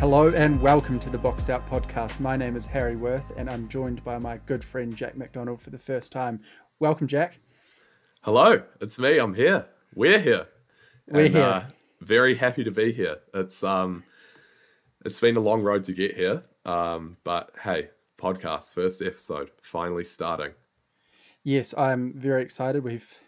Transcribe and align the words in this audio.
Hello 0.00 0.30
and 0.30 0.58
welcome 0.62 0.98
to 0.98 1.10
the 1.10 1.18
Boxed 1.18 1.50
Out 1.50 1.68
podcast. 1.68 2.20
My 2.20 2.34
name 2.34 2.56
is 2.56 2.64
Harry 2.64 2.96
Worth 2.96 3.32
and 3.36 3.50
I'm 3.50 3.68
joined 3.68 4.02
by 4.02 4.16
my 4.16 4.38
good 4.46 4.64
friend 4.64 4.96
Jack 4.96 5.14
McDonald 5.14 5.60
for 5.60 5.68
the 5.68 5.78
first 5.78 6.10
time. 6.10 6.40
Welcome, 6.78 7.06
Jack. 7.06 7.38
Hello, 8.22 8.62
it's 8.80 8.98
me. 8.98 9.18
I'm 9.18 9.34
here. 9.34 9.66
We're 9.94 10.18
here. 10.18 10.46
We're 11.06 11.26
and, 11.26 11.34
here. 11.34 11.44
Uh, 11.44 11.64
very 12.00 12.34
happy 12.34 12.64
to 12.64 12.70
be 12.70 12.92
here. 12.92 13.18
It's 13.34 13.62
um, 13.62 14.04
it's 15.04 15.20
been 15.20 15.36
a 15.36 15.40
long 15.40 15.60
road 15.60 15.84
to 15.84 15.92
get 15.92 16.16
here. 16.16 16.44
Um, 16.64 17.18
but 17.22 17.50
hey, 17.62 17.90
podcast 18.16 18.72
first 18.72 19.02
episode 19.02 19.50
finally 19.60 20.04
starting. 20.04 20.52
Yes, 21.44 21.76
I'm 21.76 22.14
very 22.18 22.42
excited. 22.42 22.84
We've 22.84 23.18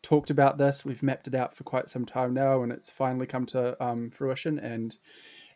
talked 0.00 0.30
about 0.30 0.56
this. 0.56 0.82
We've 0.82 1.02
mapped 1.02 1.26
it 1.26 1.34
out 1.34 1.54
for 1.54 1.64
quite 1.64 1.90
some 1.90 2.06
time 2.06 2.32
now, 2.32 2.62
and 2.62 2.72
it's 2.72 2.88
finally 2.90 3.26
come 3.26 3.44
to 3.46 3.84
um, 3.84 4.08
fruition. 4.08 4.58
And 4.58 4.96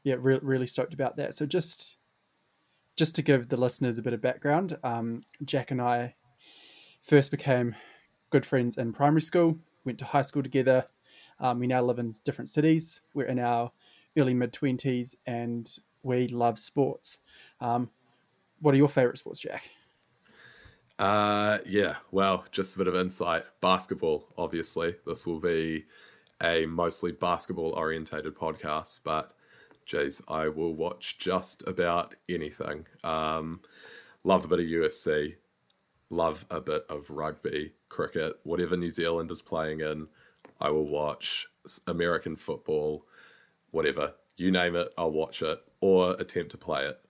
yeah, 0.05 0.17
re- 0.19 0.41
really 0.43 0.67
stoked 0.67 0.95
about 0.95 1.17
that. 1.17 1.35
So 1.35 1.47
just 1.47 1.97
just 2.97 3.15
to 3.17 3.23
give 3.23 3.49
the 3.49 3.57
listeners 3.57 3.99
a 3.99 4.03
bit 4.03 4.13
of 4.13 4.21
background, 4.21 4.77
um, 4.83 5.23
Jack 5.45 5.71
and 5.71 5.81
I 5.81 6.15
first 7.03 7.31
became 7.31 7.75
good 8.31 8.45
friends 8.45 8.79
in 8.79 8.93
primary 8.93 9.23
school. 9.23 9.59
Went 9.85 9.99
to 9.99 10.05
high 10.05 10.23
school 10.23 10.43
together. 10.43 10.87
Um, 11.39 11.59
we 11.59 11.67
now 11.67 11.83
live 11.83 11.99
in 11.99 12.13
different 12.25 12.51
cities. 12.51 13.01
We're 13.15 13.27
in 13.27 13.39
our 13.39 13.73
early 14.19 14.35
mid 14.35 14.53
twenties, 14.53 15.17
and 15.27 15.71
we 16.03 16.29
love 16.29 16.59
sports. 16.59 17.19
Um, 17.61 17.91
what 18.61 18.75
are 18.75 18.79
your 18.79 18.89
favorite 18.89 19.19
sports, 19.19 19.39
Jack? 19.39 19.71
Uh, 20.99 21.59
yeah, 21.65 21.97
well, 22.11 22.45
just 22.53 22.75
a 22.75 22.79
bit 22.79 22.87
of 22.87 22.95
insight. 22.95 23.45
Basketball, 23.63 24.29
obviously. 24.37 24.97
This 25.07 25.27
will 25.27 25.41
be 25.41 25.87
a 26.43 26.67
mostly 26.67 27.13
basketball 27.13 27.71
orientated 27.71 28.35
podcast, 28.37 29.01
but 29.03 29.33
geez, 29.87 30.23
I 30.29 30.49
will 30.49 30.75
watch 30.75 31.19
just 31.19 31.67
about 31.67 32.15
anything. 32.29 32.87
Um, 33.05 33.61
love 34.25 34.45
a 34.45 34.49
bit 34.49 34.61
of 34.61 34.67
UFC, 34.67 35.35
love 36.11 36.45
a 36.51 36.61
bit 36.61 36.85
of 36.89 37.11
rugby, 37.11 37.73
cricket, 37.89 38.35
whatever 38.45 38.77
New 38.77 38.91
Zealand 38.91 39.31
is 39.31 39.43
playing 39.43 39.81
in. 39.81 40.09
I 40.61 40.71
will 40.71 40.87
watch 40.87 41.47
American 41.87 42.37
football, 42.37 43.07
whatever 43.71 44.15
you 44.37 44.51
name 44.51 44.75
it, 44.75 44.89
I'll 44.97 45.13
watch 45.13 45.43
it 45.43 45.59
or 45.81 46.13
attempt 46.13 46.53
to 46.53 46.59
play 46.59 46.87
it. 46.87 47.01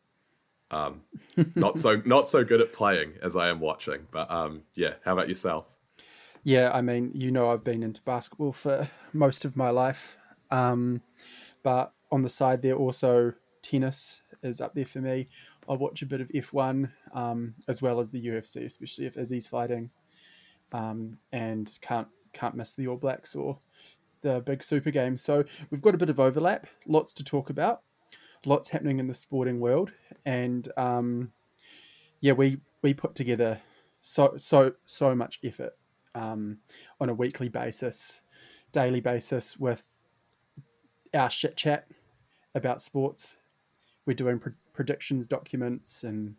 Um, 0.71 1.03
not 1.55 1.79
so 1.79 2.01
not 2.05 2.29
so 2.29 2.45
good 2.45 2.61
at 2.61 2.73
playing 2.73 3.15
as 3.23 3.37
I 3.37 3.49
am 3.49 3.61
watching, 3.61 4.07
but 4.11 4.31
um, 4.31 4.63
yeah. 4.75 4.95
How 5.05 5.13
about 5.13 5.29
yourself? 5.29 5.67
Yeah, 6.43 6.71
I 6.73 6.81
mean, 6.81 7.11
you 7.15 7.31
know, 7.31 7.51
I've 7.51 7.65
been 7.65 7.83
into 7.83 8.01
basketball 8.03 8.53
for 8.53 8.89
most 9.13 9.45
of 9.45 9.57
my 9.57 9.71
life, 9.71 10.17
um, 10.51 11.03
but 11.63 11.93
on 12.11 12.23
the 12.23 12.29
side 12.29 12.63
there 12.63 12.75
also 12.75 13.35
tennis 13.63 14.23
is 14.43 14.61
up 14.61 14.75
there 14.75 14.87
for 14.87 15.01
me. 15.01 15.27
I 15.69 15.75
watch 15.75 16.03
a 16.03 16.07
bit 16.07 16.21
of 16.21 16.29
F1 16.29 16.91
um, 17.15 17.55
as 17.69 17.83
well 17.83 18.01
as 18.01 18.11
the 18.11 18.27
UFC, 18.27 18.65
especially 18.65 19.07
if 19.07 19.17
Izzy's 19.17 19.47
fighting, 19.47 19.91
um, 20.73 21.19
and 21.33 21.71
can't 21.81 22.09
can't 22.33 22.55
miss 22.55 22.75
the 22.75 22.89
All 22.89 22.97
Blacks 22.97 23.35
or 23.35 23.59
the 24.23 24.41
big 24.41 24.63
Super 24.63 24.91
Games. 24.91 25.23
So 25.23 25.45
we've 25.71 25.83
got 25.83 25.95
a 25.95 25.99
bit 25.99 26.11
of 26.11 26.21
overlap, 26.21 26.67
lots 26.87 27.13
to 27.15 27.25
talk 27.25 27.51
about, 27.51 27.83
lots 28.45 28.69
happening 28.69 28.99
in 28.99 29.07
the 29.07 29.15
sporting 29.15 29.61
world, 29.61 29.93
and 30.25 30.69
um, 30.77 31.33
yeah, 32.21 32.33
we 32.33 32.61
we 32.83 32.95
put 32.95 33.15
together 33.15 33.61
so 34.01 34.35
so 34.37 34.73
so 34.87 35.15
much 35.15 35.39
effort 35.45 35.77
um, 36.15 36.59
on 37.01 37.09
a 37.09 37.15
weekly 37.15 37.49
basis, 37.49 38.23
daily 38.73 39.01
basis 39.01 39.59
with 39.59 39.83
our 41.13 41.31
shit 41.31 41.57
chat 41.57 41.87
about 42.55 42.83
sports. 42.83 43.37
We're 44.07 44.15
doing 44.15 44.39
pre- 44.39 44.53
predictions 44.73 45.27
documents 45.27 46.05
and 46.05 46.35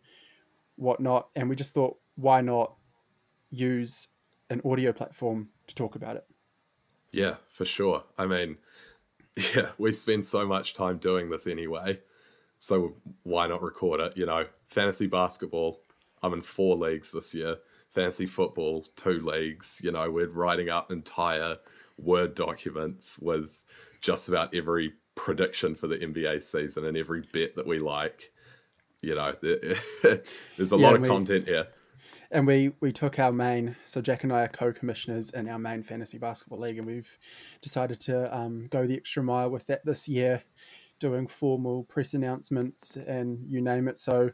whatnot, 0.76 1.30
and 1.36 1.50
we 1.50 1.56
just 1.56 1.74
thought, 1.74 1.98
why 2.16 2.42
not 2.42 2.74
use 3.50 4.10
an 4.50 4.62
audio 4.66 4.92
platform 4.92 5.50
to 5.68 5.76
talk 5.76 5.96
about 5.96 6.16
it? 6.16 6.26
Yeah, 7.12 7.36
for 7.48 7.66
sure. 7.66 8.04
I 8.18 8.26
mean, 8.26 8.58
yeah, 9.56 9.70
we 9.78 9.92
spend 9.92 10.26
so 10.26 10.46
much 10.48 10.74
time 10.74 10.98
doing 10.98 11.30
this 11.30 11.48
anyway. 11.48 12.00
So 12.60 12.96
why 13.24 13.48
not 13.48 13.62
record 13.62 14.00
it? 14.00 14.18
You 14.18 14.26
know, 14.26 14.46
fantasy 14.68 15.08
basketball, 15.08 15.82
I'm 16.22 16.34
in 16.34 16.42
four 16.42 16.76
leagues 16.76 17.12
this 17.12 17.34
year. 17.34 17.58
Fantasy 17.90 18.26
football, 18.26 18.86
two 18.96 19.20
leagues. 19.20 19.82
You 19.84 19.92
know, 19.92 20.10
we're 20.10 20.30
writing 20.30 20.70
up 20.70 20.92
entire 20.92 21.58
Word 21.98 22.36
documents 22.36 23.20
with 23.20 23.64
just 24.00 24.30
about 24.30 24.56
every 24.56 24.94
prediction 25.16 25.76
for 25.76 25.88
the 25.88 25.98
NBA 25.98 26.42
season 26.42 26.86
and 26.86 26.98
every 26.98 27.22
bet 27.34 27.56
that 27.56 27.68
we 27.68 27.78
like. 27.80 28.32
You 29.02 29.16
know, 29.16 29.34
there's 29.42 30.72
a 30.72 30.78
yeah, 30.78 30.86
lot 30.86 30.96
of 30.96 31.02
we, 31.02 31.08
content 31.08 31.48
here. 31.48 31.68
And 32.30 32.46
we 32.46 32.72
we 32.80 32.92
took 32.92 33.20
our 33.20 33.32
main. 33.32 33.76
So 33.86 34.02
Jack 34.02 34.24
and 34.24 34.32
I 34.32 34.44
are 34.44 34.48
co-commissioners 34.48 35.32
in 35.32 35.50
our 35.50 35.60
main 35.60 35.84
fantasy 35.84 36.18
basketball 36.18 36.60
league, 36.60 36.78
and 36.78 36.86
we've 36.86 37.18
decided 37.62 38.00
to 38.02 38.36
um, 38.36 38.68
go 38.70 38.86
the 38.86 38.96
extra 38.96 39.24
mile 39.24 39.50
with 39.50 39.66
that 39.68 39.84
this 39.86 40.08
year, 40.08 40.44
doing 41.00 41.28
formal 41.28 41.84
press 41.86 42.14
announcements 42.14 42.96
and 42.96 43.40
you 43.50 43.62
name 43.62 43.88
it. 43.88 43.98
So 43.98 44.32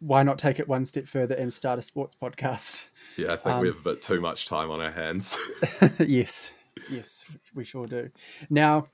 why 0.00 0.22
not 0.22 0.38
take 0.38 0.60
it 0.60 0.68
one 0.68 0.84
step 0.84 1.06
further 1.06 1.34
and 1.34 1.52
start 1.52 1.78
a 1.78 1.82
sports 1.82 2.16
podcast? 2.20 2.88
Yeah, 3.16 3.32
I 3.32 3.36
think 3.36 3.56
um, 3.56 3.60
we 3.60 3.68
have 3.68 3.78
a 3.78 3.94
bit 3.94 4.02
too 4.02 4.20
much 4.20 4.46
time 4.46 4.70
on 4.70 4.80
our 4.80 4.92
hands. 4.92 5.36
yes, 5.98 6.52
yes, 6.90 7.24
we 7.54 7.64
sure 7.64 7.86
do. 7.86 8.08
Now, 8.48 8.86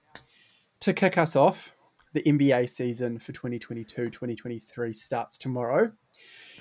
to 0.84 0.92
kick 0.92 1.16
us 1.16 1.34
off, 1.34 1.72
the 2.12 2.22
NBA 2.24 2.68
season 2.68 3.18
for 3.18 3.32
2022 3.32 4.10
2023 4.10 4.92
starts 4.92 5.38
tomorrow. 5.38 5.90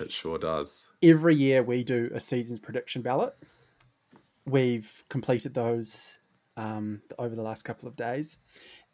It 0.00 0.10
sure 0.10 0.38
does. 0.38 0.92
Every 1.02 1.36
year 1.36 1.62
we 1.62 1.84
do 1.84 2.10
a 2.14 2.18
season's 2.18 2.58
prediction 2.58 3.02
ballot. 3.02 3.34
We've 4.46 4.90
completed 5.10 5.52
those 5.52 6.16
um, 6.56 7.02
over 7.18 7.36
the 7.36 7.42
last 7.42 7.66
couple 7.66 7.86
of 7.86 7.96
days, 7.96 8.38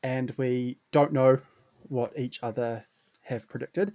and 0.02 0.34
we 0.36 0.78
don't 0.91 1.12
know 1.12 1.38
what 1.88 2.12
each 2.18 2.41
other 2.42 2.84
have 3.22 3.48
predicted. 3.48 3.92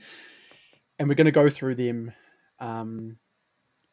And 1.00 1.10
we're 1.10 1.16
going 1.16 1.26
to 1.26 1.32
go 1.32 1.50
through 1.50 1.76
them 1.76 2.14
um, 2.62 3.18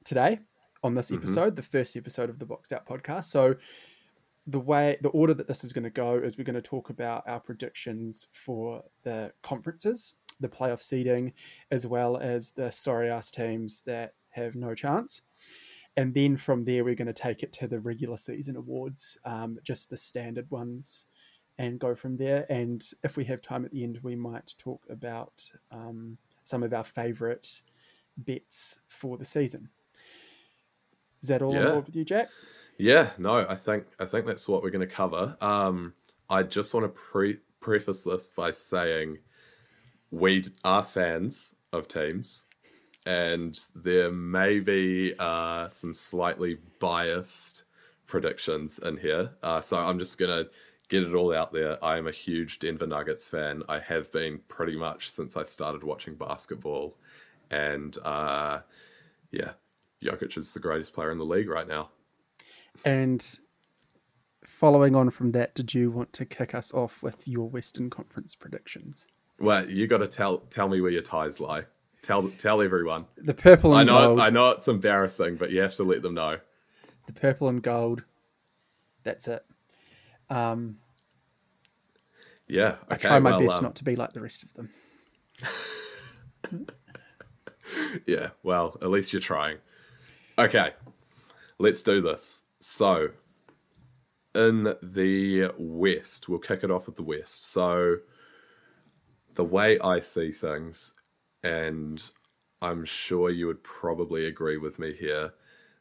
today 0.05 0.39
on 0.85 0.95
this 0.95 1.07
mm-hmm. 1.07 1.17
episode, 1.17 1.47
mm-hmm. 1.49 1.57
the 1.57 1.63
first 1.63 1.97
episode 1.97 2.31
of 2.31 2.39
the 2.39 2.47
Boxed 2.47 2.73
Out 2.73 2.87
podcast. 2.87 3.25
So 3.25 3.57
the 4.47 4.61
way 4.61 4.99
the 5.03 5.09
order 5.11 5.35
that 5.35 5.47
this 5.47 5.65
is 5.65 5.73
going 5.73 5.85
to 5.85 5.91
go 5.91 6.15
is 6.15 6.37
we're 6.37 6.45
going 6.45 6.55
to 6.55 6.63
talk 6.63 6.91
about 6.91 7.23
our 7.27 7.41
predictions 7.41 8.27
for 8.33 8.83
the 9.05 9.33
conferences, 9.43 10.15
the 10.41 10.49
playoff 10.49 10.83
seeding, 10.83 11.33
as 11.71 11.87
well 11.87 12.17
as 12.17 12.51
the 12.51 12.71
sorry 12.71 13.09
ass 13.11 13.31
teams 13.31 13.83
that 13.83 14.15
have 14.31 14.55
no 14.55 14.75
chance. 14.75 15.23
And 15.97 16.13
then 16.15 16.37
from 16.37 16.65
there, 16.65 16.85
we're 16.85 16.95
going 16.95 17.07
to 17.07 17.13
take 17.13 17.43
it 17.43 17.53
to 17.55 17.69
the 17.69 17.79
regular 17.79 18.17
season 18.17 18.57
awards, 18.57 19.19
um, 19.25 19.59
just 19.63 19.91
the 19.91 19.97
standard 19.97 20.51
ones, 20.51 21.07
and 21.59 21.79
go 21.79 21.95
from 21.95 22.17
there. 22.17 22.47
And 22.51 22.83
if 23.05 23.17
we 23.17 23.25
have 23.27 23.43
time 23.43 23.65
at 23.65 23.71
the 23.71 23.85
end, 23.85 24.01
we 24.03 24.17
might 24.17 24.55
talk 24.59 24.83
about 24.91 25.49
um, 25.71 26.17
some 26.45 26.63
of 26.63 26.73
our 26.73 26.85
favorite 26.85 27.61
bets 28.17 28.81
for 28.89 29.19
the 29.19 29.25
season. 29.25 29.69
Is 31.23 31.29
that 31.29 31.43
all 31.43 31.55
yeah. 31.55 31.77
with 31.77 31.95
you, 31.95 32.05
Jack? 32.05 32.31
Yeah, 32.79 33.11
no, 33.19 33.47
I 33.49 33.55
think 33.55 33.85
I 33.99 34.07
think 34.07 34.27
that's 34.27 34.49
what 34.49 34.63
we're 34.63 34.71
going 34.71 34.89
to 34.89 34.95
cover. 34.95 35.37
Um, 35.41 35.95
I 36.29 36.43
just 36.43 36.75
want 36.75 36.85
to 36.85 36.89
pre- 36.89 37.39
preface 37.61 38.05
this 38.05 38.29
by 38.29 38.51
saying 38.51 39.19
we 40.11 40.43
are 40.65 40.83
fans 40.83 41.57
of 41.73 41.89
teams, 41.89 42.47
and 43.07 43.59
there 43.75 44.11
may 44.11 44.61
be 44.61 45.15
uh, 45.19 45.69
some 45.69 45.95
slightly 45.95 46.59
biased 46.81 47.65
predictions 48.07 48.79
in 48.79 48.97
here. 48.97 49.31
Uh, 49.43 49.61
so 49.61 49.79
I'm 49.79 49.99
just 49.99 50.19
gonna 50.19 50.45
get 50.89 51.03
it 51.03 51.15
all 51.15 51.35
out 51.35 51.53
there. 51.53 51.83
I 51.85 51.97
am 51.99 52.07
a 52.07 52.13
huge 52.13 52.59
Denver 52.59 52.87
Nuggets 52.87 53.29
fan. 53.29 53.63
I 53.69 53.79
have 53.79 54.13
been 54.13 54.41
pretty 54.49 54.77
much 54.77 55.09
since 55.09 55.37
I 55.37 55.45
started 55.45 55.85
watching 55.85 56.15
basketball, 56.15 56.97
and 57.51 57.97
uh, 58.05 58.61
yeah, 59.31 59.53
Jokic 60.03 60.37
is 60.37 60.53
the 60.53 60.61
greatest 60.61 60.93
player 60.93 61.11
in 61.11 61.19
the 61.19 61.25
league 61.25 61.49
right 61.49 61.67
now. 61.67 61.91
And 62.85 63.39
following 64.45 64.95
on 64.95 65.11
from 65.11 65.31
that, 65.31 65.55
did 65.55 65.75
you 65.75 65.91
want 65.91 66.13
to 66.15 66.25
kick 66.25 66.55
us 66.55 66.73
off 66.73 67.03
with 67.03 67.27
your 67.27 67.49
Western 67.49 67.91
Conference 67.91 68.35
predictions? 68.35 69.07
Well, 69.39 69.69
you 69.69 69.87
got 69.87 69.99
to 69.99 70.09
tell 70.09 70.39
tell 70.39 70.69
me 70.69 70.81
where 70.81 70.91
your 70.91 71.03
ties 71.03 71.41
lie. 71.41 71.65
Tell 72.03 72.29
tell 72.31 72.63
everyone. 72.63 73.07
The 73.17 73.35
purple 73.35 73.77
and 73.77 73.91
I 73.91 73.93
know 73.93 74.07
gold. 74.09 74.21
I 74.21 74.31
know 74.31 74.51
it's 74.51 74.69
embarrassing, 74.69 75.37
but 75.37 75.51
you 75.51 75.61
have 75.61 75.75
to 75.77 75.85
let 75.85 76.03
them 76.03 76.15
know. 76.15 76.39
The 77.07 77.13
purple 77.13 77.49
and 77.49 77.63
gold. 77.63 78.05
That's 79.03 79.27
it. 79.27 79.45
Um, 80.31 80.79
yeah, 82.47 82.77
okay, 82.85 82.95
I 82.95 82.97
try 82.97 83.19
my 83.19 83.31
well, 83.31 83.41
best 83.41 83.59
um, 83.59 83.65
not 83.65 83.75
to 83.77 83.85
be 83.85 83.97
like 83.97 84.13
the 84.13 84.21
rest 84.21 84.45
of 84.45 84.53
them. 84.55 84.71
yeah, 88.07 88.31
well, 88.43 88.77
at 88.83 88.91
least 88.91 89.13
you're 89.13 89.21
trying. 89.21 89.59
Okay, 90.39 90.73
let's 91.59 91.83
do 91.83 92.01
this. 92.01 92.45
So, 92.63 93.09
in 94.37 94.63
the 94.63 95.53
West, 95.59 96.29
we'll 96.29 96.39
kick 96.39 96.63
it 96.63 96.71
off 96.71 96.87
with 96.87 96.95
the 96.95 97.03
West. 97.03 97.51
So, 97.51 97.97
the 99.35 99.43
way 99.43 99.81
I 99.81 99.99
see 99.99 100.31
things, 100.31 100.95
and 101.43 102.09
I'm 102.61 102.85
sure 102.85 103.31
you 103.31 103.49
would 103.49 103.65
probably 103.65 104.27
agree 104.27 104.59
with 104.59 104.79
me 104.79 104.95
here, 104.95 105.35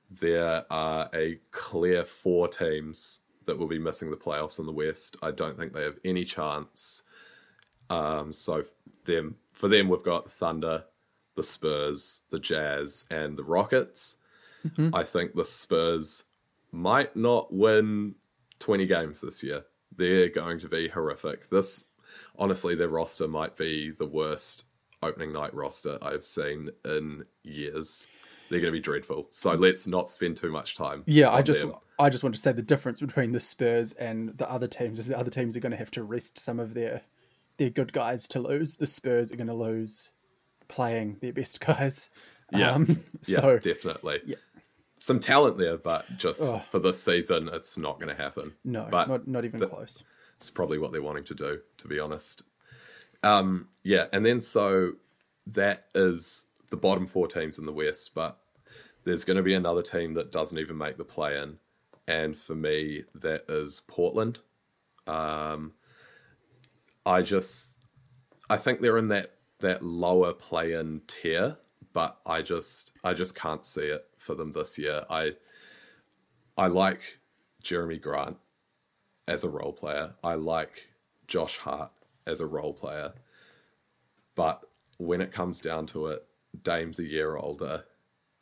there 0.09 0.65
are 0.71 1.07
a 1.13 1.39
clear 1.51 2.03
four 2.03 2.47
teams 2.47 3.21
that 3.45 3.59
will 3.59 3.67
be 3.67 3.77
missing 3.77 4.09
the 4.09 4.17
playoffs 4.17 4.57
in 4.57 4.65
the 4.65 4.71
West. 4.71 5.17
I 5.21 5.29
don't 5.29 5.59
think 5.59 5.73
they 5.73 5.83
have 5.83 5.99
any 6.03 6.25
chance. 6.25 7.03
Um, 7.91 8.33
so 8.33 8.63
them 9.05 9.35
for 9.53 9.67
them, 9.67 9.87
we've 9.87 10.01
got 10.01 10.31
Thunder, 10.31 10.85
the 11.35 11.43
Spurs, 11.43 12.21
the 12.31 12.39
Jazz, 12.39 13.05
and 13.11 13.37
the 13.37 13.43
Rockets. 13.43 14.17
Mm-hmm. 14.65 14.95
I 14.95 15.03
think 15.03 15.35
the 15.35 15.45
Spurs 15.45 16.25
might 16.71 17.15
not 17.15 17.53
win 17.53 18.15
20 18.59 18.85
games 18.85 19.21
this 19.21 19.43
year. 19.43 19.63
They're 19.95 20.29
going 20.29 20.59
to 20.59 20.69
be 20.69 20.87
horrific. 20.87 21.49
This, 21.49 21.85
honestly, 22.37 22.75
their 22.75 22.89
roster 22.89 23.27
might 23.27 23.57
be 23.57 23.91
the 23.91 24.05
worst 24.05 24.65
opening 25.03 25.33
night 25.33 25.53
roster 25.53 25.97
I've 26.01 26.23
seen 26.23 26.69
in 26.85 27.25
years. 27.43 28.07
They're 28.49 28.59
going 28.59 28.73
to 28.73 28.77
be 28.77 28.81
dreadful. 28.81 29.27
So 29.29 29.53
let's 29.53 29.87
not 29.87 30.09
spend 30.09 30.37
too 30.37 30.51
much 30.51 30.75
time. 30.75 31.03
Yeah, 31.05 31.31
I 31.31 31.41
just 31.41 31.61
them. 31.61 31.73
I 31.99 32.09
just 32.09 32.23
want 32.23 32.35
to 32.35 32.41
say 32.41 32.51
the 32.51 32.61
difference 32.61 32.99
between 32.99 33.31
the 33.31 33.39
Spurs 33.39 33.93
and 33.93 34.37
the 34.37 34.49
other 34.49 34.67
teams 34.67 34.99
is 34.99 35.07
the 35.07 35.17
other 35.17 35.29
teams 35.29 35.55
are 35.55 35.59
going 35.59 35.71
to 35.71 35.77
have 35.77 35.91
to 35.91 36.03
rest 36.03 36.39
some 36.39 36.59
of 36.59 36.73
their 36.73 37.01
their 37.57 37.69
good 37.69 37.93
guys 37.93 38.27
to 38.29 38.39
lose. 38.39 38.75
The 38.75 38.87
Spurs 38.87 39.31
are 39.31 39.35
going 39.35 39.47
to 39.47 39.53
lose 39.53 40.11
playing 40.67 41.17
their 41.21 41.33
best 41.33 41.59
guys. 41.61 42.09
Yeah, 42.51 42.71
um, 42.71 43.01
so, 43.21 43.53
yeah, 43.53 43.59
definitely. 43.59 44.19
Yeah. 44.25 44.35
Some 45.01 45.19
talent 45.19 45.57
there, 45.57 45.77
but 45.77 46.05
just 46.15 46.43
oh. 46.43 46.63
for 46.69 46.77
this 46.77 47.01
season, 47.01 47.49
it's 47.51 47.75
not 47.75 47.99
going 47.99 48.15
to 48.15 48.21
happen. 48.21 48.53
No, 48.63 48.87
but 48.91 49.09
not, 49.09 49.27
not 49.27 49.45
even 49.45 49.59
close. 49.59 50.03
It's 50.35 50.51
probably 50.51 50.77
what 50.77 50.91
they're 50.91 51.01
wanting 51.01 51.23
to 51.23 51.33
do, 51.33 51.59
to 51.77 51.87
be 51.87 51.99
honest. 51.99 52.43
Um, 53.23 53.69
yeah, 53.81 54.05
and 54.13 54.23
then 54.23 54.39
so 54.39 54.93
that 55.47 55.85
is 55.95 56.45
the 56.69 56.77
bottom 56.77 57.07
four 57.07 57.27
teams 57.27 57.57
in 57.57 57.65
the 57.65 57.73
West, 57.73 58.13
but 58.13 58.37
there's 59.03 59.23
going 59.23 59.37
to 59.37 59.43
be 59.43 59.55
another 59.55 59.81
team 59.81 60.13
that 60.13 60.31
doesn't 60.31 60.59
even 60.59 60.77
make 60.77 60.97
the 60.97 61.03
play 61.03 61.35
in. 61.35 61.57
And 62.07 62.37
for 62.37 62.53
me, 62.53 63.05
that 63.15 63.45
is 63.49 63.81
Portland. 63.87 64.41
Um, 65.07 65.73
I 67.07 67.23
just, 67.23 67.79
I 68.51 68.57
think 68.57 68.81
they're 68.81 68.99
in 68.99 69.07
that 69.07 69.31
that 69.61 69.81
lower 69.83 70.33
play 70.33 70.73
in 70.73 71.01
tier, 71.07 71.57
but 71.93 72.19
I 72.25 72.41
just, 72.41 72.93
I 73.03 73.13
just 73.13 73.35
can't 73.35 73.65
see 73.65 73.85
it 73.85 74.05
for 74.17 74.35
them 74.35 74.51
this 74.51 74.77
year. 74.77 75.03
I, 75.09 75.33
I 76.57 76.67
like 76.67 77.19
Jerami 77.63 78.01
Grant 78.01 78.37
as 79.27 79.43
a 79.43 79.49
role 79.49 79.73
player. 79.73 80.11
I 80.23 80.35
like 80.35 80.87
Josh 81.27 81.57
Hart 81.57 81.91
as 82.27 82.41
a 82.41 82.47
role 82.47 82.73
player. 82.73 83.13
But 84.35 84.61
when 84.97 85.21
it 85.21 85.31
comes 85.31 85.61
down 85.61 85.85
to 85.87 86.07
it, 86.07 86.25
Dame's 86.63 86.99
a 86.99 87.05
year 87.05 87.37
older, 87.37 87.83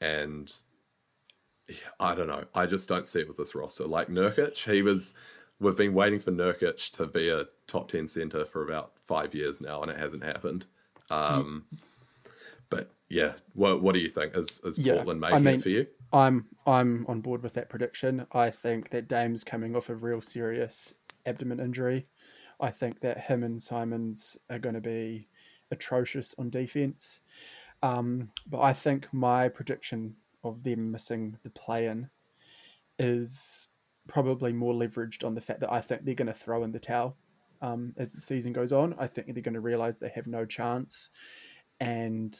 and 0.01 0.51
I 1.99 2.15
don't 2.15 2.27
know. 2.27 2.45
I 2.55 2.65
just 2.65 2.89
don't 2.89 3.05
see 3.05 3.21
it 3.21 3.27
with 3.27 3.37
this 3.37 3.55
roster. 3.55 3.85
Like 3.85 4.07
Nurkic, 4.07 4.57
he 4.71 4.81
was. 4.81 5.13
We've 5.59 5.75
been 5.75 5.93
waiting 5.93 6.19
for 6.19 6.31
Nurkic 6.31 6.91
to 6.91 7.05
be 7.05 7.29
a 7.29 7.45
top 7.67 7.89
ten 7.89 8.07
center 8.07 8.45
for 8.45 8.63
about 8.63 8.93
five 9.01 9.35
years 9.35 9.61
now, 9.61 9.81
and 9.81 9.91
it 9.91 9.97
hasn't 9.97 10.23
happened. 10.23 10.65
Um, 11.09 11.65
yeah, 13.09 13.33
what 13.53 13.81
what 13.81 13.95
do 13.95 14.01
you 14.01 14.09
think? 14.09 14.35
Is 14.35 14.61
is 14.63 14.77
yeah, 14.77 14.95
Portland 14.95 15.21
making 15.21 15.35
I 15.35 15.39
mean, 15.39 15.55
it 15.55 15.61
for 15.61 15.69
you? 15.69 15.87
I'm 16.13 16.45
I'm 16.65 17.05
on 17.07 17.21
board 17.21 17.43
with 17.43 17.53
that 17.53 17.69
prediction. 17.69 18.25
I 18.31 18.49
think 18.51 18.89
that 18.91 19.07
Dame's 19.07 19.43
coming 19.43 19.75
off 19.75 19.89
a 19.89 19.95
real 19.95 20.21
serious 20.21 20.93
abdomen 21.25 21.59
injury. 21.59 22.05
I 22.59 22.69
think 22.69 22.99
that 23.01 23.19
him 23.19 23.43
and 23.43 23.61
Simons 23.61 24.37
are 24.49 24.59
going 24.59 24.75
to 24.75 24.81
be 24.81 25.27
atrocious 25.71 26.35
on 26.37 26.49
defense. 26.49 27.21
Um, 27.81 28.31
but 28.47 28.61
I 28.61 28.73
think 28.73 29.11
my 29.13 29.47
prediction 29.47 30.15
of 30.43 30.63
them 30.63 30.91
missing 30.91 31.37
the 31.43 31.49
play 31.49 31.87
in 31.87 32.09
is 32.97 33.69
probably 34.07 34.51
more 34.51 34.73
leveraged 34.73 35.23
on 35.23 35.35
the 35.35 35.41
fact 35.41 35.61
that 35.61 35.71
I 35.71 35.79
think 35.79 36.03
they're 36.03 36.15
going 36.15 36.27
to 36.27 36.33
throw 36.33 36.63
in 36.63 36.71
the 36.71 36.79
towel 36.79 37.15
um, 37.61 37.93
as 37.97 38.11
the 38.11 38.21
season 38.21 38.51
goes 38.51 38.73
on. 38.73 38.95
I 38.99 39.07
think 39.07 39.33
they're 39.33 39.43
going 39.43 39.53
to 39.53 39.61
realize 39.61 39.97
they 39.97 40.09
have 40.09 40.27
no 40.27 40.45
chance. 40.45 41.11
And 41.79 42.37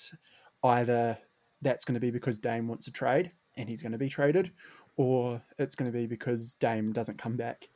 either 0.64 1.18
that's 1.62 1.86
going 1.86 1.96
to 1.96 2.00
be 2.00 2.12
because 2.12 2.40
Dame 2.40 2.68
wants 2.68 2.88
a 2.88 2.92
trade 2.92 3.32
and 3.58 3.68
he's 3.68 3.82
going 3.82 3.92
to 3.92 3.98
be 3.98 4.10
traded, 4.10 4.52
or 4.98 5.42
it's 5.58 5.76
going 5.76 5.92
to 5.92 5.98
be 5.98 6.06
because 6.06 6.54
Dame 6.56 6.92
doesn't 6.94 7.18
come 7.18 7.36
back 7.36 7.70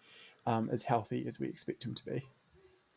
um, 0.45 0.69
as 0.71 0.83
healthy 0.83 1.25
as 1.27 1.39
we 1.39 1.47
expect 1.47 1.83
him 1.83 1.95
to 1.95 2.05
be. 2.05 2.23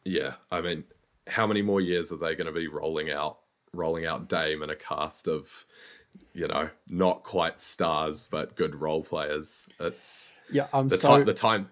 Yeah, 0.04 0.34
I 0.50 0.60
mean, 0.60 0.84
how 1.26 1.46
many 1.46 1.62
more 1.62 1.80
years 1.80 2.12
are 2.12 2.16
they 2.16 2.34
going 2.34 2.46
to 2.46 2.52
be 2.52 2.68
rolling 2.68 3.10
out 3.10 3.38
rolling 3.72 4.06
out 4.06 4.28
Dame 4.28 4.62
in 4.62 4.70
a 4.70 4.76
cast 4.76 5.28
of 5.28 5.66
you 6.32 6.48
know 6.48 6.70
not 6.88 7.22
quite 7.24 7.60
stars 7.60 8.28
but 8.30 8.56
good 8.56 8.74
role 8.74 9.02
players? 9.02 9.68
It's 9.80 10.34
yeah, 10.50 10.68
I'm 10.72 10.88
the 10.88 10.96
so... 10.96 11.08
time 11.08 11.24
the 11.24 11.34
time 11.34 11.68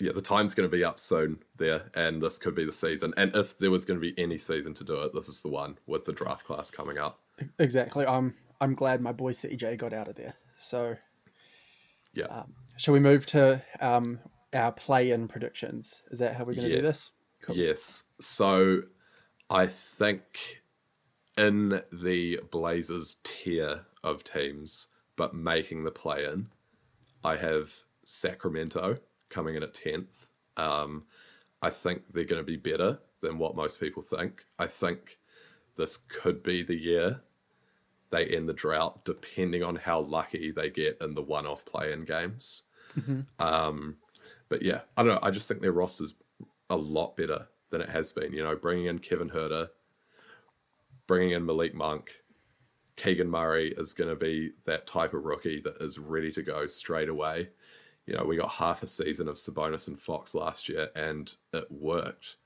yeah 0.00 0.12
the 0.12 0.22
time's 0.22 0.54
going 0.54 0.68
to 0.68 0.76
be 0.76 0.84
up 0.84 1.00
soon 1.00 1.38
there, 1.56 1.90
and 1.94 2.22
this 2.22 2.38
could 2.38 2.54
be 2.54 2.64
the 2.64 2.72
season. 2.72 3.12
And 3.16 3.34
if 3.34 3.58
there 3.58 3.70
was 3.70 3.84
going 3.84 4.00
to 4.00 4.12
be 4.12 4.20
any 4.20 4.38
season 4.38 4.74
to 4.74 4.84
do 4.84 5.02
it, 5.02 5.12
this 5.12 5.28
is 5.28 5.42
the 5.42 5.48
one 5.48 5.78
with 5.86 6.04
the 6.04 6.12
draft 6.12 6.46
class 6.46 6.70
coming 6.70 6.98
up. 6.98 7.20
Exactly. 7.58 8.06
I'm 8.06 8.34
I'm 8.60 8.74
glad 8.74 9.00
my 9.00 9.12
boy 9.12 9.32
CJ 9.32 9.78
got 9.78 9.92
out 9.92 10.08
of 10.08 10.16
there. 10.16 10.34
So 10.56 10.96
yeah. 12.14 12.24
Um, 12.26 12.54
shall 12.78 12.94
we 12.94 13.00
move 13.00 13.26
to 13.26 13.62
um, 13.80 14.18
our 14.56 14.72
play-in 14.72 15.28
predictions. 15.28 16.02
Is 16.10 16.18
that 16.18 16.34
how 16.34 16.44
we're 16.44 16.54
going 16.54 16.68
to 16.68 16.74
yes. 16.74 16.78
do 16.78 16.82
this? 16.82 17.12
Cool. 17.42 17.56
Yes. 17.56 18.04
So 18.20 18.82
I 19.50 19.66
think 19.66 20.62
in 21.36 21.82
the 21.92 22.40
Blazers 22.50 23.16
tier 23.22 23.80
of 24.02 24.24
teams, 24.24 24.88
but 25.16 25.34
making 25.34 25.84
the 25.84 25.90
play-in, 25.90 26.48
I 27.22 27.36
have 27.36 27.72
Sacramento 28.04 28.98
coming 29.28 29.56
in 29.56 29.62
at 29.62 29.74
tenth. 29.74 30.30
Um, 30.56 31.04
I 31.62 31.70
think 31.70 32.02
they're 32.12 32.24
going 32.24 32.40
to 32.40 32.46
be 32.46 32.56
better 32.56 32.98
than 33.20 33.38
what 33.38 33.56
most 33.56 33.80
people 33.80 34.02
think. 34.02 34.44
I 34.58 34.66
think 34.66 35.18
this 35.76 35.96
could 35.96 36.42
be 36.42 36.62
the 36.62 36.76
year 36.76 37.20
they 38.16 38.24
end 38.36 38.48
the 38.48 38.54
drought, 38.54 39.04
depending 39.04 39.62
on 39.62 39.76
how 39.76 40.00
lucky 40.00 40.50
they 40.50 40.70
get 40.70 40.98
in 41.00 41.14
the 41.14 41.22
one-off 41.22 41.64
play-in 41.64 42.04
games. 42.04 42.64
Mm-hmm. 42.98 43.20
Um, 43.38 43.96
but 44.48 44.62
yeah, 44.62 44.80
I 44.96 45.02
don't 45.02 45.14
know. 45.14 45.20
I 45.22 45.30
just 45.30 45.48
think 45.48 45.60
their 45.60 45.72
roster's 45.72 46.14
a 46.70 46.76
lot 46.76 47.16
better 47.16 47.46
than 47.70 47.80
it 47.80 47.90
has 47.90 48.12
been. 48.12 48.32
You 48.32 48.42
know, 48.42 48.56
bringing 48.56 48.86
in 48.86 49.00
Kevin 49.00 49.28
Huerter, 49.28 49.68
bringing 51.06 51.32
in 51.32 51.44
Malik 51.44 51.74
Monk, 51.74 52.12
Keegan 52.96 53.28
Murray 53.28 53.74
is 53.76 53.92
going 53.92 54.08
to 54.08 54.16
be 54.16 54.52
that 54.64 54.86
type 54.86 55.12
of 55.12 55.24
rookie 55.24 55.60
that 55.60 55.76
is 55.82 55.98
ready 55.98 56.32
to 56.32 56.42
go 56.42 56.66
straight 56.66 57.10
away. 57.10 57.50
You 58.06 58.14
know, 58.14 58.24
we 58.24 58.36
got 58.36 58.50
half 58.50 58.82
a 58.82 58.86
season 58.86 59.28
of 59.28 59.34
Sabonis 59.34 59.88
and 59.88 59.98
Fox 59.98 60.34
last 60.34 60.68
year, 60.68 60.88
and 60.96 61.34
it 61.52 61.66
worked. 61.70 62.36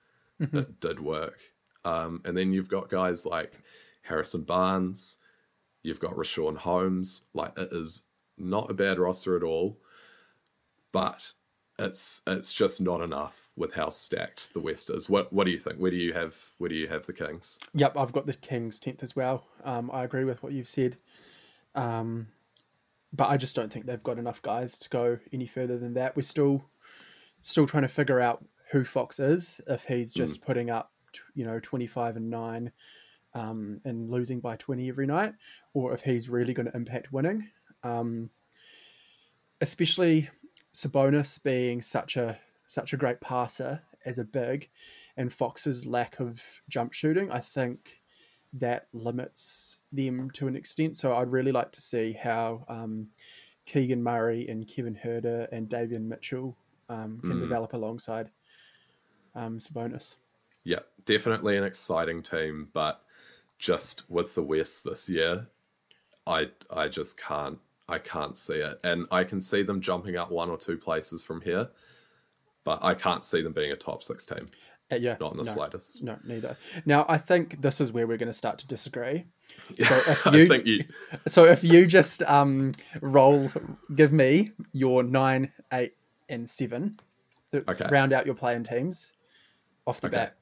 Mm-hmm. 0.41 0.59
It 0.59 0.81
did 0.81 0.99
work. 0.99 1.39
Um, 1.85 2.23
and 2.25 2.37
then 2.37 2.53
you've 2.53 2.69
got 2.69 2.89
guys 2.91 3.25
like 3.25 3.63
Harrison 4.03 4.43
Barnes, 4.43 5.19
you've 5.83 6.01
got 6.01 6.15
Richaun 6.15 6.57
Holmes. 6.57 7.27
Like, 7.35 7.59
it 7.59 7.69
is 7.73 8.03
not 8.37 8.71
a 8.71 8.75
bad 8.75 8.99
roster 8.99 9.37
at 9.37 9.43
all. 9.43 9.79
But 10.93 11.35
it's 11.81 12.23
it's 12.27 12.53
just 12.53 12.81
not 12.81 13.01
enough 13.01 13.51
with 13.57 13.73
how 13.73 13.89
stacked 13.89 14.53
the 14.53 14.61
West 14.61 14.91
is. 14.91 15.09
What 15.09 15.33
what 15.33 15.45
do 15.45 15.51
you 15.51 15.59
think? 15.59 15.79
Where 15.79 15.91
do 15.91 15.97
you 15.97 16.13
have 16.13 16.37
where 16.59 16.69
do 16.69 16.75
you 16.77 16.89
have 16.89 17.07
the 17.07 17.13
Kings? 17.13 17.59
Yep, 17.75 17.97
I've 17.97 18.13
got 18.13 18.27
the 18.27 18.35
Kings 18.35 18.79
tenth 18.79 19.03
as 19.03 19.17
well. 19.17 19.47
Um, 19.65 19.91
I 19.93 20.05
agree 20.05 20.25
with 20.25 20.43
what 20.43 20.53
you've 20.53 20.69
said, 20.69 20.99
um, 21.75 22.29
but 23.13 23.29
I 23.29 23.37
just 23.37 23.57
don't 23.57 23.73
think 23.73 23.87
they've 23.87 24.03
got 24.03 24.19
enough 24.19 24.43
guys 24.43 24.79
to 24.81 24.89
go 24.91 25.19
any 25.33 25.47
further 25.47 25.79
than 25.79 25.95
that. 25.95 26.17
We're 26.17 26.23
still 26.23 26.65
still 27.41 27.67
trying 27.67 27.85
to 27.85 27.89
figure 27.89 28.21
out 28.21 28.45
who 28.71 28.85
Fox 28.85 29.19
is. 29.19 29.61
If 29.67 29.85
he's 29.85 30.13
just 30.13 30.43
mm. 30.43 30.47
putting 30.47 30.71
up 30.71 30.93
you 31.35 31.45
know 31.45 31.61
twenty 31.61 31.87
five 31.87 32.17
and 32.17 32.31
nine. 32.31 32.73
Um, 33.33 33.81
and 33.85 34.11
losing 34.11 34.41
by 34.41 34.57
20 34.57 34.89
every 34.89 35.07
night, 35.07 35.35
or 35.73 35.93
if 35.93 36.03
he's 36.03 36.29
really 36.29 36.53
going 36.53 36.67
to 36.67 36.77
impact 36.77 37.13
winning. 37.13 37.49
Um, 37.85 38.29
especially 39.61 40.29
Sabonis 40.75 41.43
being 41.43 41.81
such 41.83 42.17
a 42.17 42.39
such 42.67 42.93
a 42.93 42.97
great 42.97 43.21
passer 43.21 43.83
as 44.05 44.19
a 44.19 44.25
big, 44.25 44.69
and 45.17 45.33
Fox's 45.33 45.87
lack 45.87 46.21
of 46.21 46.43
jump 46.69 46.93
shooting, 46.93 47.31
I 47.31 47.41
think 47.41 48.01
that 48.55 48.87
limits 48.93 49.81
them 49.93 50.31
to 50.33 50.49
an 50.49 50.57
extent. 50.57 50.97
So 50.97 51.15
I'd 51.15 51.31
really 51.31 51.53
like 51.53 51.73
to 51.73 51.81
see 51.81 52.13
how 52.13 52.65
um, 52.69 53.09
Keegan 53.67 54.03
Murray 54.03 54.49
and 54.49 54.67
Kevin 54.67 54.99
Huerter 55.05 55.49
and 55.53 55.69
Davion 55.69 56.07
Mitchell 56.07 56.57
um, 56.89 57.21
can 57.21 57.35
mm. 57.35 57.41
develop 57.41 57.73
alongside 57.73 58.31
um, 59.35 59.59
Sabonis. 59.59 60.17
Yeah, 60.65 60.81
definitely 61.05 61.57
an 61.57 61.65
exciting 61.65 62.23
team, 62.23 62.69
but 62.73 63.03
just 63.61 64.11
with 64.11 64.35
the 64.35 64.43
West 64.43 64.85
this 64.85 65.09
year, 65.09 65.47
I 66.27 66.49
I 66.71 66.89
just 66.89 67.21
can't 67.21 67.59
I 67.89 67.99
can't 67.99 68.37
see 68.37 68.55
it. 68.57 68.81
And 68.83 69.07
I 69.13 69.23
can 69.23 69.41
see 69.41 69.63
them 69.63 69.81
jumping 69.81 70.17
up 70.17 70.31
one 70.31 70.49
or 70.51 70.57
two 70.57 70.79
places 70.79 71.23
from 71.23 71.43
here, 71.43 71.69
but 72.65 72.83
I 72.83 72.95
can't 72.95 73.23
see 73.23 73.43
them 73.43 73.53
being 73.53 73.71
a 73.71 73.77
top 73.77 74.03
six 74.03 74.25
team. 74.27 74.47
Uh, 74.91 74.97
yeah, 74.97 75.17
not 75.21 75.33
in 75.33 75.39
the 75.39 75.45
no, 75.45 75.51
slightest. 75.53 76.03
No, 76.03 76.19
neither. 76.25 76.57
Now, 76.85 77.07
I 77.09 77.17
think 77.17 77.61
this 77.63 77.81
is 77.81 77.93
where 77.93 78.09
we're 78.09 78.17
going 78.17 78.27
to 78.29 78.33
start 78.33 78.59
to 78.59 78.67
disagree. 78.67 79.25
So 79.81 79.97
if 79.97 80.27
I 80.27 80.37
you, 80.37 80.47
think 80.47 80.67
you. 80.67 80.85
so 81.27 81.45
if 81.45 81.63
you 81.65 81.85
just 81.87 82.23
um 82.23 82.73
roll, 83.01 83.51
give 83.97 84.13
me 84.13 84.53
your 84.73 85.03
nine, 85.03 85.53
eight, 85.73 85.95
and 86.29 86.49
seven. 86.49 86.99
Okay. 87.53 87.89
Round 87.91 88.13
out 88.13 88.27
your 88.27 88.37
play-in 88.37 88.63
teams 88.65 89.13
off 89.87 90.01
the 90.01 90.07
Okay. 90.07 90.17
bat. 90.17 90.37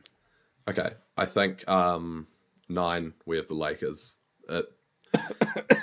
Okay, 0.68 0.90
I 1.16 1.25
think 1.25 1.66
um, 1.68 2.26
nine. 2.68 3.14
We 3.26 3.37
have 3.37 3.46
the 3.46 3.54
Lakers. 3.54 4.18
Uh, 4.48 4.62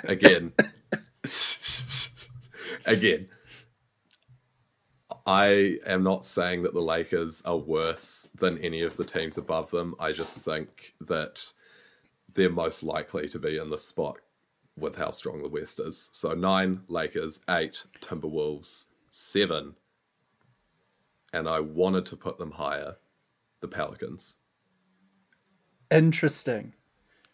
again, 0.04 0.52
again. 2.86 3.28
I 5.26 5.78
am 5.86 6.04
not 6.04 6.24
saying 6.24 6.62
that 6.62 6.72
the 6.72 6.80
Lakers 6.80 7.42
are 7.42 7.56
worse 7.56 8.28
than 8.36 8.58
any 8.58 8.82
of 8.82 8.96
the 8.96 9.04
teams 9.04 9.38
above 9.38 9.70
them. 9.72 9.96
I 9.98 10.12
just 10.12 10.44
think 10.44 10.94
that 11.00 11.44
they're 12.32 12.48
most 12.48 12.84
likely 12.84 13.28
to 13.28 13.38
be 13.40 13.58
in 13.58 13.68
the 13.68 13.78
spot 13.78 14.18
with 14.78 14.96
how 14.96 15.10
strong 15.10 15.42
the 15.42 15.48
West 15.48 15.80
is. 15.80 16.10
So 16.12 16.32
nine 16.34 16.82
Lakers, 16.86 17.40
eight 17.50 17.84
Timberwolves, 18.00 18.86
seven, 19.10 19.74
and 21.32 21.48
I 21.48 21.58
wanted 21.60 22.06
to 22.06 22.16
put 22.16 22.38
them 22.38 22.52
higher, 22.52 22.96
the 23.60 23.68
Pelicans. 23.68 24.36
Interesting. 25.90 26.72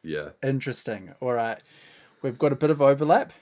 Yeah. 0.02 0.30
Interesting. 0.42 1.14
All 1.20 1.32
right. 1.32 1.58
We've 2.22 2.38
got 2.38 2.52
a 2.52 2.56
bit 2.56 2.70
of 2.70 2.80
overlap. 2.82 3.32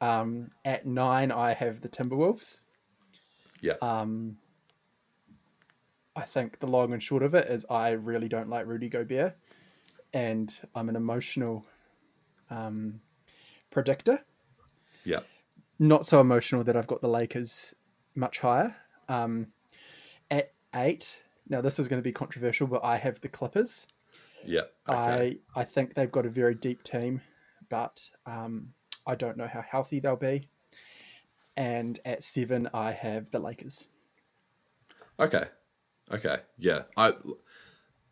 Um, 0.00 0.50
at 0.64 0.86
nine, 0.86 1.32
I 1.32 1.54
have 1.54 1.80
the 1.80 1.88
Timberwolves. 1.88 2.60
Yeah. 3.60 3.74
Um, 3.82 4.36
I 6.14 6.22
think 6.22 6.58
the 6.58 6.66
long 6.66 6.92
and 6.92 7.02
short 7.02 7.22
of 7.22 7.34
it 7.34 7.48
is 7.48 7.66
I 7.70 7.90
really 7.90 8.28
don't 8.28 8.48
like 8.48 8.66
Rudy 8.66 8.88
Gobert, 8.88 9.36
and 10.14 10.58
I'm 10.74 10.88
an 10.88 10.96
emotional 10.96 11.66
um, 12.50 13.00
predictor. 13.70 14.24
yeah. 15.04 15.20
Not 15.78 16.06
so 16.06 16.22
emotional 16.22 16.64
that 16.64 16.74
I've 16.74 16.86
got 16.86 17.02
the 17.02 17.08
Lakers 17.08 17.74
much 18.14 18.38
higher. 18.38 18.74
Um, 19.10 19.48
at 20.30 20.52
eight, 20.74 21.22
now 21.50 21.60
this 21.60 21.78
is 21.78 21.86
going 21.86 22.00
to 22.00 22.04
be 22.04 22.12
controversial, 22.12 22.66
but 22.66 22.82
I 22.82 22.96
have 22.96 23.20
the 23.20 23.28
Clippers. 23.28 23.86
Yeah. 24.44 24.62
Okay. 24.88 25.38
I 25.54 25.60
I 25.60 25.64
think 25.64 25.94
they've 25.94 26.10
got 26.10 26.26
a 26.26 26.30
very 26.30 26.54
deep 26.54 26.82
team, 26.82 27.20
but 27.68 28.08
um, 28.26 28.68
I 29.06 29.14
don't 29.14 29.36
know 29.36 29.46
how 29.46 29.62
healthy 29.62 30.00
they'll 30.00 30.16
be. 30.16 30.48
And 31.56 31.98
at 32.04 32.22
seven, 32.22 32.68
I 32.74 32.92
have 32.92 33.30
the 33.30 33.38
Lakers. 33.38 33.86
Okay. 35.18 35.44
Okay. 36.12 36.38
Yeah. 36.58 36.82
I 36.96 37.12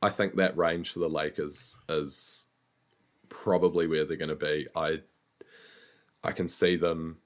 I 0.03 0.11
think 0.11 0.37
that 0.37 0.57
range 0.57 0.93
for 0.93 1.01
the 1.01 1.09
Lakers 1.09 1.79
is 1.89 2.49
probably 3.29 3.87
where 3.87 4.05
they're 4.05 4.17
going 4.17 4.29
to 4.29 4.35
be. 4.35 4.67
I 4.75 5.03
I 6.23 6.33
can 6.33 6.49
see 6.49 6.77
them 6.77 7.19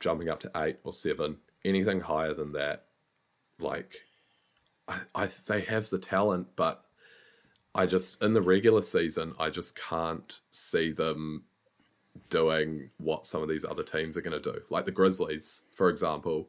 jumping 0.00 0.28
up 0.28 0.40
to 0.40 0.50
8 0.54 0.76
or 0.84 0.92
7. 0.92 1.38
Anything 1.64 2.00
higher 2.00 2.34
than 2.34 2.52
that 2.52 2.84
like 3.58 4.02
I, 4.88 5.00
I 5.14 5.28
they 5.46 5.62
have 5.62 5.88
the 5.88 5.98
talent 5.98 6.48
but 6.56 6.84
I 7.74 7.86
just 7.86 8.22
in 8.22 8.32
the 8.34 8.42
regular 8.42 8.82
season 8.82 9.34
I 9.38 9.50
just 9.50 9.76
can't 9.76 10.40
see 10.50 10.92
them 10.92 11.44
doing 12.30 12.90
what 12.98 13.26
some 13.26 13.42
of 13.42 13.48
these 13.48 13.64
other 13.64 13.82
teams 13.82 14.16
are 14.16 14.22
going 14.22 14.40
to 14.40 14.52
do. 14.52 14.60
Like 14.70 14.84
the 14.84 14.92
Grizzlies, 14.92 15.64
for 15.74 15.88
example, 15.88 16.48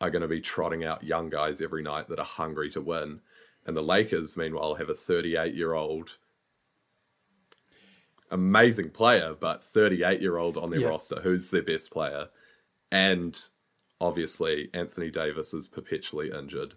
are 0.00 0.10
going 0.10 0.22
to 0.22 0.28
be 0.28 0.40
trotting 0.40 0.84
out 0.84 1.02
young 1.04 1.30
guys 1.30 1.60
every 1.60 1.82
night 1.82 2.08
that 2.08 2.18
are 2.18 2.24
hungry 2.24 2.70
to 2.70 2.80
win. 2.80 3.20
And 3.66 3.76
the 3.76 3.82
Lakers, 3.82 4.36
meanwhile, 4.36 4.74
have 4.74 4.88
a 4.90 4.94
38 4.94 5.54
year 5.54 5.74
old 5.74 6.18
amazing 8.30 8.90
player, 8.90 9.34
but 9.38 9.62
38 9.62 10.20
year 10.20 10.36
old 10.36 10.56
on 10.56 10.70
their 10.70 10.80
Yeah. 10.80 10.88
roster 10.88 11.20
who's 11.22 11.50
their 11.50 11.62
best 11.62 11.90
player. 11.90 12.28
And 12.92 13.38
obviously, 14.00 14.70
Anthony 14.72 15.10
Davis 15.10 15.52
is 15.52 15.66
perpetually 15.66 16.30
injured. 16.30 16.74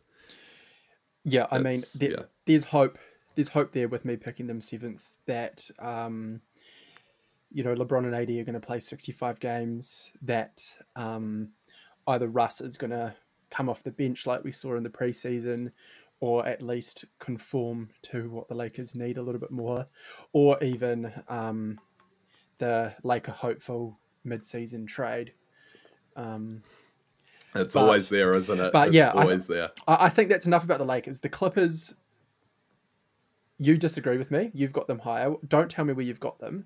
Yeah, 1.24 1.48
I 1.52 1.60
mean, 1.60 1.82
there, 1.96 2.12
yeah. 2.12 2.24
there's 2.46 2.66
hope. 2.66 2.98
There's 3.36 3.50
hope 3.50 3.72
there 3.72 3.88
with 3.88 4.06
me 4.06 4.16
picking 4.16 4.48
them 4.48 4.62
seventh. 4.62 5.16
That 5.26 5.70
um, 5.80 6.42
you 7.52 7.64
know, 7.64 7.76
LeBron 7.76 8.06
and 8.06 8.16
AD 8.16 8.30
are 8.30 8.44
going 8.44 8.54
to 8.54 8.60
play 8.60 8.80
65 8.80 9.40
games. 9.40 10.12
That 10.22 10.62
um, 10.96 11.50
either 12.08 12.28
Russ 12.28 12.62
is 12.62 12.78
going 12.78 12.92
to 12.92 13.14
come 13.50 13.70
off 13.70 13.84
the 13.84 13.92
bench 13.92 14.26
like 14.26 14.44
we 14.44 14.52
saw 14.52 14.76
in 14.76 14.84
the 14.84 14.90
preseason, 14.90 15.72
or 16.20 16.46
at 16.48 16.62
least 16.62 17.06
conform 17.20 17.90
to 18.04 18.30
what 18.30 18.48
the 18.48 18.56
Lakers 18.56 18.96
need 18.96 19.18
a 19.18 19.22
little 19.22 19.40
bit 19.42 19.52
more, 19.52 19.86
or 20.32 20.62
even 20.64 21.12
um, 21.28 21.80
the 22.58 22.94
Laker 23.04 23.32
hopeful 23.32 24.00
mid-season 24.24 24.86
trade. 24.88 25.34
Um, 26.16 26.64
It's 27.56 27.76
But- 27.76 27.82
always 27.82 28.10
there, 28.10 28.36
isn't 28.36 28.60
it? 28.60 28.74
but 28.74 28.88
it's 28.88 28.96
yeah, 28.96 29.10
I- 29.10 29.22
always 29.22 29.46
there. 29.46 29.70
I, 29.88 30.06
I 30.06 30.10
think 30.10 30.30
that's 30.30 30.48
enough 30.48 30.64
about 30.64 30.80
the 30.80 30.86
Lakers. 30.86 31.20
The 31.20 31.30
Clippers, 31.30 31.96
you 33.58 33.78
disagree 33.78 34.18
with 34.18 34.32
me. 34.32 34.52
You've 34.54 34.74
got 34.74 34.88
them 34.88 35.00
higher. 35.00 35.34
Don't 35.48 35.70
tell 35.70 35.86
me 35.86 35.94
where 35.94 36.06
you've 36.06 36.20
got 36.20 36.40
them. 36.40 36.66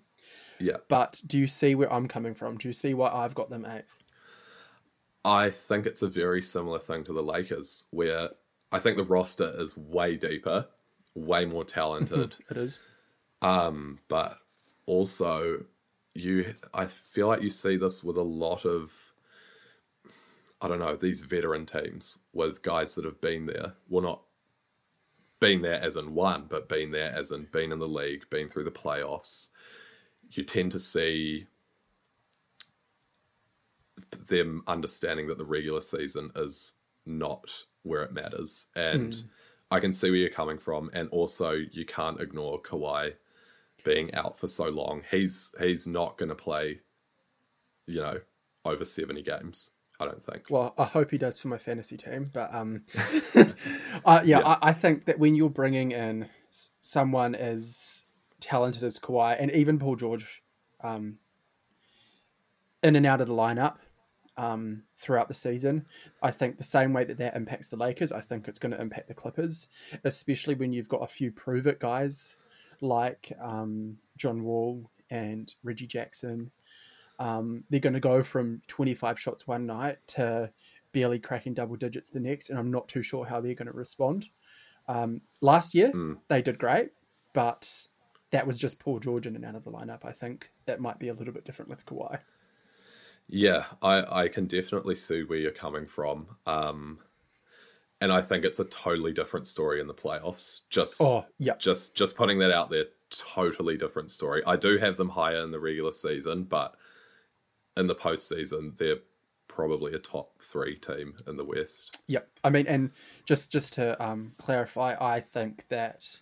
Yeah. 0.59 0.77
But 0.87 1.21
do 1.27 1.37
you 1.37 1.47
see 1.47 1.75
where 1.75 1.91
I'm 1.91 2.07
coming 2.07 2.33
from? 2.33 2.57
Do 2.57 2.67
you 2.67 2.73
see 2.73 2.93
why 2.93 3.09
I've 3.09 3.35
got 3.35 3.49
them 3.49 3.65
eighth? 3.65 3.97
I 5.23 5.49
think 5.49 5.85
it's 5.85 6.01
a 6.01 6.07
very 6.07 6.41
similar 6.41 6.79
thing 6.79 7.03
to 7.05 7.13
the 7.13 7.21
Lakers, 7.21 7.85
where 7.91 8.29
I 8.71 8.79
think 8.79 8.97
the 8.97 9.03
roster 9.03 9.53
is 9.57 9.77
way 9.77 10.15
deeper, 10.15 10.67
way 11.15 11.45
more 11.45 11.63
talented. 11.65 12.35
It 12.49 12.57
is. 12.57 12.79
um, 13.41 13.99
but 14.07 14.37
also, 14.85 15.65
you, 16.15 16.55
I 16.73 16.85
feel 16.85 17.27
like 17.27 17.41
you 17.41 17.49
see 17.49 17.75
this 17.77 18.03
with 18.03 18.17
a 18.17 18.23
lot 18.23 18.65
of, 18.65 19.11
I 20.61 20.67
don't 20.67 20.79
know, 20.79 20.95
these 20.95 21.21
veteran 21.21 21.65
teams 21.65 22.19
with 22.33 22.63
guys 22.63 22.95
that 22.95 23.05
have 23.05 23.21
been 23.21 23.45
there. 23.47 23.73
Well, 23.89 24.03
not 24.03 24.21
been 25.39 25.61
there 25.61 25.81
as 25.81 25.95
in 25.95 26.13
one, 26.13 26.45
but 26.49 26.69
been 26.69 26.91
there 26.91 27.13
as 27.13 27.31
in 27.31 27.47
been 27.51 27.71
in 27.71 27.79
the 27.79 27.87
league, 27.87 28.29
been 28.29 28.49
through 28.49 28.63
the 28.63 28.71
playoffs. 28.71 29.49
You 30.31 30.43
tend 30.43 30.71
to 30.73 30.79
see 30.79 31.47
them 34.27 34.63
understanding 34.67 35.27
that 35.27 35.37
the 35.37 35.45
regular 35.45 35.81
season 35.81 36.31
is 36.35 36.73
not 37.05 37.63
where 37.83 38.03
it 38.03 38.13
matters. 38.13 38.67
And 38.75 39.13
hmm. 39.13 39.21
I 39.71 39.79
can 39.79 39.91
see 39.91 40.09
where 40.09 40.19
you're 40.19 40.29
coming 40.29 40.57
from. 40.57 40.89
And 40.93 41.09
also 41.09 41.51
you 41.51 41.85
can't 41.85 42.21
ignore 42.21 42.61
Kawhi 42.61 43.13
being 43.83 44.13
out 44.13 44.37
for 44.37 44.47
so 44.47 44.69
long. 44.69 45.03
He's 45.09 45.53
he's 45.59 45.87
not 45.87 46.17
gonna 46.17 46.35
play, 46.35 46.81
you 47.85 48.01
know, 48.01 48.19
over 48.65 48.83
seventy 48.83 49.23
games, 49.23 49.71
I 49.99 50.05
don't 50.05 50.23
think. 50.23 50.45
Well, 50.49 50.73
I 50.77 50.85
hope 50.85 51.11
he 51.11 51.17
does 51.17 51.39
for 51.39 51.47
my 51.47 51.57
fantasy 51.57 51.97
team. 51.97 52.29
But 52.31 52.53
um, 52.53 52.83
uh, 54.05 54.21
yeah, 54.23 54.39
I, 54.39 54.69
I 54.69 54.73
think 54.73 55.05
that 55.05 55.19
when 55.19 55.35
you're 55.35 55.49
bringing 55.49 55.91
in 55.91 56.29
someone 56.49 57.35
as 57.35 58.05
talented 58.39 58.83
as 58.83 58.99
Kawhi 58.99 59.35
and 59.39 59.51
even 59.51 59.79
Paul 59.79 59.95
George, 59.95 60.43
um, 60.83 61.17
in 62.83 62.95
and 62.95 63.05
out 63.05 63.21
of 63.21 63.27
the 63.27 63.33
lineup 63.33 63.77
um, 64.37 64.83
throughout 64.95 65.27
the 65.27 65.33
season, 65.33 65.85
I 66.21 66.31
think 66.31 66.57
the 66.57 66.63
same 66.63 66.93
way 66.93 67.03
that 67.03 67.17
that 67.17 67.35
impacts 67.35 67.67
the 67.67 67.77
Lakers, 67.77 68.11
I 68.11 68.21
think 68.21 68.47
it's 68.47 68.59
going 68.59 68.73
to 68.73 68.81
impact 68.81 69.07
the 69.07 69.15
Clippers, 69.15 69.67
especially 70.03 70.53
when 70.53 70.71
you've 70.73 70.89
got 70.89 71.03
a 71.03 71.07
few 71.07 71.31
prove 71.31 71.65
it 71.65 71.79
guys 71.79 72.35
like 72.81 73.31
um, 73.41 73.97
John 74.17 74.43
Wall 74.43 74.89
and 75.09 75.53
Reggie 75.63 75.87
Jackson. 75.87 76.51
Um, 77.19 77.63
they're 77.69 77.79
going 77.79 77.93
to 77.93 77.99
go 77.99 78.21
from 78.23 78.61
25 78.67 79.19
shots 79.19 79.47
one 79.47 79.65
night 79.65 79.97
to 80.07 80.51
barely 80.93 81.19
cracking 81.19 81.53
double 81.53 81.75
digits 81.75 82.09
the 82.09 82.19
next, 82.19 82.49
and 82.49 82.57
I'm 82.59 82.71
not 82.71 82.87
too 82.87 83.01
sure 83.01 83.25
how 83.25 83.41
they're 83.41 83.55
going 83.55 83.67
to 83.67 83.73
respond. 83.73 84.27
Um, 84.87 85.21
last 85.41 85.73
year, 85.75 85.91
Mm. 85.91 86.19
they 86.27 86.41
did 86.41 86.59
great, 86.59 86.91
but 87.33 87.69
that 88.31 88.45
was 88.45 88.59
just 88.59 88.79
Paul 88.79 88.99
George 88.99 89.27
in 89.27 89.35
and 89.35 89.45
out 89.45 89.55
of 89.55 89.63
the 89.63 89.71
lineup. 89.71 90.05
I 90.05 90.11
think 90.11 90.49
that 90.65 90.79
might 90.79 90.99
be 90.99 91.09
a 91.09 91.13
little 91.13 91.33
bit 91.33 91.45
different 91.45 91.69
with 91.69 91.85
Kawhi. 91.85 92.19
Yeah, 93.29 93.65
I, 93.81 94.23
I 94.23 94.27
can 94.29 94.45
definitely 94.47 94.95
see 94.95 95.23
where 95.23 95.39
you're 95.39 95.51
coming 95.51 95.85
from. 95.85 96.27
Um 96.45 96.99
and 97.99 98.13
I 98.13 98.21
think 98.21 98.45
it's 98.45 98.59
a 98.59 98.65
totally 98.65 99.11
different 99.11 99.47
story 99.47 99.81
in 99.81 99.87
the 99.87 99.93
playoffs. 99.93 100.61
Just 100.69 101.01
Oh, 101.01 101.25
yeah. 101.39 101.55
just 101.57 101.95
just 101.95 102.15
putting 102.15 102.37
that 102.39 102.51
out 102.51 102.69
there, 102.69 102.85
totally 103.09 103.75
different 103.75 104.11
story. 104.11 104.43
I 104.45 104.55
do 104.55 104.77
have 104.77 104.97
them 104.97 105.09
higher 105.09 105.41
in 105.43 105.49
the 105.51 105.59
regular 105.59 105.91
season, 105.91 106.43
but 106.43 106.75
in 107.77 107.87
the 107.87 107.95
postseason, 107.95 108.75
they're 108.77 108.97
probably 109.47 109.93
a 109.93 109.99
top 109.99 110.41
three 110.41 110.75
team 110.75 111.15
in 111.27 111.37
the 111.37 111.45
West. 111.45 112.01
Yep. 112.07 112.29
I 112.43 112.49
mean, 112.49 112.67
and 112.67 112.91
just 113.25 113.51
just 113.51 113.73
to 113.73 114.01
um, 114.03 114.33
clarify, 114.37 114.95
I 114.99 115.19
think 115.19 115.65
that 115.69 116.19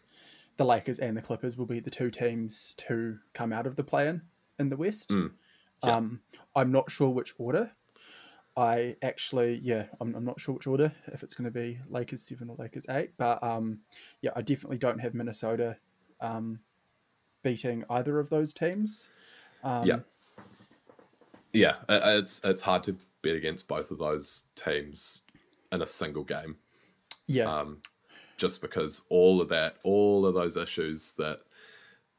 the 0.57 0.65
Lakers 0.65 0.99
and 0.99 1.17
the 1.17 1.21
Clippers 1.21 1.57
will 1.57 1.65
be 1.65 1.79
the 1.79 1.89
two 1.89 2.09
teams 2.09 2.73
to 2.77 3.17
come 3.33 3.51
out 3.51 3.67
of 3.67 3.75
the 3.75 3.83
play-in 3.83 4.21
in 4.59 4.69
the 4.69 4.77
West. 4.77 5.09
Mm. 5.09 5.31
Yeah. 5.83 5.97
Um, 5.97 6.21
I'm 6.55 6.71
not 6.71 6.89
sure 6.89 7.09
which 7.09 7.33
order. 7.37 7.69
I 8.57 8.95
actually, 9.01 9.59
yeah, 9.61 9.87
I'm, 9.99 10.15
I'm 10.15 10.23
not 10.23 10.39
sure 10.39 10.55
which 10.55 10.65
order, 10.65 10.93
if 11.07 11.23
it's 11.23 11.33
going 11.33 11.43
to 11.45 11.51
be 11.51 11.77
Lakers 11.89 12.21
7 12.21 12.49
or 12.49 12.55
Lakers 12.57 12.85
8. 12.89 13.11
But 13.17 13.43
um, 13.43 13.79
yeah, 14.21 14.31
I 14.33 14.41
definitely 14.41 14.77
don't 14.77 14.99
have 14.99 15.13
Minnesota 15.13 15.75
um, 16.21 16.59
beating 17.43 17.83
either 17.89 18.17
of 18.17 18.29
those 18.29 18.53
teams. 18.53 19.09
Um, 19.61 19.85
Yeah. 19.85 19.99
Yeah, 21.55 21.75
it's 21.89 22.41
it's 22.43 22.61
hard 22.61 22.83
to 22.83 22.97
bet 23.21 23.35
against 23.35 23.67
both 23.67 23.89
of 23.91 23.97
those 23.97 24.45
teams 24.55 25.23
in 25.71 25.81
a 25.81 25.85
single 25.87 26.23
game. 26.23 26.57
Yeah. 27.27 27.45
um, 27.51 27.81
just 28.37 28.61
because 28.61 29.05
all 29.09 29.41
of 29.41 29.49
that, 29.49 29.75
all 29.83 30.25
of 30.25 30.33
those 30.35 30.57
issues 30.57 31.13
that 31.13 31.39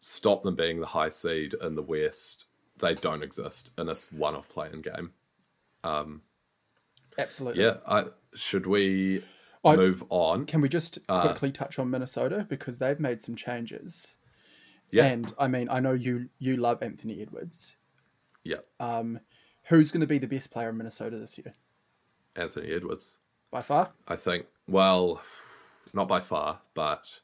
stop 0.01 0.43
them 0.43 0.57
being 0.57 0.81
the 0.81 0.87
high 0.87 1.11
seed 1.11 1.55
in 1.63 1.75
the 1.77 1.83
West, 1.83 2.47
they 2.79 2.95
don't 2.95 3.23
exist 3.23 3.73
in 3.79 3.87
this 3.87 4.11
one-off 4.11 4.49
play-in 4.49 4.81
game. 4.83 5.13
absolutely. 7.19 7.63
Yeah, 7.63 7.77
I, 7.87 8.07
should 8.35 8.67
we 8.67 9.23
I- 9.65 9.77
move 9.77 10.05
on? 10.09 10.47
Can 10.47 10.61
we 10.61 10.69
just 10.69 10.99
Uh, 11.09 11.23
quickly 11.29 11.53
touch 11.53 11.79
on 11.79 11.91
Minnesota 11.91 12.47
because 12.49 12.79
they've 12.79 13.01
made 13.01 13.23
some 13.23 13.37
changes? 13.37 14.17
Yeah, 14.91 15.05
And 15.07 15.33
I 15.39 15.49
mean, 15.49 15.69
I 15.69 15.81
know 15.81 15.93
you 15.93 16.29
you 16.39 16.57
love 16.57 16.83
Anthony 16.83 17.21
Edwards. 17.21 17.76
Yeah, 18.47 18.59
Um, 18.81 19.21
who's 19.65 19.91
going 19.91 20.01
to 20.01 20.07
be 20.07 20.19
the 20.19 20.27
best 20.27 20.51
player 20.53 20.71
in 20.71 20.77
Minnesota 20.77 21.19
this 21.19 21.37
year 21.39 21.55
Anthony 22.35 22.73
Edwards. 22.73 23.19
by 23.51 23.63
far? 23.63 23.91
I 24.07 24.17
think. 24.17 24.47
Well, 24.69 25.23
not 25.95 26.09
by 26.09 26.21
far, 26.21 26.61
but 26.75 27.21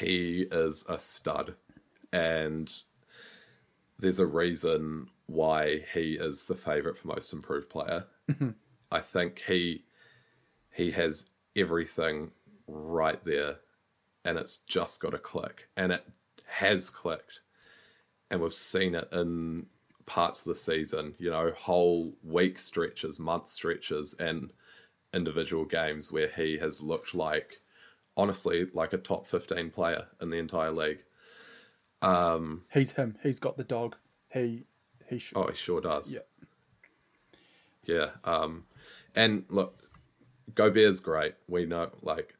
he 0.00 0.46
is 0.50 0.84
a 0.88 0.98
stud, 0.98 1.54
and 2.12 2.72
there's 3.98 4.18
a 4.18 4.26
reason 4.26 5.08
why 5.26 5.84
he 5.94 6.14
is 6.14 6.44
the 6.44 6.54
favorite 6.54 6.96
for 6.98 7.08
most 7.08 7.32
improved 7.32 7.70
player. 7.70 8.04
I 8.90 9.00
think 9.00 9.42
he 9.46 9.84
he 10.72 10.90
has 10.92 11.30
everything 11.56 12.32
right 12.66 13.22
there, 13.22 13.56
and 14.24 14.38
it's 14.38 14.58
just 14.58 15.00
got 15.00 15.10
to 15.12 15.18
click, 15.18 15.68
and 15.76 15.92
it 15.92 16.04
has 16.46 16.90
clicked, 16.90 17.40
and 18.30 18.40
we've 18.40 18.52
seen 18.54 18.94
it 18.94 19.08
in 19.12 19.66
parts 20.06 20.40
of 20.40 20.46
the 20.46 20.54
season. 20.54 21.14
You 21.18 21.30
know, 21.30 21.52
whole 21.56 22.14
week 22.22 22.58
stretches, 22.58 23.18
month 23.18 23.48
stretches, 23.48 24.14
and 24.18 24.52
individual 25.12 25.64
games 25.64 26.10
where 26.10 26.28
he 26.28 26.58
has 26.58 26.80
looked 26.82 27.14
like 27.14 27.60
honestly 28.16 28.66
like 28.74 28.92
a 28.92 28.98
top 28.98 29.26
15 29.26 29.70
player 29.70 30.06
in 30.20 30.30
the 30.30 30.38
entire 30.38 30.70
league 30.72 31.02
He's 32.72 32.92
him. 32.92 33.16
He's 33.22 33.38
got 33.38 33.56
the 33.56 33.64
dog. 33.64 33.96
He 34.32 34.64
he 35.08 35.18
should. 35.18 35.38
oh 35.38 35.46
he 35.46 35.54
sure 35.54 35.80
does 35.80 36.18
Yeah. 37.86 37.94
yeah 37.94 38.10
um 38.24 38.64
and 39.14 39.44
look 39.48 39.78
Gobert's 40.54 41.00
great 41.00 41.34
we 41.48 41.64
know 41.64 41.90
like 42.02 42.34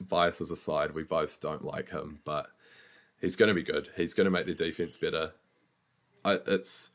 biases 0.00 0.50
aside 0.50 0.92
we 0.92 1.02
both 1.02 1.40
don't 1.40 1.64
like 1.64 1.90
him 1.90 2.20
but 2.24 2.46
he's 3.20 3.36
going 3.36 3.48
to 3.48 3.54
be 3.54 3.62
good 3.62 3.88
he's 3.96 4.14
going 4.14 4.24
to 4.26 4.30
make 4.30 4.46
the 4.46 4.54
defense 4.54 4.96
better 4.96 5.32
I, 6.24 6.38
it's 6.46 6.90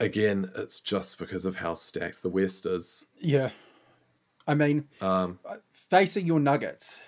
again 0.00 0.50
it's 0.56 0.80
just 0.80 1.18
because 1.18 1.44
of 1.44 1.56
how 1.56 1.74
stacked 1.74 2.22
the 2.22 2.30
west 2.30 2.66
is 2.66 3.06
Yeah. 3.20 3.50
I 4.46 4.54
mean, 4.54 4.88
um 5.02 5.38
facing 5.70 6.26
your 6.26 6.40
Nuggets, 6.40 7.00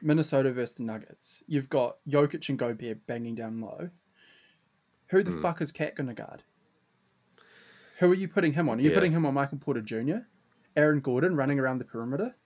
Minnesota 0.00 0.52
versus 0.52 0.76
the 0.76 0.84
Nuggets, 0.84 1.42
you've 1.46 1.68
got 1.68 1.96
Jokic 2.08 2.48
and 2.48 2.58
Gobert 2.58 3.06
banging 3.06 3.34
down 3.34 3.60
low. 3.60 3.90
Who 5.08 5.22
the 5.22 5.32
fuck 5.32 5.60
is 5.60 5.70
KAT 5.72 5.96
going 5.96 6.06
to 6.08 6.14
guard? 6.14 6.42
Who 7.98 8.10
are 8.10 8.14
you 8.14 8.28
putting 8.28 8.52
him 8.54 8.68
on? 8.68 8.78
Are 8.78 8.82
you 8.82 8.90
Yeah. 8.90 8.94
putting 8.94 9.12
him 9.12 9.26
on 9.26 9.34
Michael 9.34 9.58
Porter 9.58 9.80
Jr., 9.82 10.18
Aaron 10.76 11.00
Gordon 11.00 11.34
running 11.34 11.58
around 11.58 11.78
the 11.78 11.84
perimeter? 11.84 12.36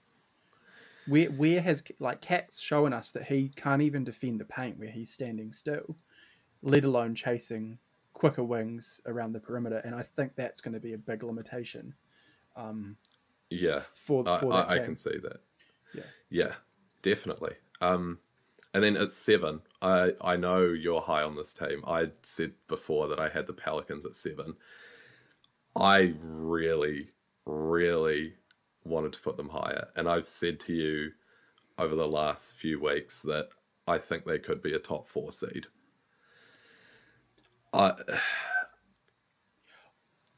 Where 1.06 1.30
where 1.30 1.60
has 1.60 1.82
like 1.98 2.20
KAT's 2.20 2.60
showing 2.60 2.92
us 2.92 3.10
that 3.12 3.24
he 3.24 3.48
can't 3.56 3.82
even 3.82 4.04
defend 4.04 4.40
the 4.40 4.44
paint 4.44 4.78
where 4.78 4.90
he's 4.90 5.12
standing 5.12 5.52
still, 5.52 5.96
let 6.62 6.84
alone 6.84 7.14
chasing 7.14 7.78
quicker 8.12 8.44
wings 8.44 9.00
around 9.06 9.32
the 9.32 9.40
perimeter? 9.40 9.78
And 9.84 9.94
I 9.94 10.02
think 10.02 10.34
that's 10.36 10.60
going 10.60 10.74
to 10.74 10.80
be 10.80 10.92
a 10.94 10.98
big 10.98 11.22
limitation 11.22 11.94
Um, 12.56 12.96
yeah 13.50 13.80
for 13.94 14.22
I, 14.28 14.38
for 14.38 14.50
that 14.52 14.70
I, 14.70 14.76
I 14.76 14.78
can 14.78 14.96
see 14.96 15.18
that. 15.18 15.40
Yeah. 15.94 16.02
Yeah, 16.30 16.54
definitely. 17.02 17.54
Um, 17.80 18.18
and 18.74 18.82
then 18.82 18.96
at 18.96 19.10
seven. 19.10 19.60
I 19.82 20.12
I 20.20 20.36
know 20.36 20.62
you're 20.62 21.00
high 21.00 21.22
on 21.22 21.36
this 21.36 21.52
team. 21.52 21.82
I 21.86 22.10
said 22.22 22.52
before 22.68 23.08
that 23.08 23.20
I 23.20 23.28
had 23.28 23.46
the 23.46 23.52
Pelicans 23.52 24.06
at 24.06 24.14
seven. 24.14 24.54
I 25.76 26.14
really, 26.22 27.10
really 27.46 28.34
wanted 28.84 29.12
to 29.14 29.20
put 29.20 29.36
them 29.36 29.48
higher, 29.48 29.88
and 29.96 30.08
I've 30.08 30.26
said 30.26 30.60
to 30.60 30.72
you 30.72 31.12
over 31.78 31.94
the 31.94 32.08
last 32.08 32.56
few 32.56 32.80
weeks 32.80 33.22
that 33.22 33.48
I 33.86 33.98
think 33.98 34.24
they 34.24 34.38
could 34.38 34.62
be 34.62 34.74
a 34.74 34.78
top 34.78 35.08
four 35.08 35.32
seed. 35.32 35.66
I 37.72 37.92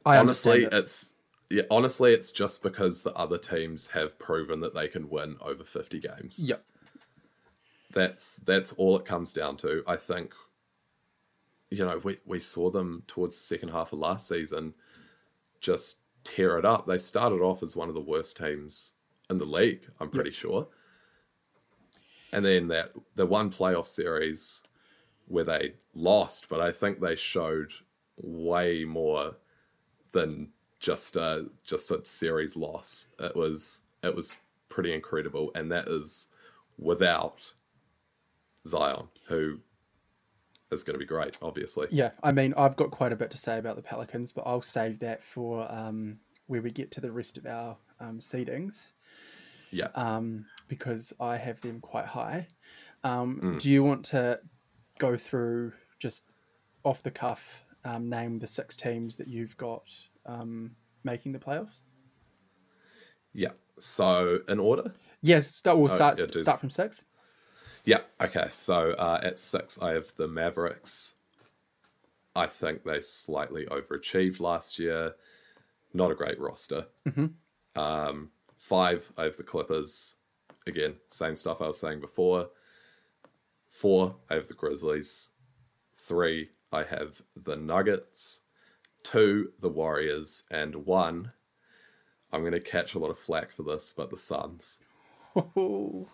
I 0.07 0.18
honestly, 0.18 0.64
it. 0.64 0.72
it's 0.72 1.16
yeah. 1.50 1.62
Honestly, 1.70 2.12
it's 2.12 2.30
just 2.30 2.62
because 2.62 3.02
the 3.02 3.14
other 3.14 3.38
teams 3.38 3.90
have 3.90 4.18
proven 4.18 4.61
that 4.61 4.74
they 4.74 4.88
can 4.88 5.09
win 5.09 5.37
over 5.40 5.64
fifty 5.64 5.98
games. 5.98 6.38
Yep. 6.46 6.62
That's 7.92 8.37
that's 8.37 8.72
all 8.74 8.98
it 8.98 9.04
comes 9.04 9.33
down 9.33 9.57
to. 9.59 9.83
I 9.87 9.96
think. 9.96 10.35
You 11.70 11.85
know, 11.85 12.00
we 12.04 12.18
we 12.24 12.38
saw 12.38 12.70
them 12.70 13.02
towards 13.07 13.35
the 13.35 13.42
second 13.42 13.70
half 13.70 13.92
of 13.92 13.98
last 13.98 14.28
season, 14.28 14.74
just 15.61 16.04
tear 16.24 16.58
it 16.58 16.64
up. 16.64 16.87
They 16.87 16.98
started 16.98 17.40
off 17.40 17.62
as 17.62 17.76
one 17.76 17.88
of 17.88 17.94
the 17.94 18.00
worst 18.00 18.37
teams 18.37 18.94
in 19.30 19.37
the 19.37 19.44
league. 19.44 19.87
I'm 20.00 20.10
pretty 20.10 20.30
sure. 20.30 20.68
And 22.32 22.44
then 22.44 22.68
that 22.68 22.92
the 23.14 23.26
one 23.26 23.50
playoff 23.50 23.87
series 23.87 24.64
where 25.26 25.44
they 25.44 25.74
lost, 25.94 26.48
but 26.48 26.60
I 26.60 26.72
think 26.72 27.00
they 27.00 27.14
showed 27.14 27.72
way 28.16 28.84
more 28.84 29.37
than 30.12 30.48
just 30.80 31.16
a 31.16 31.46
just 31.64 31.90
a 31.90 32.04
series 32.04 32.56
loss. 32.56 33.08
It 33.18 33.34
was 33.37 33.82
it 34.02 34.14
was 34.14 34.37
pretty 34.68 34.92
incredible, 34.92 35.50
and 35.54 35.70
that 35.72 35.88
is 35.88 36.28
without 36.78 37.52
Zion, 38.66 39.08
who 39.26 39.58
is 40.70 40.83
going 40.83 40.94
to 40.94 40.98
be 40.98 41.05
great, 41.07 41.38
obviously. 41.42 41.88
Yeah, 41.90 42.11
I 42.22 42.33
mean, 42.33 42.55
I've 42.57 42.77
got 42.77 42.90
quite 42.90 43.12
a 43.12 43.16
bit 43.16 43.31
to 43.33 43.38
say 43.38 43.59
about 43.59 43.77
the 43.77 43.83
Pelicans, 43.83 44.33
but 44.33 44.42
I'll 44.46 44.62
save 44.62 44.98
that 45.00 45.22
for 45.22 45.70
um, 45.70 46.18
where 46.46 46.62
we 46.62 46.70
get 46.70 46.90
to 46.92 47.00
the 47.00 47.12
rest 47.12 47.37
of 47.37 47.46
our 47.46 47.77
um, 48.00 48.18
seedings 48.18 48.92
Yeah, 49.70 49.88
um, 49.94 50.46
because 50.68 51.12
I 51.20 51.37
have 51.37 51.61
them 51.61 51.81
quite 51.81 52.07
high. 52.07 52.48
Um, 53.05 53.40
Mm. 53.42 53.61
Do 53.61 53.70
you 53.70 53.85
want 53.85 54.05
to 54.07 54.40
go 54.98 55.16
through 55.16 55.72
just 55.98 56.35
off 56.85 57.03
the 57.03 57.11
cuff, 57.11 57.62
um, 57.85 58.09
name 58.09 58.38
the 58.38 58.46
six 58.46 58.77
teams 58.77 59.16
that 59.16 59.29
you've 59.29 59.57
got 59.57 59.90
um, 60.27 60.74
making 61.05 61.33
the 61.33 61.38
playoffs? 61.38 61.81
yeah. 63.33 63.50
So 63.79 64.38
in 64.48 64.59
order, 64.61 64.94
Yes, 65.20 65.48
start. 65.48 65.79
We'll 65.79 65.88
start, 65.88 66.20
Oh, 66.20 66.27
yeah, 66.35 66.40
start 66.42 66.61
from 66.61 66.70
six. 66.70 67.07
Yeah. 67.85 68.01
Okay. 68.20 68.47
So 68.51 68.92
uh, 68.92 69.20
at 69.23 69.38
six, 69.38 69.81
I 69.81 69.92
have 69.92 70.12
the 70.16 70.29
Mavericks. 70.29 71.14
I 72.37 72.47
think 72.47 72.85
they 72.85 73.01
slightly 73.01 73.66
overachieved 73.66 74.40
last 74.40 74.79
year. 74.79 75.14
Not 75.92 76.11
a 76.11 76.14
great 76.14 76.40
roster. 76.40 76.87
Um, 77.77 78.31
five, 78.57 79.12
I 79.16 79.25
have 79.25 79.37
the 79.37 79.44
Clippers. 79.44 80.16
Again, 80.66 80.97
same 81.09 81.37
stuff 81.37 81.61
I 81.61 81.66
was 81.66 81.79
saying 81.79 82.01
before. 82.01 82.49
Four, 83.68 84.16
I 84.31 84.35
have 84.35 84.49
the 84.49 84.55
Grizzlies. 84.55 85.31
Three, 85.94 86.51
I 86.73 86.85
have 86.85 87.23
the 87.37 87.57
Nuggets. 87.57 88.42
Two, 89.03 89.53
the 89.61 89.68
Warriors. 89.68 90.44
And 90.51 90.87
one, 90.87 91.33
I'm 92.33 92.40
going 92.40 92.53
to 92.53 92.61
catch 92.61 92.94
a 92.94 92.99
lot 92.99 93.11
of 93.11 93.18
flack 93.18 93.53
for 93.53 93.62
this, 93.62 93.92
but 93.97 94.11
the 94.11 94.16
Suns. 94.16 94.81